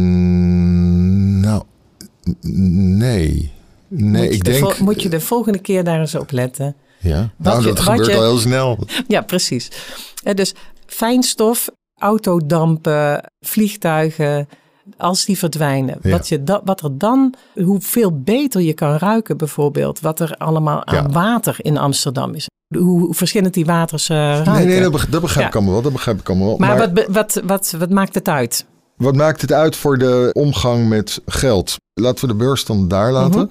Mm, 0.00 1.40
nou, 1.40 1.62
nee. 2.40 3.52
Nee, 3.88 4.22
moet, 4.24 4.32
ik 4.34 4.44
de 4.44 4.50
denk. 4.50 4.72
vol- 4.74 4.84
moet 4.84 5.02
je 5.02 5.08
de 5.08 5.20
volgende 5.20 5.58
keer 5.58 5.84
daar 5.84 6.00
eens 6.00 6.14
op 6.14 6.30
letten? 6.30 6.76
Ja, 7.00 7.30
nou, 7.36 7.60
je- 7.60 7.66
dat 7.66 7.80
gebeurt 7.80 8.06
je- 8.06 8.14
al 8.16 8.22
heel 8.22 8.38
snel. 8.38 8.78
Ja, 9.08 9.20
precies. 9.20 9.68
Dus 10.34 10.54
fijnstof, 10.86 11.68
autodampen, 12.00 13.30
vliegtuigen, 13.40 14.48
als 14.96 15.24
die 15.24 15.38
verdwijnen. 15.38 15.98
Ja. 16.02 16.10
Wat, 16.10 16.28
je 16.28 16.42
da- 16.44 16.60
wat 16.64 16.82
er 16.82 16.98
dan, 16.98 17.34
hoeveel 17.54 18.20
beter 18.22 18.60
je 18.60 18.72
kan 18.74 18.96
ruiken 18.96 19.36
bijvoorbeeld. 19.36 20.00
Wat 20.00 20.20
er 20.20 20.34
allemaal 20.38 20.86
aan 20.86 20.94
Ja. 20.94 21.08
water 21.08 21.54
in 21.58 21.78
Amsterdam 21.78 22.34
is. 22.34 22.48
Hoe 22.78 23.14
verschillend 23.14 23.54
die 23.54 23.64
waters 23.64 24.08
eh, 24.08 24.16
ruiken. 24.16 24.52
Nee, 24.52 24.64
nee, 24.66 24.80
dat 24.80 24.90
begrijp, 24.92 25.12
dat 25.12 25.20
begrijp 25.20 25.42
Ja. 25.42 25.48
ik 25.48 25.54
allemaal 25.56 25.72
wel. 25.72 25.82
Dat 25.82 25.92
begrijp 25.92 26.20
ik 26.20 26.28
allemaal 26.28 26.46
wel. 26.48 26.56
maar 26.58 26.78
wat, 26.78 27.06
wat, 27.08 27.40
wat, 27.44 27.74
wat 27.78 27.90
maakt 27.90 28.14
het 28.14 28.28
uit? 28.28 28.64
Wat 28.96 29.14
maakt 29.14 29.40
het 29.40 29.52
uit 29.52 29.76
voor 29.76 29.98
de 29.98 30.30
omgang 30.32 30.88
met 30.88 31.20
geld? 31.26 31.76
Laten 31.94 32.20
we 32.20 32.32
de 32.32 32.38
beurs 32.38 32.64
dan 32.64 32.88
daar 32.88 33.12
laten. 33.12 33.40
Mhm. 33.40 33.50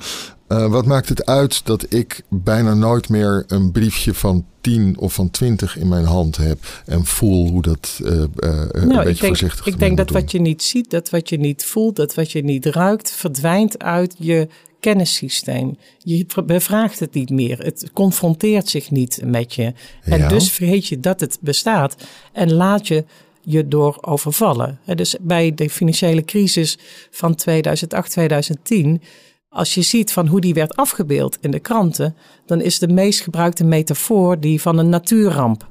Eh, 0.50 0.66
wat 0.66 0.86
maakt 0.86 1.10
het 1.10 1.26
uit 1.26 1.66
dat 1.66 1.93
ik 1.93 2.22
bijna 2.30 2.74
nooit 2.74 3.10
meer 3.10 3.43
een 3.47 3.72
briefje 3.72 4.14
van 4.14 4.45
10 4.62 4.97
of 4.97 5.14
van 5.14 5.30
20 5.30 5.78
in 5.78 5.88
mijn 5.88 6.06
hand 6.06 6.38
heb 6.38 6.60
en 6.86 7.06
voel 7.06 7.50
hoe 7.50 7.62
dat 7.62 8.00
eh, 8.04 8.12
eh, 8.12 8.22
een 8.22 8.70
beetje 8.72 8.86
Nou, 8.88 9.00
ik 9.00 9.06
denk, 9.06 9.18
voorzichtig 9.18 9.66
ik 9.66 9.80
denk 9.80 9.97
dat 9.97 10.10
wat 10.10 10.32
je 10.32 10.41
niet 10.41 10.64
ziet, 10.64 10.89
dat 10.89 11.10
wat 11.10 11.30
je 11.30 11.38
niet 11.38 11.66
voelt, 11.66 11.95
dat 11.95 12.14
wat 12.14 12.32
je 12.32 12.43
niet 12.43 12.66
ruikt, 12.66 13.12
verdwijnt 13.12 13.84
uit 13.84 14.16
je 14.18 14.47
kennissysteem. 14.80 15.78
Je 15.97 16.26
bevraagt 16.45 17.00
het 17.00 17.14
niet 17.14 17.30
meer. 17.30 17.60
Het 17.60 17.89
confronteert 17.93 18.70
zich 18.70 18.91
niet 18.91 19.22
met 19.26 19.56
je. 19.56 19.74
En 20.04 20.20
Ja. 20.20 20.28
dus 20.28 20.52
vergeet 20.52 20.88
je 20.88 21.00
dat 21.00 21.20
het 21.20 21.38
bestaat 21.41 21.95
en 22.34 22.54
laat 22.54 22.88
je 22.88 23.06
je 23.41 23.68
door 23.68 23.97
overvallen. 24.02 24.80
Dus 24.86 25.16
bij 25.22 25.54
de 25.56 25.70
financiële 25.70 26.26
crisis 26.26 26.78
van 27.12 27.36
2008, 27.36 28.12
2010, 28.12 29.02
als 29.50 29.74
je 29.74 29.82
ziet 29.82 30.12
van 30.12 30.28
hoe 30.28 30.41
die 30.41 30.54
werd 30.54 30.76
afgebeeld 30.76 31.38
in 31.41 31.52
de 31.52 31.60
kranten, 31.60 32.16
dan 32.45 32.62
is 32.62 32.80
de 32.80 32.88
meest 32.88 33.22
gebruikte 33.22 33.64
metafoor 33.64 34.39
die 34.39 34.62
van 34.62 34.78
een 34.78 34.89
natuurramp. 34.89 35.68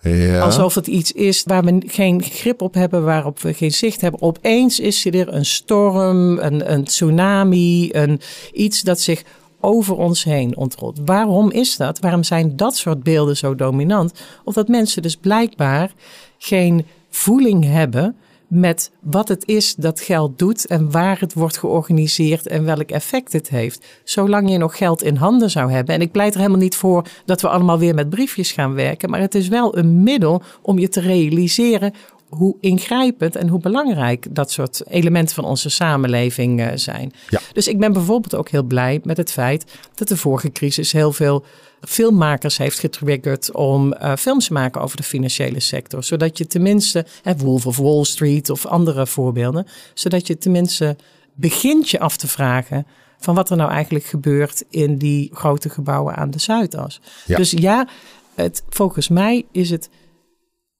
Ja, 0.00 0.40
Alsof 0.40 0.74
het 0.74 0.86
iets 0.86 1.12
is 1.12 1.42
waar 1.42 1.64
we 1.64 1.82
geen 1.86 2.22
grip 2.22 2.62
op 2.62 2.74
hebben, 2.74 3.04
waarop 3.04 3.40
we 3.40 3.54
geen 3.54 3.72
zicht 3.72 4.00
hebben. 4.00 4.22
Opeens 4.22 4.80
is 4.80 5.04
er 5.04 5.34
een 5.34 5.44
storm, 5.44 6.38
een, 6.38 6.72
een 6.72 6.84
tsunami, 6.84 7.88
een, 7.92 8.20
iets 8.52 8.82
dat 8.82 9.00
zich 9.00 9.22
over 9.60 9.96
ons 9.96 10.24
heen 10.24 10.56
ontrolt. 10.56 11.00
Waarom 11.04 11.50
is 11.50 11.76
dat? 11.76 11.98
Waarom 11.98 12.22
zijn 12.22 12.56
dat 12.56 12.76
soort 12.76 13.02
beelden 13.02 13.36
zo 13.36 13.54
dominant? 13.54 14.12
Omdat 14.44 14.68
mensen 14.68 15.02
dus 15.02 15.16
blijkbaar 15.16 15.92
geen 16.38 16.86
voeling 17.10 17.64
hebben 17.64 18.16
met 18.48 18.90
wat 19.00 19.28
het 19.28 19.46
is 19.46 19.74
dat 19.74 20.00
geld 20.00 20.38
doet 20.38 20.66
en 20.66 20.90
waar 20.90 21.20
het 21.20 21.34
wordt 21.34 21.58
georganiseerd 21.58 22.46
en 22.46 22.64
welk 22.64 22.90
effect 22.90 23.32
het 23.32 23.48
heeft. 23.48 23.86
Zolang 24.04 24.50
je 24.50 24.58
nog 24.58 24.76
geld 24.76 25.02
in 25.02 25.16
handen 25.16 25.50
zou 25.50 25.70
hebben. 25.72 25.94
En 25.94 26.00
ik 26.00 26.12
pleit 26.12 26.34
er 26.34 26.40
helemaal 26.40 26.60
niet 26.60 26.76
voor 26.76 27.06
dat 27.24 27.40
we 27.40 27.48
allemaal 27.48 27.78
weer 27.78 27.94
met 27.94 28.10
briefjes 28.10 28.52
gaan 28.52 28.74
werken, 28.74 29.10
maar 29.10 29.20
het 29.20 29.34
is 29.34 29.48
wel 29.48 29.78
een 29.78 30.02
middel 30.02 30.42
om 30.62 30.78
je 30.78 30.88
te 30.88 31.00
realiseren 31.00 31.92
hoe 32.28 32.56
ingrijpend 32.60 33.36
en 33.36 33.48
hoe 33.48 33.60
belangrijk 33.60 34.26
dat 34.30 34.50
soort 34.50 34.82
elementen 34.88 35.34
van 35.34 35.44
onze 35.44 35.70
samenleving 35.70 36.60
eh, 36.60 36.68
zijn. 36.74 37.12
Ja. 37.28 37.40
Dus 37.52 37.68
ik 37.68 37.78
ben 37.78 37.92
bijvoorbeeld 37.92 38.34
ook 38.34 38.48
heel 38.48 38.62
blij 38.62 39.00
met 39.04 39.16
het 39.16 39.32
feit 39.32 39.64
dat 39.94 40.08
de 40.08 40.16
vorige 40.16 40.52
crisis 40.52 40.92
heel 40.92 41.12
veel 41.12 41.44
filmmakers 41.80 42.58
heeft 42.58 42.78
getriggerd 42.78 43.52
om 43.52 43.94
uh, 43.94 44.16
films 44.16 44.46
te 44.46 44.52
maken 44.52 44.80
over 44.80 44.96
de 44.96 45.02
financiële 45.02 45.60
sector. 45.60 46.04
Zodat 46.04 46.38
je 46.38 46.46
tenminste, 46.46 47.06
hè, 47.22 47.36
Wolf 47.36 47.66
of 47.66 47.76
Wall 47.76 48.04
Street 48.04 48.50
of 48.50 48.66
andere 48.66 49.06
voorbeelden, 49.06 49.66
zodat 49.94 50.26
je 50.26 50.38
tenminste 50.38 50.96
begint 51.34 51.90
je 51.90 52.00
af 52.00 52.16
te 52.16 52.28
vragen 52.28 52.86
van 53.18 53.34
wat 53.34 53.50
er 53.50 53.56
nou 53.56 53.70
eigenlijk 53.70 54.04
gebeurt 54.04 54.64
in 54.70 54.96
die 54.98 55.30
grote 55.34 55.68
gebouwen 55.68 56.14
aan 56.14 56.30
de 56.30 56.38
Zuidas. 56.38 57.00
Ja. 57.26 57.36
Dus 57.36 57.50
ja, 57.50 57.88
het, 58.34 58.62
volgens 58.68 59.08
mij 59.08 59.46
is 59.52 59.70
het 59.70 59.90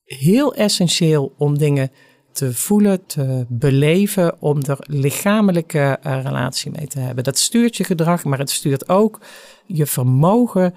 heel 0.05 0.55
essentieel 0.55 1.34
om 1.38 1.59
dingen 1.59 1.90
te 2.37 2.55
voelen, 2.55 3.07
te 3.07 3.45
beleven, 3.49 4.34
om 4.39 4.62
er 4.62 4.78
lichamelijke 4.80 5.99
uh, 6.07 6.22
relatie 6.22 6.70
mee 6.70 6.87
te 6.87 6.99
hebben. 6.99 7.24
Dat 7.24 7.39
stuurt 7.39 7.76
je 7.76 7.84
gedrag, 7.84 8.24
maar 8.24 8.39
het 8.39 8.51
stuurt 8.51 8.89
ook 8.89 9.20
je 9.66 9.87
vermogen 9.87 10.74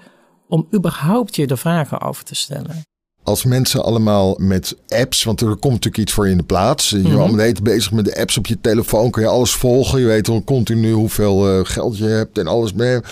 om 0.48 0.66
überhaupt 0.74 1.36
je 1.36 1.46
er 1.46 1.58
vragen 1.58 2.00
over 2.00 2.24
te 2.24 2.34
stellen. 2.34 2.82
Als 3.22 3.44
mensen 3.44 3.84
allemaal 3.84 4.34
met 4.38 4.76
apps, 4.88 5.24
want 5.24 5.40
er 5.40 5.46
komt 5.46 5.62
natuurlijk 5.72 5.98
iets 5.98 6.12
voor 6.12 6.24
je 6.24 6.30
in 6.30 6.36
de 6.38 6.42
plaats. 6.44 6.88
Je 6.90 6.96
bent 6.96 7.08
Mhm. 7.08 7.16
allemaal 7.16 7.36
de 7.36 7.42
hele 7.42 7.54
tijd 7.54 7.64
bezig 7.74 7.92
met 7.92 8.04
de 8.04 8.20
apps 8.20 8.38
op 8.38 8.46
je 8.46 8.60
telefoon. 8.60 9.10
Kun 9.10 9.22
je 9.22 9.28
alles 9.28 9.52
volgen. 9.52 10.00
Je 10.00 10.06
weet 10.06 10.28
al 10.28 10.44
continu 10.44 10.92
hoeveel 10.92 11.48
eh, 11.48 11.60
geld 11.62 11.98
je 11.98 12.04
hebt 12.04 12.38
en 12.38 12.46
alles 12.46 12.72
meer. 12.72 13.04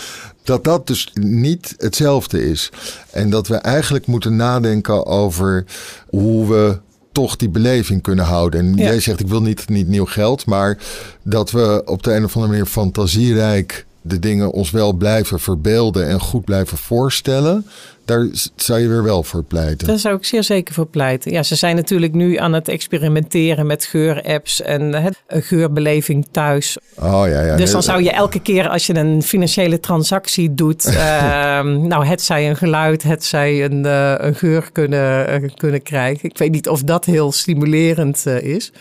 Dat 0.42 0.64
dat 0.64 0.86
dus 0.86 1.10
niet 1.20 1.74
hetzelfde 1.76 2.50
is. 2.50 2.70
En 3.10 3.30
dat 3.30 3.48
we 3.48 3.56
eigenlijk 3.56 4.06
moeten 4.06 4.36
nadenken 4.36 5.06
over 5.06 5.64
hoe 6.08 6.48
we 6.48 6.80
toch 7.18 7.36
die 7.36 7.48
beleving 7.48 8.02
kunnen 8.02 8.24
houden. 8.24 8.60
En 8.60 8.74
Ja. 8.76 8.82
jij 8.84 9.00
zegt, 9.00 9.20
ik 9.20 9.28
wil 9.28 9.42
niet, 9.42 9.68
niet 9.68 9.88
nieuw 9.88 10.04
geld. 10.04 10.46
Maar 10.46 10.78
dat 11.22 11.50
we 11.50 11.82
op 11.84 12.02
de 12.02 12.14
een 12.14 12.24
of 12.24 12.34
andere 12.34 12.52
manier 12.52 12.66
fantasierijk 12.66 13.86
de 14.08 14.18
dingen 14.18 14.50
ons 14.50 14.70
wel 14.70 14.92
blijven 14.92 15.40
verbeelden 15.40 16.08
en 16.08 16.20
goed 16.20 16.44
blijven 16.44 16.78
voorstellen. 16.78 17.66
Daar 18.04 18.28
zou 18.56 18.80
je 18.80 18.88
weer 18.88 19.02
wel 19.02 19.22
voor 19.22 19.42
pleiten. 19.42 19.86
Daar 19.86 19.98
zou 19.98 20.16
ik 20.16 20.24
zeer 20.24 20.42
zeker 20.42 20.74
voor 20.74 20.86
pleiten. 20.86 21.32
Ja, 21.32 21.42
ze 21.42 21.54
zijn 21.54 21.76
natuurlijk 21.76 22.12
nu 22.12 22.36
aan 22.36 22.52
het 22.52 22.68
experimenteren 22.68 23.66
met 23.66 23.84
geurapps 23.84 24.62
en 24.62 25.12
een 25.26 25.42
geurbeleving 25.42 26.26
thuis. 26.30 26.78
Oh 26.94 27.22
ja, 27.26 27.40
ja. 27.40 27.56
Dus 27.56 27.70
dan 27.70 27.82
zou 27.82 28.02
je 28.02 28.10
elke 28.10 28.40
keer 28.40 28.68
als 28.68 28.86
je 28.86 28.94
een 28.94 29.22
financiële 29.22 29.80
transactie 29.80 30.54
doet, 30.54 30.84
ehm, 30.94 31.86
nou 31.86 32.06
het 32.06 32.22
zij 32.22 32.48
een 32.48 32.56
geluid, 32.56 33.02
het 33.02 33.24
zij 33.24 33.64
een, 33.64 33.86
eh, 33.86 34.14
een 34.16 34.34
geur 34.34 34.72
kunnen, 34.72 35.28
eh, 35.28 35.50
kunnen 35.54 35.82
krijgen. 35.82 36.28
Ik 36.28 36.38
weet 36.38 36.50
niet 36.50 36.68
of 36.68 36.82
dat 36.82 37.04
heel 37.04 37.32
stimulerend 37.32 38.26
eh, 38.26 38.42
is. 38.42 38.72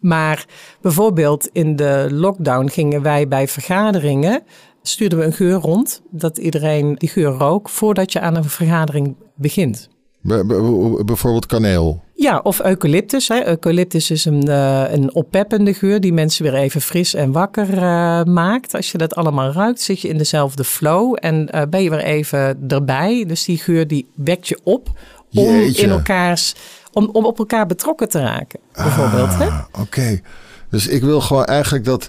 Maar 0.00 0.44
bijvoorbeeld 0.80 1.48
in 1.52 1.76
de 1.76 2.06
lockdown 2.10 2.68
gingen 2.68 3.02
wij 3.02 3.28
bij 3.28 3.48
vergaderingen, 3.48 4.42
stuurden 4.82 5.18
we 5.18 5.24
een 5.24 5.32
geur 5.32 5.54
rond, 5.54 6.02
dat 6.10 6.38
iedereen 6.38 6.94
die 6.94 7.08
geur 7.08 7.30
rook 7.30 7.68
voordat 7.68 8.12
je 8.12 8.20
aan 8.20 8.36
een 8.36 8.44
vergadering 8.44 9.14
begint. 9.34 9.88
Bij- 10.20 10.46
bij- 10.46 11.04
Bijvoorbeeld 11.04 11.46
kaneel. 11.46 12.02
Ja, 12.14 12.40
of 12.42 12.60
eucalyptus. 12.64 13.28
Hè. 13.28 13.46
Eucalyptus 13.46 14.10
is 14.10 14.24
een, 14.24 14.48
eh, 14.48 14.84
een 14.90 15.14
oppeppende 15.14 15.74
geur 15.74 16.00
die 16.00 16.12
mensen 16.12 16.42
weer 16.44 16.54
even 16.54 16.80
fris 16.80 17.14
en 17.14 17.32
wakker 17.32 17.72
eh, 17.76 18.22
maakt. 18.24 18.74
Als 18.74 18.92
je 18.92 18.98
dat 18.98 19.14
allemaal 19.14 19.52
ruikt, 19.52 19.80
zit 19.80 20.00
je 20.00 20.08
in 20.08 20.18
dezelfde 20.18 20.64
flow 20.64 21.16
en 21.20 21.50
eh, 21.50 21.62
ben 21.70 21.82
je 21.82 21.90
weer 21.90 22.02
even 22.04 22.64
erbij. 22.68 23.24
Dus 23.26 23.44
die 23.44 23.58
geur 23.58 23.86
die 23.86 24.06
wekt 24.14 24.48
je 24.48 24.58
op 24.62 24.88
om 25.34 25.44
Jeetje. 25.44 25.82
in 25.82 25.90
elkaars 25.90 26.54
om, 26.92 27.08
om 27.12 27.24
op 27.26 27.38
elkaar 27.38 27.66
betrokken 27.66 28.08
te 28.08 28.20
raken, 28.20 28.60
bijvoorbeeld. 28.72 29.28
Ah, 29.40 29.60
Oké. 29.80 30.20
Dus 30.70 30.86
ik 30.86 31.02
wil 31.02 31.20
gewoon 31.20 31.44
eigenlijk 31.44 31.84
dat 31.84 32.08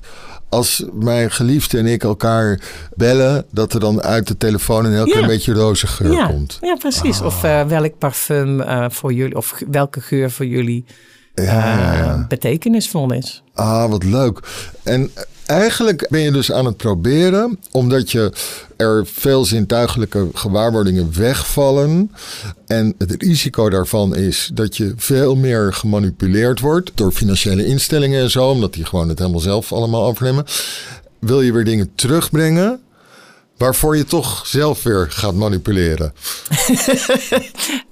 als 0.50 0.86
mijn 0.94 1.32
geliefde 1.32 1.78
en 1.78 1.86
ik 1.86 2.04
elkaar 2.04 2.60
bellen, 2.96 3.46
dat 3.52 3.74
er 3.74 3.80
dan 3.80 4.02
uit 4.02 4.28
de 4.28 4.38
telefoon 4.38 4.86
een 4.86 4.94
heel 4.94 5.06
klein 5.06 5.28
beetje 5.28 5.54
roze 5.54 5.88
geur 5.88 6.12
ja. 6.12 6.28
komt. 6.28 6.58
Ja, 6.62 6.76
precies. 6.76 7.22
Of 7.22 7.44
uh, 7.44 7.64
welk 7.66 7.98
parfum 7.98 8.60
uh, 8.60 8.86
voor 8.90 9.14
jullie, 9.14 9.36
of 9.36 9.62
welke 9.72 10.02
geur 10.02 10.32
voor 10.32 10.46
jullie 10.46 10.86
ja, 11.34 11.94
ja. 11.94 12.26
betekenisvol 12.28 13.14
is. 13.14 13.44
Ah, 13.54 13.90
wat 13.90 14.04
leuk. 14.04 14.40
En 14.84 15.12
eigenlijk 15.50 16.08
ben 16.10 16.20
je 16.20 16.32
dus 16.32 16.52
aan 16.52 16.66
het 16.66 16.78
proberen, 16.78 17.60
omdat 17.72 18.12
je 18.12 18.32
er 18.78 19.06
veel 19.06 19.46
zintuigelijke 19.46 20.28
gewaarwordingen 20.34 21.18
wegvallen. 21.18 22.12
En 22.68 22.96
het 22.98 23.24
risico 23.24 23.70
daarvan 23.70 24.16
is 24.16 24.50
dat 24.54 24.78
je 24.78 24.94
veel 24.96 25.36
meer 25.36 25.74
gemanipuleerd 25.74 26.60
wordt 26.60 26.92
door 26.96 27.12
financiële 27.12 27.66
instellingen 27.66 28.22
en 28.22 28.30
zo, 28.30 28.50
omdat 28.50 28.74
die 28.74 28.86
gewoon 28.86 29.10
het 29.10 29.20
helemaal 29.20 29.40
zelf 29.40 29.74
allemaal 29.74 30.06
overnemen. 30.06 30.46
Wil 31.20 31.42
je 31.42 31.54
weer 31.54 31.66
dingen 31.66 31.92
terugbrengen 31.96 32.80
waarvoor 33.58 33.98
je 33.98 34.06
toch 34.06 34.48
zelf 34.48 34.84
weer 34.84 35.08
gaat 35.10 35.34
manipuleren? 35.34 36.14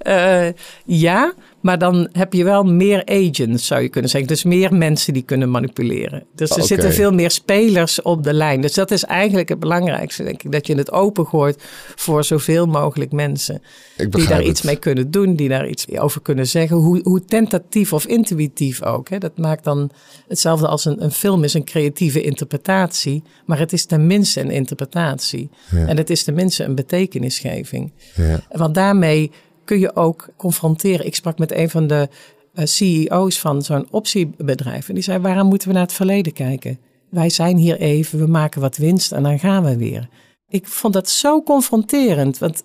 uh, 0.06 0.48
ja, 1.06 1.32
maar 1.60 1.78
dan 1.78 2.08
heb 2.12 2.32
je 2.32 2.44
wel 2.44 2.64
meer 2.64 3.02
agents, 3.04 3.66
zou 3.66 3.82
je 3.82 3.88
kunnen 3.88 4.10
zeggen. 4.10 4.28
Dus 4.28 4.44
meer 4.44 4.74
mensen 4.74 5.12
die 5.12 5.22
kunnen 5.22 5.50
manipuleren. 5.50 6.24
Dus 6.34 6.48
er 6.48 6.54
okay. 6.54 6.66
zitten 6.66 6.92
veel 6.92 7.12
meer 7.12 7.30
spelers 7.30 8.02
op 8.02 8.22
de 8.22 8.32
lijn. 8.32 8.60
Dus 8.60 8.74
dat 8.74 8.90
is 8.90 9.04
eigenlijk 9.04 9.48
het 9.48 9.60
belangrijkste, 9.60 10.22
denk 10.24 10.42
ik. 10.42 10.52
Dat 10.52 10.66
je 10.66 10.74
het 10.74 10.92
opengooit 10.92 11.62
voor 11.96 12.24
zoveel 12.24 12.66
mogelijk 12.66 13.12
mensen. 13.12 13.62
Die 13.96 14.26
daar 14.26 14.38
het. 14.38 14.46
iets 14.46 14.62
mee 14.62 14.76
kunnen 14.76 15.10
doen, 15.10 15.34
die 15.34 15.48
daar 15.48 15.68
iets 15.68 15.88
over 15.98 16.20
kunnen 16.20 16.46
zeggen. 16.46 16.76
Hoe, 16.76 17.00
hoe 17.02 17.24
tentatief 17.24 17.92
of 17.92 18.06
intuïtief 18.06 18.82
ook. 18.82 19.08
Hè. 19.08 19.18
Dat 19.18 19.38
maakt 19.38 19.64
dan 19.64 19.90
hetzelfde 20.28 20.68
als 20.68 20.84
een, 20.84 21.02
een 21.02 21.12
film 21.12 21.44
is 21.44 21.54
een 21.54 21.64
creatieve 21.64 22.22
interpretatie. 22.22 23.22
Maar 23.46 23.58
het 23.58 23.72
is 23.72 23.84
tenminste 23.84 24.40
een 24.40 24.50
interpretatie. 24.50 25.50
Ja. 25.70 25.86
En 25.86 25.96
het 25.96 26.10
is 26.10 26.24
tenminste 26.24 26.64
een 26.64 26.74
betekenisgeving. 26.74 27.92
Ja. 28.14 28.40
Want 28.50 28.74
daarmee 28.74 29.30
kun 29.68 29.78
je 29.78 29.96
ook 29.96 30.28
confronteren. 30.36 31.06
Ik 31.06 31.14
sprak 31.14 31.38
met 31.38 31.52
een 31.52 31.70
van 31.70 31.86
de 31.86 32.08
uh, 32.54 32.64
CEO's 32.64 33.40
van 33.40 33.62
zo'n 33.62 33.86
optiebedrijf. 33.90 34.88
En 34.88 34.94
die 34.94 35.02
zei: 35.02 35.18
waarom 35.18 35.48
moeten 35.48 35.68
we 35.68 35.74
naar 35.74 35.82
het 35.82 35.92
verleden 35.92 36.32
kijken? 36.32 36.78
Wij 37.10 37.30
zijn 37.30 37.56
hier 37.56 37.78
even, 37.78 38.18
we 38.18 38.26
maken 38.26 38.60
wat 38.60 38.76
winst 38.76 39.12
en 39.12 39.22
dan 39.22 39.38
gaan 39.38 39.64
we 39.64 39.76
weer. 39.76 40.08
Ik 40.48 40.66
vond 40.66 40.92
dat 40.92 41.08
zo 41.08 41.42
confronterend. 41.42 42.38
Want 42.38 42.62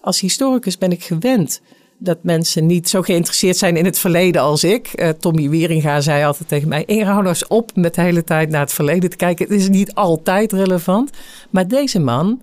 als 0.00 0.20
historicus 0.20 0.78
ben 0.78 0.92
ik 0.92 1.04
gewend 1.04 1.60
dat 1.98 2.18
mensen 2.22 2.66
niet 2.66 2.88
zo 2.88 3.02
geïnteresseerd 3.02 3.56
zijn 3.56 3.76
in 3.76 3.84
het 3.84 3.98
verleden 3.98 4.42
als 4.42 4.64
ik. 4.64 4.90
Uh, 4.94 5.08
Tommy 5.08 5.48
Wieringa 5.48 6.00
zei 6.00 6.24
altijd 6.24 6.48
tegen 6.48 6.68
mij: 6.68 6.84
eens 6.86 7.46
op 7.46 7.76
met 7.76 7.94
de 7.94 8.00
hele 8.00 8.24
tijd 8.24 8.48
naar 8.48 8.60
het 8.60 8.72
verleden 8.72 9.10
te 9.10 9.16
kijken. 9.16 9.46
Het 9.46 9.60
is 9.60 9.68
niet 9.68 9.94
altijd 9.94 10.52
relevant. 10.52 11.10
Maar 11.50 11.68
deze 11.68 11.98
man 11.98 12.42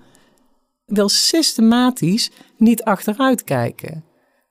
wil 0.91 1.09
systematisch 1.09 2.31
niet 2.57 2.83
achteruit 2.83 3.43
kijken. 3.43 4.03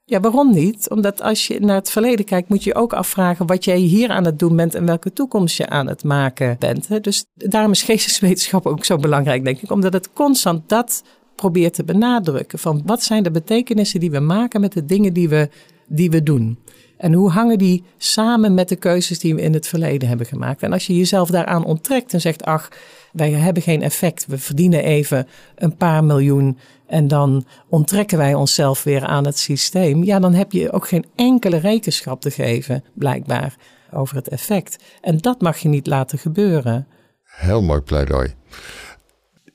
Ja, 0.04 0.20
waarom 0.20 0.54
niet? 0.54 0.90
Omdat 0.90 1.22
als 1.22 1.46
je 1.46 1.60
naar 1.60 1.74
het 1.74 1.90
verleden 1.90 2.24
kijkt, 2.24 2.48
moet 2.48 2.64
je 2.64 2.74
ook 2.74 2.92
afvragen 2.92 3.46
wat 3.46 3.64
jij 3.64 3.76
hier 3.76 4.10
aan 4.10 4.24
het 4.24 4.38
doen 4.38 4.56
bent 4.56 4.74
en 4.74 4.86
welke 4.86 5.12
toekomst 5.12 5.56
je 5.56 5.68
aan 5.68 5.86
het 5.86 6.04
maken 6.04 6.56
bent. 6.58 7.04
Dus 7.04 7.24
daarom 7.34 7.70
is 7.70 7.82
geesteswetenschap 7.82 8.66
ook 8.66 8.84
zo 8.84 8.96
belangrijk, 8.96 9.44
denk 9.44 9.60
ik, 9.60 9.70
omdat 9.70 9.92
het 9.92 10.12
constant 10.12 10.68
dat 10.68 11.02
probeert 11.36 11.74
te 11.74 11.84
benadrukken. 11.84 12.58
Van 12.58 12.82
wat 12.84 13.02
zijn 13.02 13.22
de 13.22 13.30
betekenissen 13.30 14.00
die 14.00 14.10
we 14.10 14.20
maken 14.20 14.60
met 14.60 14.72
de 14.72 14.84
dingen 14.84 15.12
die 15.12 15.28
we, 15.28 15.48
die 15.88 16.10
we 16.10 16.22
doen? 16.22 16.58
En 16.96 17.12
hoe 17.12 17.30
hangen 17.30 17.58
die 17.58 17.84
samen 17.96 18.54
met 18.54 18.68
de 18.68 18.76
keuzes 18.76 19.18
die 19.18 19.34
we 19.34 19.42
in 19.42 19.54
het 19.54 19.66
verleden 19.66 20.08
hebben 20.08 20.26
gemaakt? 20.26 20.62
En 20.62 20.72
als 20.72 20.86
je 20.86 20.96
jezelf 20.96 21.30
daaraan 21.30 21.64
onttrekt 21.64 22.12
en 22.12 22.20
zegt, 22.20 22.44
ach, 22.44 22.68
wij 23.12 23.30
hebben 23.30 23.62
geen 23.62 23.82
effect, 23.82 24.26
we 24.26 24.38
verdienen 24.38 24.82
even 24.82 25.28
een 25.54 25.76
paar 25.76 26.04
miljoen 26.04 26.58
en 26.86 27.08
dan 27.08 27.46
onttrekken 27.68 28.18
wij 28.18 28.34
onszelf 28.34 28.82
weer 28.82 29.04
aan 29.04 29.26
het 29.26 29.38
systeem, 29.38 30.04
ja, 30.04 30.18
dan 30.18 30.34
heb 30.34 30.52
je 30.52 30.72
ook 30.72 30.88
geen 30.88 31.06
enkele 31.16 31.56
rekenschap 31.56 32.20
te 32.20 32.30
geven, 32.30 32.84
blijkbaar, 32.94 33.54
over 33.92 34.16
het 34.16 34.28
effect. 34.28 34.76
En 35.00 35.18
dat 35.18 35.40
mag 35.40 35.58
je 35.58 35.68
niet 35.68 35.86
laten 35.86 36.18
gebeuren. 36.18 36.86
Heel 37.24 37.62
mooi 37.62 37.80
pleidooi. 37.80 38.34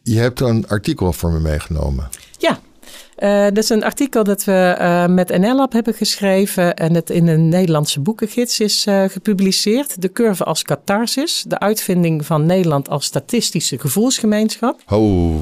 Je 0.03 0.20
hebt 0.20 0.39
een 0.39 0.68
artikel 0.68 1.14
voor 1.14 1.32
me 1.32 1.39
meegenomen. 1.39 2.10
Uh, 3.20 3.43
dat 3.43 3.57
is 3.57 3.70
een 3.70 3.84
artikel 3.84 4.24
dat 4.24 4.43
we 4.43 4.76
uh, 4.80 5.05
met 5.05 5.38
NLab 5.38 5.72
hebben 5.72 5.93
geschreven 5.93 6.76
en 6.76 6.93
het 6.93 7.09
in 7.09 7.28
een 7.28 7.49
Nederlandse 7.49 7.99
boekengids 7.99 8.59
is 8.59 8.86
uh, 8.86 9.03
gepubliceerd. 9.07 10.01
De 10.01 10.11
curve 10.11 10.43
als 10.43 10.63
catharsis, 10.63 11.43
de 11.47 11.59
uitvinding 11.59 12.26
van 12.26 12.45
Nederland 12.45 12.89
als 12.89 13.05
statistische 13.05 13.80
gevoelsgemeenschap. 13.80 14.82
Oh, 14.89 15.36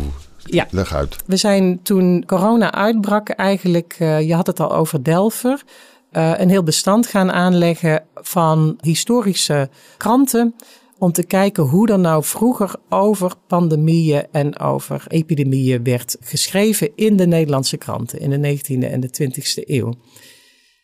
ja. 0.44 0.68
leg 0.70 0.94
uit. 0.94 1.16
We 1.26 1.38
zijn 1.38 1.80
toen 1.84 2.24
corona 2.26 2.72
uitbrak 2.72 3.30
eigenlijk, 3.30 3.96
je 3.98 4.34
had 4.34 4.48
het 4.48 4.60
al 4.60 4.76
over 4.76 5.04
Delver, 5.04 5.64
een 6.12 6.50
heel 6.50 6.64
bestand 6.64 7.08
gaan 7.08 7.32
aanleggen 7.32 8.04
van 8.14 8.78
historische 8.82 9.70
kranten 9.98 10.56
om 11.04 11.12
te 11.12 11.24
kijken 11.26 11.64
hoe 11.64 11.92
er 11.92 12.00
nou 12.00 12.24
vroeger 12.24 12.76
over 12.90 13.34
pandemieën 13.48 14.26
en 14.32 14.60
over 14.60 15.06
epidemieën 15.08 15.84
werd 15.84 16.18
geschreven 16.20 16.92
in 16.96 17.18
de 17.18 17.28
Nederlandse 17.28 17.78
kranten 17.78 18.20
in 18.20 18.42
de 18.42 18.58
19e 18.58 18.92
en 18.92 19.00
de 19.00 19.10
20e 19.22 19.68
eeuw. 19.68 19.94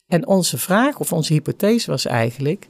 En 0.07 0.27
onze 0.27 0.57
vraag 0.57 0.99
of 0.99 1.13
onze 1.13 1.33
hypothese 1.33 1.91
was 1.91 2.05
eigenlijk 2.05 2.67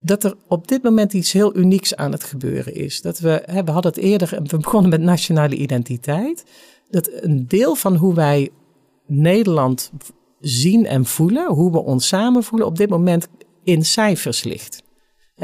dat 0.00 0.24
er 0.24 0.34
op 0.48 0.68
dit 0.68 0.82
moment 0.82 1.12
iets 1.12 1.32
heel 1.32 1.56
unieks 1.56 1.96
aan 1.96 2.12
het 2.12 2.24
gebeuren 2.24 2.74
is. 2.74 3.00
Dat 3.00 3.18
we, 3.18 3.42
we 3.64 3.70
hadden 3.70 3.92
het 3.92 4.00
eerder, 4.00 4.42
we 4.42 4.56
begonnen 4.56 4.90
met 4.90 5.00
nationale 5.00 5.54
identiteit, 5.54 6.44
dat 6.90 7.10
een 7.12 7.48
deel 7.48 7.74
van 7.74 7.96
hoe 7.96 8.14
wij 8.14 8.50
Nederland 9.06 9.92
zien 10.40 10.86
en 10.86 11.04
voelen, 11.04 11.52
hoe 11.52 11.72
we 11.72 11.82
ons 11.82 12.08
samen 12.08 12.42
voelen, 12.42 12.68
op 12.68 12.76
dit 12.76 12.88
moment 12.88 13.28
in 13.64 13.84
cijfers 13.84 14.44
ligt. 14.44 14.82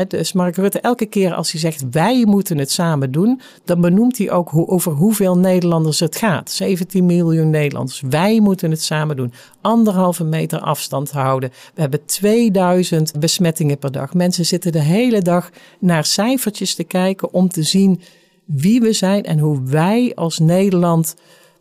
Dus 0.06 0.32
Mark 0.32 0.56
Rutte, 0.56 0.80
elke 0.80 1.06
keer 1.06 1.34
als 1.34 1.52
hij 1.52 1.60
zegt 1.60 1.84
wij 1.90 2.24
moeten 2.26 2.58
het 2.58 2.70
samen 2.70 3.12
doen, 3.12 3.40
dan 3.64 3.80
benoemt 3.80 4.18
hij 4.18 4.30
ook 4.30 4.50
over 4.54 4.92
hoeveel 4.92 5.38
Nederlanders 5.38 6.00
het 6.00 6.16
gaat. 6.16 6.50
17 6.50 7.06
miljoen 7.06 7.50
Nederlanders. 7.50 8.02
Wij 8.08 8.40
moeten 8.40 8.70
het 8.70 8.82
samen 8.82 9.16
doen. 9.16 9.32
Anderhalve 9.60 10.24
meter 10.24 10.60
afstand 10.60 11.10
houden. 11.10 11.50
We 11.74 11.80
hebben 11.80 12.04
2000 12.04 13.20
besmettingen 13.20 13.78
per 13.78 13.92
dag. 13.92 14.14
Mensen 14.14 14.46
zitten 14.46 14.72
de 14.72 14.82
hele 14.82 15.22
dag 15.22 15.50
naar 15.80 16.04
cijfertjes 16.04 16.74
te 16.74 16.84
kijken 16.84 17.32
om 17.32 17.48
te 17.48 17.62
zien 17.62 18.00
wie 18.44 18.80
we 18.80 18.92
zijn 18.92 19.24
en 19.24 19.38
hoe 19.38 19.62
wij 19.62 20.12
als 20.14 20.38
Nederland 20.38 21.14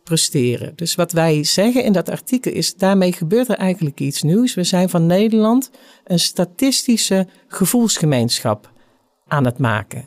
presteren. 0.08 0.72
Dus 0.76 0.94
wat 0.94 1.12
wij 1.12 1.44
zeggen 1.44 1.84
in 1.84 1.92
dat 1.92 2.10
artikel 2.10 2.52
is, 2.52 2.74
daarmee 2.74 3.12
gebeurt 3.12 3.48
er 3.48 3.56
eigenlijk 3.56 4.00
iets 4.00 4.22
nieuws. 4.22 4.54
We 4.54 4.64
zijn 4.64 4.88
van 4.88 5.06
Nederland 5.06 5.70
een 6.04 6.18
statistische 6.18 7.26
gevoelsgemeenschap 7.48 8.72
aan 9.26 9.44
het 9.44 9.58
maken. 9.58 10.04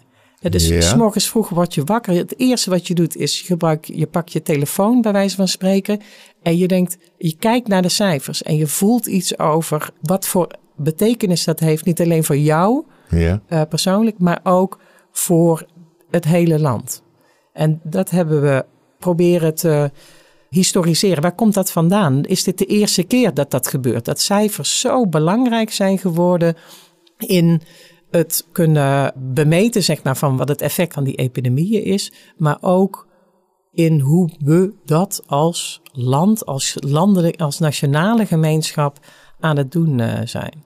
Dus 0.49 0.67
ja. 0.67 0.81
s 0.81 0.95
morgens 0.95 1.29
vroeg 1.29 1.49
word 1.49 1.73
je 1.73 1.83
wakker. 1.83 2.13
Het 2.13 2.39
eerste 2.39 2.69
wat 2.69 2.87
je 2.87 2.93
doet 2.93 3.15
is 3.15 3.39
je, 3.39 3.45
gebruik, 3.45 3.85
je 3.85 4.07
pakt 4.07 4.31
je 4.31 4.41
telefoon 4.41 5.01
bij 5.01 5.11
wijze 5.11 5.35
van 5.35 5.47
spreken. 5.47 5.99
En 6.41 6.57
je 6.57 6.67
denkt, 6.67 6.97
je 7.17 7.35
kijkt 7.35 7.67
naar 7.67 7.81
de 7.81 7.89
cijfers 7.89 8.43
en 8.43 8.55
je 8.55 8.67
voelt 8.67 9.05
iets 9.05 9.39
over 9.39 9.89
wat 10.01 10.27
voor 10.27 10.47
betekenis 10.75 11.43
dat 11.43 11.59
heeft. 11.59 11.85
Niet 11.85 12.01
alleen 12.01 12.23
voor 12.23 12.37
jou 12.37 12.85
ja. 13.09 13.41
uh, 13.49 13.61
persoonlijk, 13.69 14.19
maar 14.19 14.39
ook 14.43 14.79
voor 15.11 15.65
het 16.09 16.25
hele 16.25 16.59
land. 16.59 17.03
En 17.53 17.79
dat 17.83 18.09
hebben 18.09 18.41
we 18.41 18.65
proberen 19.01 19.55
te 19.55 19.91
historiseren. 20.49 21.21
Waar 21.21 21.35
komt 21.35 21.53
dat 21.53 21.71
vandaan? 21.71 22.23
Is 22.23 22.43
dit 22.43 22.57
de 22.57 22.65
eerste 22.65 23.03
keer 23.03 23.33
dat 23.33 23.51
dat 23.51 23.67
gebeurt? 23.67 24.05
Dat 24.05 24.19
cijfers 24.19 24.79
zo 24.79 25.07
belangrijk 25.07 25.71
zijn 25.71 25.97
geworden 25.97 26.55
in 27.17 27.61
het 28.11 28.47
kunnen 28.51 29.13
bemeten, 29.15 29.83
zeg 29.83 30.03
maar, 30.03 30.17
van 30.17 30.37
wat 30.37 30.47
het 30.47 30.61
effect 30.61 30.93
van 30.93 31.03
die 31.03 31.15
epidemieën 31.15 31.83
is, 31.83 32.11
maar 32.37 32.57
ook 32.61 33.07
in 33.71 33.99
hoe 33.99 34.29
we 34.39 34.73
dat 34.85 35.23
als 35.25 35.81
land, 35.91 36.45
als 36.45 36.75
landelijk, 36.79 37.41
als 37.41 37.59
nationale 37.59 38.25
gemeenschap 38.25 38.99
aan 39.39 39.57
het 39.57 39.71
doen 39.71 39.99
uh, 39.99 40.19
zijn. 40.23 40.63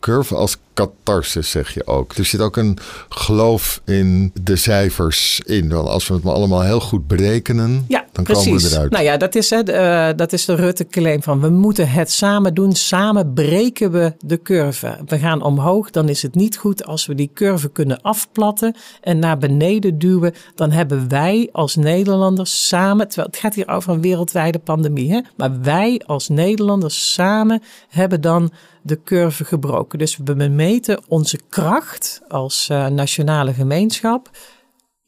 Curve 0.00 0.34
als 0.34 0.58
catharsis 0.74 1.50
zeg 1.50 1.74
je 1.74 1.86
ook. 1.86 2.12
Er 2.12 2.24
zit 2.24 2.40
ook 2.40 2.56
een 2.56 2.78
geloof 3.08 3.80
in 3.84 4.30
de 4.42 4.56
cijfers 4.56 5.40
in. 5.44 5.68
Want 5.68 5.88
als 5.88 6.08
we 6.08 6.14
het 6.14 6.22
maar 6.22 6.34
allemaal 6.34 6.62
heel 6.62 6.80
goed 6.80 7.06
berekenen. 7.06 7.84
Ja, 7.88 8.04
dan 8.12 8.24
precies. 8.24 8.44
komen 8.44 8.62
we 8.62 8.70
eruit. 8.70 8.90
Nou 8.90 9.04
ja, 9.04 9.16
dat 9.16 9.34
is, 9.34 9.50
hè, 9.50 10.10
uh, 10.10 10.16
dat 10.16 10.32
is 10.32 10.44
de 10.44 10.54
Rutte-claim 10.54 11.22
van 11.22 11.40
we 11.40 11.48
moeten 11.48 11.88
het 11.88 12.10
samen 12.10 12.54
doen. 12.54 12.72
Samen 12.72 13.32
breken 13.32 13.90
we 13.90 14.14
de 14.24 14.42
curve. 14.42 14.98
We 15.06 15.18
gaan 15.18 15.42
omhoog, 15.42 15.90
dan 15.90 16.08
is 16.08 16.22
het 16.22 16.34
niet 16.34 16.56
goed 16.56 16.86
als 16.86 17.06
we 17.06 17.14
die 17.14 17.30
curve 17.34 17.68
kunnen 17.68 18.00
afplatten 18.02 18.76
en 19.00 19.18
naar 19.18 19.38
beneden 19.38 19.98
duwen. 19.98 20.34
Dan 20.54 20.70
hebben 20.70 21.08
wij 21.08 21.48
als 21.52 21.74
Nederlanders 21.74 22.66
samen, 22.66 23.08
terwijl 23.08 23.28
het 23.28 23.38
gaat 23.38 23.54
hier 23.54 23.68
over 23.68 23.92
een 23.92 24.00
wereldwijde 24.00 24.58
pandemie, 24.58 25.12
hè, 25.12 25.20
maar 25.36 25.60
wij 25.60 26.02
als 26.06 26.28
Nederlanders 26.28 27.12
samen 27.12 27.62
hebben 27.88 28.20
dan 28.20 28.52
de 28.82 29.00
curve 29.04 29.44
gebroken. 29.44 29.98
Dus 29.98 30.16
we 30.16 30.22
bemeten 30.62 31.00
onze 31.08 31.40
kracht 31.48 32.20
als 32.28 32.68
uh, 32.72 32.86
nationale 32.86 33.52
gemeenschap 33.52 34.30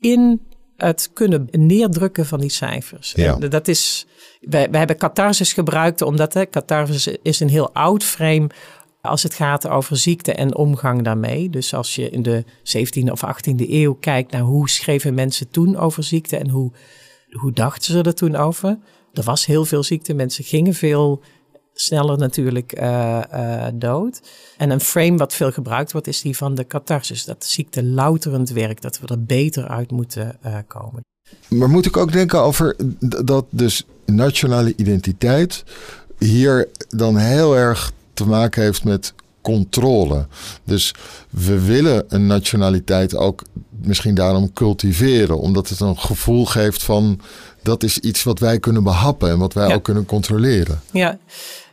in 0.01 0.41
het 0.77 1.11
kunnen 1.13 1.49
neerdrukken 1.51 2.27
van 2.27 2.41
die 2.41 2.51
cijfers. 2.51 3.13
Ja. 3.17 3.39
En 3.41 3.51
dat 3.51 3.69
is, 3.69 4.07
wij, 4.41 4.71
wij 4.71 4.79
hebben 4.79 4.97
catharsis 4.97 5.53
gebruikt, 5.53 6.03
omdat 6.03 6.35
hè, 6.35 6.47
catharsis 6.47 7.17
is 7.23 7.41
een 7.41 7.49
heel 7.49 7.73
oud 7.73 8.05
frame 8.05 8.51
als 9.01 9.23
het 9.23 9.35
gaat 9.35 9.69
over 9.69 9.97
ziekte 9.97 10.33
en 10.33 10.55
omgang 10.55 11.03
daarmee. 11.03 11.51
Dus 11.51 11.75
als 11.75 11.95
je 11.95 12.11
in 12.11 12.23
de 12.23 12.45
17e 12.45 13.11
of 13.11 13.23
18e 13.27 13.69
eeuw 13.69 13.95
kijkt 13.95 14.33
naar 14.33 14.41
hoe 14.41 14.69
schreven 14.69 15.15
mensen 15.15 15.51
toen 15.51 15.77
over 15.77 16.03
ziekte 16.03 16.37
en 16.37 16.49
hoe, 16.49 16.73
hoe 17.31 17.53
dachten 17.53 17.93
ze 17.93 18.03
er 18.03 18.15
toen 18.15 18.37
over. 18.37 18.79
Er 19.13 19.23
was 19.23 19.47
heel 19.47 19.65
veel 19.65 19.83
ziekte, 19.83 20.15
mensen 20.15 20.45
gingen 20.45 20.75
veel 20.75 21.23
sneller 21.75 22.19
natuurlijk 22.19 22.81
uh, 22.81 23.21
uh, 23.35 23.67
dood. 23.75 24.21
En 24.57 24.71
een 24.71 24.81
frame 24.81 25.17
wat 25.17 25.35
veel 25.35 25.53
gebruikt 25.53 25.93
wordt 25.93 26.07
is 26.07 26.21
die 26.21 26.37
van 26.37 26.55
de 26.55 26.67
catharsis. 26.67 27.25
Dat 27.25 27.45
ziekte 27.45 27.85
louterend 27.85 28.51
werkt, 28.51 28.83
dat 28.83 29.01
we 29.01 29.07
er 29.07 29.25
beter 29.25 29.69
uit 29.69 29.91
moeten 29.91 30.39
uh, 30.47 30.57
komen. 30.67 31.03
Maar 31.49 31.71
moet 31.71 31.87
ik 31.87 31.97
ook 31.97 32.13
denken 32.13 32.41
over 32.41 32.77
dat 33.25 33.45
dus 33.51 33.87
nationale 34.07 34.73
identiteit 34.77 35.65
hier 36.19 36.69
dan 36.89 37.17
heel 37.17 37.57
erg 37.57 37.93
te 38.15 38.27
maken 38.27 38.63
heeft 38.63 38.85
met 38.85 39.15
controle. 39.41 40.27
Dus 40.65 40.95
we 41.31 41.65
willen 41.65 42.05
een 42.09 42.27
nationaliteit 42.27 43.17
ook 43.17 43.43
misschien 43.87 44.15
daarom 44.15 44.53
cultiveren, 44.53 45.39
omdat 45.39 45.69
het 45.69 45.81
een 45.81 45.99
gevoel 45.99 46.47
geeft 46.47 46.83
van 46.83 47.21
dat 47.63 47.83
is 47.83 47.99
iets 47.99 48.23
wat 48.23 48.39
wij 48.39 48.59
kunnen 48.59 48.83
behappen 48.83 49.31
en 49.31 49.39
wat 49.39 49.53
wij 49.53 49.69
ja. 49.69 49.75
ook 49.75 49.83
kunnen 49.83 50.07
controleren. 50.07 50.81
Ja, 50.91 51.19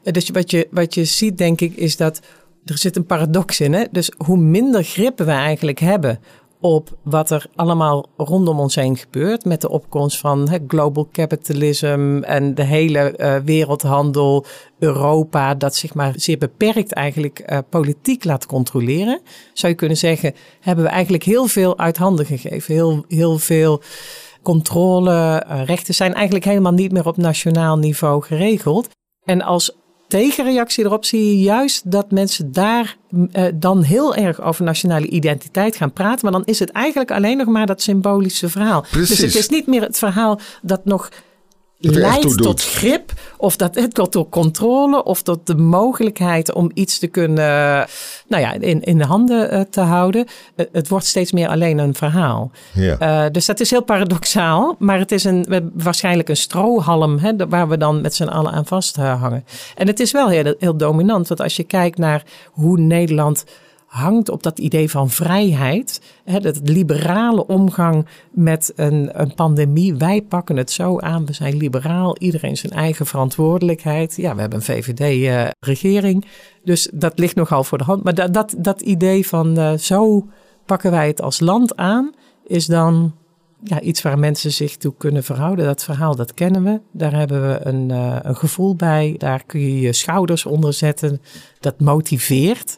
dus 0.03 0.29
wat 0.29 0.51
je, 0.51 0.67
wat 0.71 0.93
je 0.93 1.05
ziet 1.05 1.37
denk 1.37 1.61
ik 1.61 1.75
is 1.75 1.97
dat 1.97 2.19
er 2.65 2.77
zit 2.77 2.95
een 2.95 3.05
paradox 3.05 3.59
in. 3.59 3.73
Hè? 3.73 3.83
Dus 3.91 4.11
hoe 4.17 4.37
minder 4.37 4.83
grip 4.83 5.17
we 5.17 5.31
eigenlijk 5.31 5.79
hebben 5.79 6.19
op 6.61 6.97
wat 7.03 7.31
er 7.31 7.45
allemaal 7.55 8.05
rondom 8.17 8.59
ons 8.59 8.75
heen 8.75 8.97
gebeurt. 8.97 9.45
Met 9.45 9.61
de 9.61 9.69
opkomst 9.69 10.17
van 10.17 10.49
hè, 10.49 10.57
global 10.67 11.09
capitalism 11.11 12.19
en 12.23 12.55
de 12.55 12.63
hele 12.63 13.13
uh, 13.17 13.35
wereldhandel, 13.45 14.45
Europa, 14.79 15.55
dat 15.55 15.75
zich 15.75 15.93
maar 15.93 16.13
zeer 16.15 16.37
beperkt 16.37 16.93
eigenlijk 16.93 17.43
uh, 17.45 17.57
politiek 17.69 18.23
laat 18.23 18.45
controleren. 18.45 19.21
Zou 19.53 19.71
je 19.71 19.77
kunnen 19.77 19.97
zeggen, 19.97 20.33
hebben 20.59 20.85
we 20.85 20.91
eigenlijk 20.91 21.23
heel 21.23 21.47
veel 21.47 21.77
uit 21.77 21.97
handen 21.97 22.25
gegeven. 22.25 22.73
Heel, 22.73 23.05
heel 23.07 23.37
veel 23.37 23.81
controle, 24.41 25.45
uh, 25.47 25.63
rechten 25.65 25.93
zijn 25.93 26.13
eigenlijk 26.13 26.45
helemaal 26.45 26.71
niet 26.71 26.91
meer 26.91 27.07
op 27.07 27.17
nationaal 27.17 27.77
niveau 27.77 28.23
geregeld. 28.23 28.89
En 29.23 29.41
als 29.41 29.75
tegenreactie 30.11 30.85
erop 30.85 31.05
zie 31.05 31.25
je 31.25 31.43
juist 31.43 31.91
dat 31.91 32.11
mensen 32.11 32.51
daar 32.51 32.97
uh, 33.11 33.45
dan 33.53 33.81
heel 33.81 34.15
erg 34.15 34.41
over 34.41 34.63
nationale 34.63 35.07
identiteit 35.07 35.75
gaan 35.75 35.93
praten. 35.93 36.19
Maar 36.21 36.31
dan 36.31 36.45
is 36.45 36.59
het 36.59 36.69
eigenlijk 36.69 37.11
alleen 37.11 37.37
nog 37.37 37.47
maar 37.47 37.65
dat 37.65 37.81
symbolische 37.81 38.49
verhaal. 38.49 38.85
Precies. 38.91 39.19
Dus 39.19 39.19
het 39.19 39.35
is 39.35 39.49
niet 39.49 39.67
meer 39.67 39.81
het 39.81 39.97
verhaal 39.97 40.39
dat 40.61 40.85
nog 40.85 41.09
leidt 41.81 42.37
tot 42.37 42.63
grip 42.63 43.13
of 43.37 43.55
dat 43.55 43.75
het 43.75 43.93
tot 43.93 44.25
controle 44.29 45.03
of 45.03 45.21
tot 45.21 45.47
de 45.47 45.55
mogelijkheid 45.55 46.53
om 46.53 46.71
iets 46.73 46.99
te 46.99 47.07
kunnen, 47.07 47.87
nou 48.27 48.41
ja, 48.41 48.53
in, 48.53 48.81
in 48.81 48.97
de 48.97 49.05
handen 49.05 49.53
uh, 49.53 49.61
te 49.61 49.81
houden. 49.81 50.25
Uh, 50.55 50.65
het 50.71 50.87
wordt 50.87 51.05
steeds 51.05 51.31
meer 51.31 51.47
alleen 51.47 51.77
een 51.77 51.93
verhaal. 51.93 52.51
Ja. 52.73 53.25
Uh, 53.25 53.31
dus 53.31 53.45
dat 53.45 53.59
is 53.59 53.69
heel 53.69 53.83
paradoxaal, 53.83 54.75
maar 54.79 54.99
het 54.99 55.11
is 55.11 55.23
een, 55.23 55.71
waarschijnlijk 55.73 56.29
een 56.29 56.37
strohalm 56.37 57.17
hè, 57.17 57.47
waar 57.47 57.67
we 57.67 57.77
dan 57.77 58.01
met 58.01 58.15
z'n 58.15 58.23
allen 58.23 58.51
aan 58.51 58.65
vasthangen. 58.65 59.45
En 59.75 59.87
het 59.87 59.99
is 59.99 60.11
wel 60.11 60.29
heel, 60.29 60.55
heel 60.59 60.77
dominant, 60.77 61.27
want 61.27 61.41
als 61.41 61.55
je 61.55 61.63
kijkt 61.63 61.97
naar 61.97 62.23
hoe 62.51 62.79
Nederland 62.79 63.43
hangt 63.91 64.29
op 64.29 64.43
dat 64.43 64.59
idee 64.59 64.89
van 64.89 65.09
vrijheid. 65.09 66.01
Hè, 66.23 66.39
dat 66.39 66.59
liberale 66.63 67.47
omgang 67.47 68.05
met 68.31 68.73
een, 68.75 69.21
een 69.21 69.33
pandemie. 69.35 69.95
Wij 69.95 70.21
pakken 70.21 70.57
het 70.57 70.71
zo 70.71 70.99
aan, 70.99 71.25
we 71.25 71.33
zijn 71.33 71.57
liberaal, 71.57 72.17
iedereen 72.17 72.57
zijn 72.57 72.71
eigen 72.71 73.05
verantwoordelijkheid. 73.05 74.15
Ja, 74.15 74.33
we 74.35 74.41
hebben 74.41 74.59
een 74.59 74.65
VVD-regering, 74.65 76.23
uh, 76.23 76.29
dus 76.63 76.89
dat 76.93 77.19
ligt 77.19 77.35
nogal 77.35 77.63
voor 77.63 77.77
de 77.77 77.83
hand. 77.83 78.03
Maar 78.03 78.15
dat, 78.15 78.33
dat, 78.33 78.55
dat 78.57 78.81
idee 78.81 79.27
van 79.27 79.59
uh, 79.59 79.73
zo 79.73 80.27
pakken 80.65 80.91
wij 80.91 81.07
het 81.07 81.21
als 81.21 81.39
land 81.39 81.75
aan, 81.75 82.11
is 82.47 82.65
dan 82.65 83.15
ja, 83.63 83.81
iets 83.81 84.01
waar 84.01 84.19
mensen 84.19 84.51
zich 84.51 84.77
toe 84.77 84.93
kunnen 84.97 85.23
verhouden. 85.23 85.65
Dat 85.65 85.83
verhaal, 85.83 86.15
dat 86.15 86.33
kennen 86.33 86.63
we. 86.63 86.79
Daar 86.91 87.13
hebben 87.13 87.47
we 87.47 87.59
een, 87.63 87.89
uh, 87.89 88.17
een 88.21 88.35
gevoel 88.35 88.75
bij. 88.75 89.15
Daar 89.17 89.43
kun 89.45 89.59
je 89.59 89.79
je 89.79 89.93
schouders 89.93 90.45
onder 90.45 90.73
zetten. 90.73 91.21
Dat 91.59 91.79
motiveert. 91.79 92.77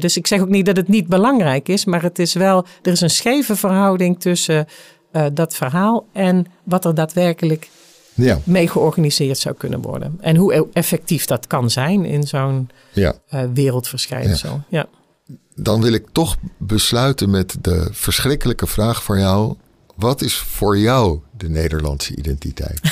Dus 0.00 0.16
ik 0.16 0.26
zeg 0.26 0.40
ook 0.40 0.48
niet 0.48 0.66
dat 0.66 0.76
het 0.76 0.88
niet 0.88 1.06
belangrijk 1.06 1.68
is, 1.68 1.84
maar 1.84 2.02
het 2.02 2.18
is 2.18 2.32
wel, 2.34 2.66
er 2.82 2.92
is 2.92 3.00
een 3.00 3.10
scheve 3.10 3.56
verhouding 3.56 4.20
tussen 4.20 4.66
uh, 5.12 5.26
dat 5.32 5.54
verhaal 5.54 6.06
en 6.12 6.46
wat 6.62 6.84
er 6.84 6.94
daadwerkelijk 6.94 7.70
ja. 8.14 8.38
mee 8.44 8.68
georganiseerd 8.68 9.38
zou 9.38 9.54
kunnen 9.54 9.80
worden. 9.80 10.18
En 10.20 10.36
hoe 10.36 10.68
effectief 10.72 11.24
dat 11.24 11.46
kan 11.46 11.70
zijn 11.70 12.04
in 12.04 12.26
zo'n 12.26 12.68
ja. 12.92 13.14
uh, 13.34 13.42
wereldverschijnsel. 13.54 14.60
Ja. 14.68 14.86
ja. 15.26 15.36
Dan 15.54 15.82
wil 15.82 15.92
ik 15.92 16.06
toch 16.12 16.36
besluiten 16.58 17.30
met 17.30 17.56
de 17.60 17.88
verschrikkelijke 17.90 18.66
vraag 18.66 19.02
voor 19.02 19.18
jou. 19.18 19.54
Wat 19.94 20.22
is 20.22 20.36
voor 20.36 20.78
jou 20.78 21.20
de 21.36 21.48
Nederlandse 21.48 22.16
identiteit? 22.16 22.80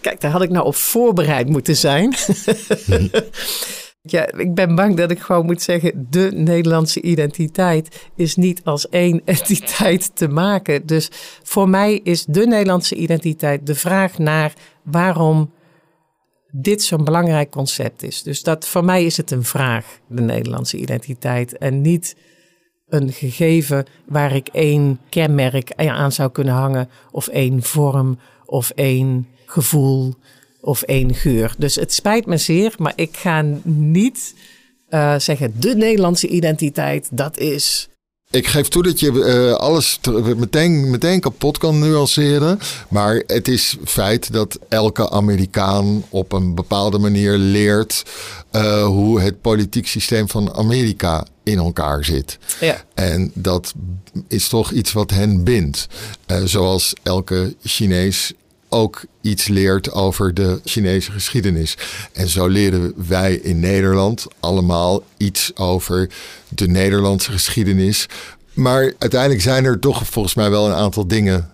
Kijk, 0.00 0.20
daar 0.20 0.30
had 0.30 0.42
ik 0.42 0.50
nou 0.50 0.66
op 0.66 0.74
voorbereid 0.74 1.48
moeten 1.48 1.76
zijn. 1.76 2.14
Ja, 4.04 4.32
ik 4.32 4.54
ben 4.54 4.74
bang 4.74 4.96
dat 4.96 5.10
ik 5.10 5.20
gewoon 5.20 5.46
moet 5.46 5.62
zeggen: 5.62 6.06
de 6.10 6.30
Nederlandse 6.34 7.00
identiteit 7.00 8.10
is 8.16 8.36
niet 8.36 8.64
als 8.64 8.88
één 8.88 9.22
entiteit 9.36 10.16
te 10.16 10.28
maken. 10.28 10.86
Dus 10.86 11.08
voor 11.42 11.68
mij 11.68 12.00
is 12.02 12.24
de 12.24 12.46
Nederlandse 12.46 12.94
identiteit 12.94 13.66
de 13.66 13.74
vraag 13.74 14.18
naar 14.18 14.52
waarom 14.82 15.52
dit 16.50 16.82
zo'n 16.82 17.04
belangrijk 17.04 17.50
concept 17.50 18.02
is. 18.02 18.22
Dus 18.22 18.42
dat 18.42 18.66
voor 18.66 18.84
mij 18.84 19.04
is 19.04 19.16
het 19.16 19.30
een 19.30 19.44
vraag, 19.44 19.98
de 20.08 20.22
Nederlandse 20.22 20.76
identiteit, 20.76 21.58
en 21.58 21.80
niet 21.80 22.16
een 22.88 23.12
gegeven 23.12 23.86
waar 24.06 24.34
ik 24.34 24.48
één 24.48 25.00
kenmerk 25.08 25.72
aan 25.74 26.12
zou 26.12 26.30
kunnen 26.30 26.54
hangen, 26.54 26.88
of 27.10 27.28
één 27.28 27.62
vorm, 27.62 28.18
of 28.44 28.70
één 28.70 29.28
gevoel 29.46 30.14
of 30.62 30.82
één 30.82 31.14
geur. 31.14 31.54
Dus 31.58 31.74
het 31.74 31.92
spijt 31.92 32.26
me 32.26 32.36
zeer, 32.36 32.74
maar 32.78 32.92
ik 32.96 33.16
ga 33.16 33.44
niet 33.64 34.34
uh, 34.90 35.18
zeggen 35.18 35.54
de 35.58 35.74
Nederlandse 35.74 36.28
identiteit, 36.28 37.08
dat 37.10 37.38
is. 37.38 37.88
Ik 38.30 38.46
geef 38.46 38.68
toe 38.68 38.82
dat 38.82 39.00
je 39.00 39.10
uh, 39.10 39.52
alles 39.52 40.00
meteen, 40.36 40.90
meteen 40.90 41.20
kapot 41.20 41.58
kan 41.58 41.78
nuanceren. 41.78 42.58
Maar 42.88 43.22
het 43.26 43.48
is 43.48 43.76
feit 43.84 44.32
dat 44.32 44.58
elke 44.68 45.10
Amerikaan 45.10 46.04
op 46.08 46.32
een 46.32 46.54
bepaalde 46.54 46.98
manier 46.98 47.36
leert 47.36 48.02
uh, 48.52 48.84
hoe 48.86 49.20
het 49.20 49.40
politiek 49.40 49.86
systeem 49.86 50.28
van 50.28 50.54
Amerika 50.54 51.26
in 51.42 51.58
elkaar 51.58 52.04
zit. 52.04 52.38
Ja. 52.60 52.84
En 52.94 53.30
dat 53.34 53.74
is 54.28 54.48
toch 54.48 54.70
iets 54.70 54.92
wat 54.92 55.10
hen 55.10 55.44
bindt. 55.44 55.86
Uh, 56.26 56.42
zoals 56.44 56.92
elke 57.02 57.54
Chinees 57.62 58.32
ook 58.72 59.04
iets 59.20 59.48
leert 59.48 59.92
over 59.92 60.34
de 60.34 60.60
Chinese 60.64 61.12
geschiedenis. 61.12 61.76
En 62.12 62.28
zo 62.28 62.46
leren 62.46 62.92
wij 63.08 63.34
in 63.34 63.60
Nederland 63.60 64.26
allemaal 64.40 65.02
iets 65.16 65.56
over 65.56 66.08
de 66.48 66.68
Nederlandse 66.68 67.32
geschiedenis. 67.32 68.08
Maar 68.54 68.92
uiteindelijk 68.98 69.42
zijn 69.42 69.64
er 69.64 69.78
toch 69.78 70.06
volgens 70.06 70.34
mij 70.34 70.50
wel 70.50 70.66
een 70.66 70.74
aantal 70.74 71.06
dingen 71.06 71.50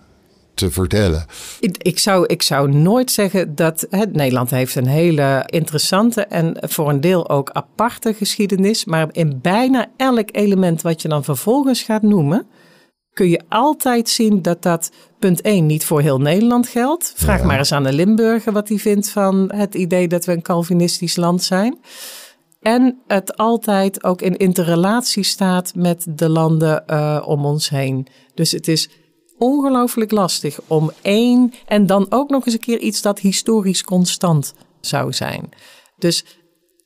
te 0.53 0.71
vertellen. 0.71 1.25
Ik, 1.59 1.99
zou, 1.99 2.25
ik 2.25 2.41
zou 2.41 2.71
nooit 2.71 3.11
zeggen 3.11 3.55
dat 3.55 3.87
Nederland 4.11 4.49
heeft 4.49 4.75
een 4.75 4.87
hele 4.87 5.43
interessante 5.45 6.21
en 6.21 6.57
voor 6.61 6.89
een 6.89 7.01
deel 7.01 7.29
ook 7.29 7.49
aparte 7.49 8.13
geschiedenis. 8.13 8.85
Maar 8.85 9.07
in 9.11 9.39
bijna 9.41 9.87
elk 9.97 10.29
element 10.31 10.81
wat 10.81 11.01
je 11.01 11.07
dan 11.07 11.23
vervolgens 11.23 11.81
gaat 11.81 12.01
noemen, 12.01 12.47
kun 13.19 13.29
je 13.29 13.41
altijd 13.49 14.09
zien 14.09 14.41
dat 14.41 14.61
dat 14.61 14.91
punt 15.19 15.41
1 15.41 15.65
niet 15.65 15.85
voor 15.85 16.01
heel 16.01 16.19
Nederland 16.19 16.67
geldt. 16.67 17.13
Vraag 17.15 17.39
ja. 17.39 17.45
maar 17.45 17.57
eens 17.57 17.71
aan 17.71 17.83
de 17.83 17.93
Limburger 17.93 18.53
wat 18.53 18.67
hij 18.67 18.77
vindt 18.77 19.09
van 19.09 19.51
het 19.55 19.75
idee 19.75 20.07
dat 20.07 20.25
we 20.25 20.31
een 20.31 20.41
Calvinistisch 20.41 21.15
land 21.15 21.43
zijn. 21.43 21.79
En 22.61 22.99
het 23.07 23.37
altijd 23.37 24.03
ook 24.03 24.21
in 24.21 24.37
interrelatie 24.37 25.23
staat 25.23 25.75
met 25.75 26.05
de 26.09 26.29
landen 26.29 26.83
uh, 26.87 27.23
om 27.25 27.45
ons 27.45 27.69
heen. 27.69 28.07
Dus 28.33 28.51
het 28.51 28.67
is 28.67 28.89
ongelooflijk 29.37 30.11
lastig 30.11 30.59
om 30.67 30.91
één 31.01 31.53
en 31.65 31.85
dan 31.85 32.05
ook 32.09 32.29
nog 32.29 32.45
eens 32.45 32.53
een 32.53 32.59
keer 32.59 32.79
iets 32.79 33.01
dat 33.01 33.19
historisch 33.19 33.83
constant 33.83 34.53
zou 34.81 35.13
zijn. 35.13 35.49
Dus 35.97 36.25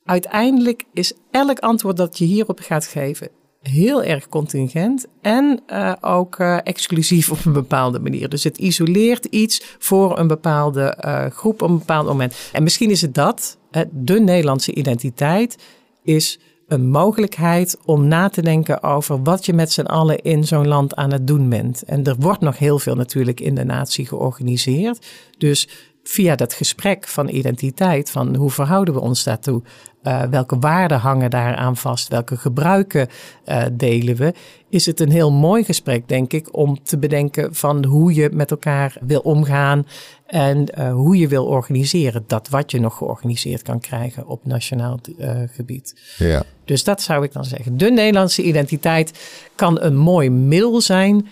uiteindelijk 0.04 0.84
is 0.92 1.12
elk 1.30 1.58
antwoord 1.58 1.96
dat 1.96 2.18
je 2.18 2.24
hierop 2.24 2.60
gaat 2.60 2.86
geven 2.86 3.28
heel 3.70 4.02
erg 4.02 4.28
contingent 4.28 5.06
en 5.20 5.60
uh, 5.72 5.92
ook 6.00 6.38
uh, 6.38 6.58
exclusief 6.62 7.30
op 7.30 7.44
een 7.44 7.52
bepaalde 7.52 7.98
manier. 7.98 8.28
Dus 8.28 8.44
het 8.44 8.58
isoleert 8.58 9.24
iets 9.24 9.76
voor 9.78 10.18
een 10.18 10.26
bepaalde 10.26 10.98
uh, 11.04 11.26
groep 11.26 11.62
op 11.62 11.68
een 11.68 11.78
bepaald 11.78 12.06
moment. 12.06 12.36
En 12.52 12.62
misschien 12.62 12.90
is 12.90 13.00
het 13.00 13.14
dat, 13.14 13.58
de 13.90 14.20
Nederlandse 14.20 14.74
identiteit 14.74 15.56
is 16.02 16.38
een 16.66 16.90
mogelijkheid 16.90 17.76
om 17.84 18.08
na 18.08 18.28
te 18.28 18.42
denken 18.42 18.82
over 18.82 19.22
wat 19.22 19.46
je 19.46 19.52
met 19.52 19.72
z'n 19.72 19.80
allen 19.80 20.22
in 20.22 20.44
zo'n 20.44 20.68
land 20.68 20.94
aan 20.94 21.12
het 21.12 21.26
doen 21.26 21.48
bent. 21.48 21.82
En 21.82 22.04
er 22.04 22.16
wordt 22.18 22.40
nog 22.40 22.58
heel 22.58 22.78
veel 22.78 22.94
natuurlijk 22.94 23.40
in 23.40 23.54
de 23.54 23.64
natie 23.64 24.06
georganiseerd. 24.06 25.06
Dus 25.38 25.68
via 26.02 26.36
dat 26.36 26.52
gesprek 26.52 27.08
van 27.08 27.28
identiteit, 27.28 28.10
van 28.10 28.36
hoe 28.36 28.50
verhouden 28.50 28.94
we 28.94 29.00
ons 29.00 29.24
daartoe, 29.24 29.62
uh, 30.04 30.22
welke 30.22 30.58
waarden 30.58 30.98
hangen 30.98 31.30
daaraan 31.30 31.76
vast, 31.76 32.08
welke 32.08 32.36
gebruiken 32.36 33.08
uh, 33.46 33.62
delen 33.72 34.16
we, 34.16 34.32
is 34.68 34.86
het 34.86 35.00
een 35.00 35.10
heel 35.10 35.32
mooi 35.32 35.64
gesprek, 35.64 36.08
denk 36.08 36.32
ik, 36.32 36.56
om 36.56 36.82
te 36.82 36.98
bedenken 36.98 37.54
van 37.54 37.84
hoe 37.84 38.14
je 38.14 38.30
met 38.32 38.50
elkaar 38.50 38.96
wil 39.00 39.20
omgaan 39.20 39.86
en 40.26 40.66
uh, 40.78 40.92
hoe 40.92 41.18
je 41.18 41.28
wil 41.28 41.46
organiseren. 41.46 42.24
Dat 42.26 42.48
wat 42.48 42.70
je 42.70 42.80
nog 42.80 42.96
georganiseerd 42.96 43.62
kan 43.62 43.80
krijgen 43.80 44.26
op 44.26 44.46
nationaal 44.46 44.98
gebied. 45.46 46.14
Ja. 46.18 46.42
Dus 46.64 46.84
dat 46.84 47.02
zou 47.02 47.24
ik 47.24 47.32
dan 47.32 47.44
zeggen. 47.44 47.76
De 47.76 47.90
Nederlandse 47.90 48.42
identiteit 48.42 49.12
kan 49.54 49.80
een 49.80 49.96
mooi 49.96 50.30
middel 50.30 50.80
zijn 50.80 51.28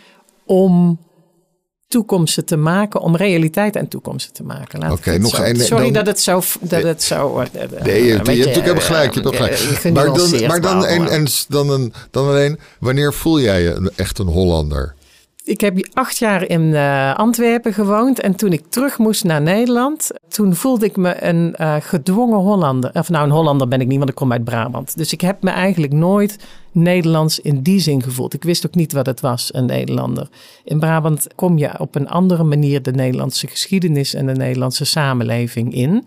om 0.46 0.98
toekomsten 1.92 2.44
te 2.44 2.56
maken, 2.56 3.00
om 3.00 3.16
realiteit 3.16 3.76
en 3.76 3.88
toekomsten 3.88 4.32
te 4.32 4.42
maken. 4.42 4.90
Oké, 4.90 5.18
nog 5.18 5.38
een. 5.38 5.56
Sorry 5.56 5.90
dat 5.90 6.06
het 6.06 6.20
zo. 6.20 6.42
Dat 6.60 6.82
het 6.82 7.02
zo 7.02 7.40
uh, 7.40 7.46
nee, 7.82 8.04
je, 8.04 8.20
je, 8.22 8.36
je, 8.36 8.42
hebt 8.42 8.56
natuurlijk 8.56 8.82
gelijk. 8.82 9.14
Je 9.14 9.20
hebt 9.20 9.36
gelijk. 9.36 9.94
maar 9.94 10.04
dan, 10.04 10.46
maar 10.46 10.60
dan, 10.60 10.86
en, 10.86 11.08
en, 11.08 11.26
dan, 11.48 11.70
een, 11.70 11.92
dan 12.10 12.26
alleen, 12.26 12.58
wanneer 12.78 13.12
voel 13.12 13.40
jij 13.40 13.62
je 13.62 13.92
echt 13.96 14.18
een 14.18 14.26
Hollander? 14.26 14.94
Ik 15.44 15.60
heb 15.60 15.88
acht 15.92 16.18
jaar 16.18 16.48
in 16.48 16.62
uh, 16.62 17.14
Antwerpen 17.14 17.72
gewoond 17.72 18.20
en 18.20 18.36
toen 18.36 18.52
ik 18.52 18.62
terug 18.68 18.98
moest 18.98 19.24
naar 19.24 19.42
Nederland, 19.42 20.10
toen 20.28 20.54
voelde 20.54 20.86
ik 20.86 20.96
me 20.96 21.24
een 21.24 21.54
uh, 21.60 21.76
gedwongen 21.80 22.38
Hollander. 22.38 22.90
Of 22.92 23.08
nou, 23.08 23.24
een 23.24 23.30
Hollander 23.30 23.68
ben 23.68 23.80
ik 23.80 23.86
niet, 23.86 23.98
want 23.98 24.10
ik 24.10 24.16
kom 24.16 24.32
uit 24.32 24.44
Brabant. 24.44 24.96
Dus 24.96 25.12
ik 25.12 25.20
heb 25.20 25.42
me 25.42 25.50
eigenlijk 25.50 25.92
nooit 25.92 26.38
Nederlands 26.72 27.40
in 27.40 27.62
die 27.62 27.80
zin 27.80 28.02
gevoeld. 28.02 28.34
Ik 28.34 28.42
wist 28.42 28.66
ook 28.66 28.74
niet 28.74 28.92
wat 28.92 29.06
het 29.06 29.20
was, 29.20 29.54
een 29.54 29.66
Nederlander. 29.66 30.28
In 30.64 30.78
Brabant 30.78 31.26
kom 31.34 31.58
je 31.58 31.78
op 31.78 31.94
een 31.94 32.08
andere 32.08 32.42
manier 32.42 32.82
de 32.82 32.92
Nederlandse 32.92 33.46
geschiedenis 33.46 34.14
en 34.14 34.26
de 34.26 34.32
Nederlandse 34.32 34.84
samenleving 34.84 35.74
in. 35.74 36.06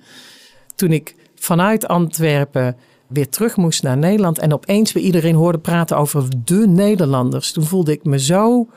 Toen 0.75 0.91
ik 0.91 1.15
vanuit 1.35 1.87
Antwerpen 1.87 2.75
weer 3.07 3.29
terug 3.29 3.55
moest 3.55 3.83
naar 3.83 3.97
Nederland 3.97 4.39
en 4.39 4.53
opeens 4.53 4.91
weer 4.91 5.03
iedereen 5.03 5.35
hoorde 5.35 5.57
praten 5.57 5.97
over 5.97 6.23
de 6.45 6.67
Nederlanders, 6.67 7.51
toen 7.51 7.63
voelde 7.63 7.91
ik 7.91 8.03
me 8.03 8.19
zo 8.19 8.67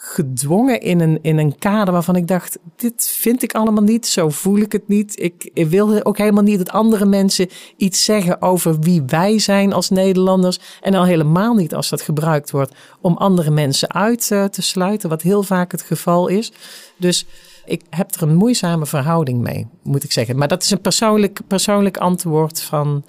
gedwongen 0.00 0.80
in 0.80 1.00
een, 1.00 1.18
in 1.22 1.38
een 1.38 1.58
kader 1.58 1.92
waarvan 1.92 2.16
ik 2.16 2.26
dacht: 2.26 2.58
dit 2.76 3.08
vind 3.08 3.42
ik 3.42 3.52
allemaal 3.52 3.82
niet, 3.82 4.06
zo 4.06 4.28
voel 4.28 4.56
ik 4.56 4.72
het 4.72 4.88
niet. 4.88 5.20
Ik, 5.22 5.50
wil 5.68 6.04
ook 6.04 6.18
helemaal 6.18 6.42
niet 6.42 6.58
dat 6.58 6.70
andere 6.70 7.04
mensen 7.04 7.48
iets 7.76 8.04
zeggen 8.04 8.42
over 8.42 8.78
wie 8.80 9.02
wij 9.06 9.38
zijn 9.38 9.72
als 9.72 9.90
Nederlanders. 9.90 10.58
En 10.80 10.94
al 10.94 11.04
helemaal 11.04 11.54
niet 11.54 11.74
als 11.74 11.88
dat 11.88 12.02
gebruikt 12.02 12.50
wordt 12.50 12.74
om 13.00 13.16
andere 13.16 13.50
mensen 13.50 13.92
uit 13.92 14.30
uh, 14.32 14.44
te 14.44 14.62
sluiten, 14.62 15.08
wat 15.08 15.22
heel 15.22 15.42
vaak 15.42 15.72
het 15.72 15.82
geval 15.82 16.28
is. 16.28 16.52
Dus 16.96 17.26
ik 17.64 17.82
heb 17.90 18.14
er 18.14 18.22
een 18.22 18.36
moeizame 18.36 18.86
verhouding 18.86 19.40
mee, 19.40 19.66
moet 19.82 20.04
ik 20.04 20.12
zeggen. 20.12 20.36
Maar 20.36 20.48
dat 20.48 20.62
is 20.62 20.70
een 20.70 20.80
persoonlijk, 20.80 21.40
persoonlijk 21.46 21.96
antwoord 21.96 22.60
van 22.60 23.04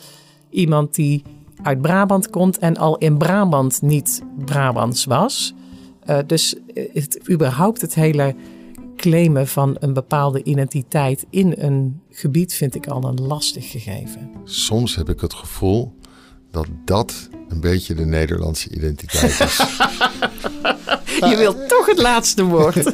iemand 0.49 0.95
die 0.95 1.23
uit 1.63 1.81
Brabant 1.81 2.29
komt 2.29 2.57
en 2.57 2.77
al 2.77 2.97
in 2.97 3.17
Brabant 3.17 3.81
niet 3.81 4.23
Brabants 4.45 5.05
was. 5.05 5.53
Uh, 6.09 6.17
dus 6.27 6.55
het, 6.93 7.29
überhaupt 7.29 7.81
het 7.81 7.93
hele 7.93 8.35
claimen 8.95 9.47
van 9.47 9.77
een 9.79 9.93
bepaalde 9.93 10.43
identiteit 10.43 11.25
in 11.29 11.53
een 11.57 12.01
gebied 12.09 12.53
vind 12.53 12.75
ik 12.75 12.87
al 12.87 13.03
een 13.03 13.21
lastig 13.21 13.71
gegeven. 13.71 14.31
Soms 14.43 14.95
heb 14.95 15.09
ik 15.09 15.21
het 15.21 15.33
gevoel 15.33 15.93
dat 16.51 16.67
dat 16.85 17.29
een 17.47 17.59
beetje 17.59 17.93
de 17.93 18.05
Nederlandse 18.05 18.69
identiteit 18.69 19.39
is. 19.39 19.57
Je 21.29 21.35
wilt 21.37 21.69
toch 21.69 21.85
het 21.85 21.97
laatste 21.97 22.43
woord. 22.43 22.83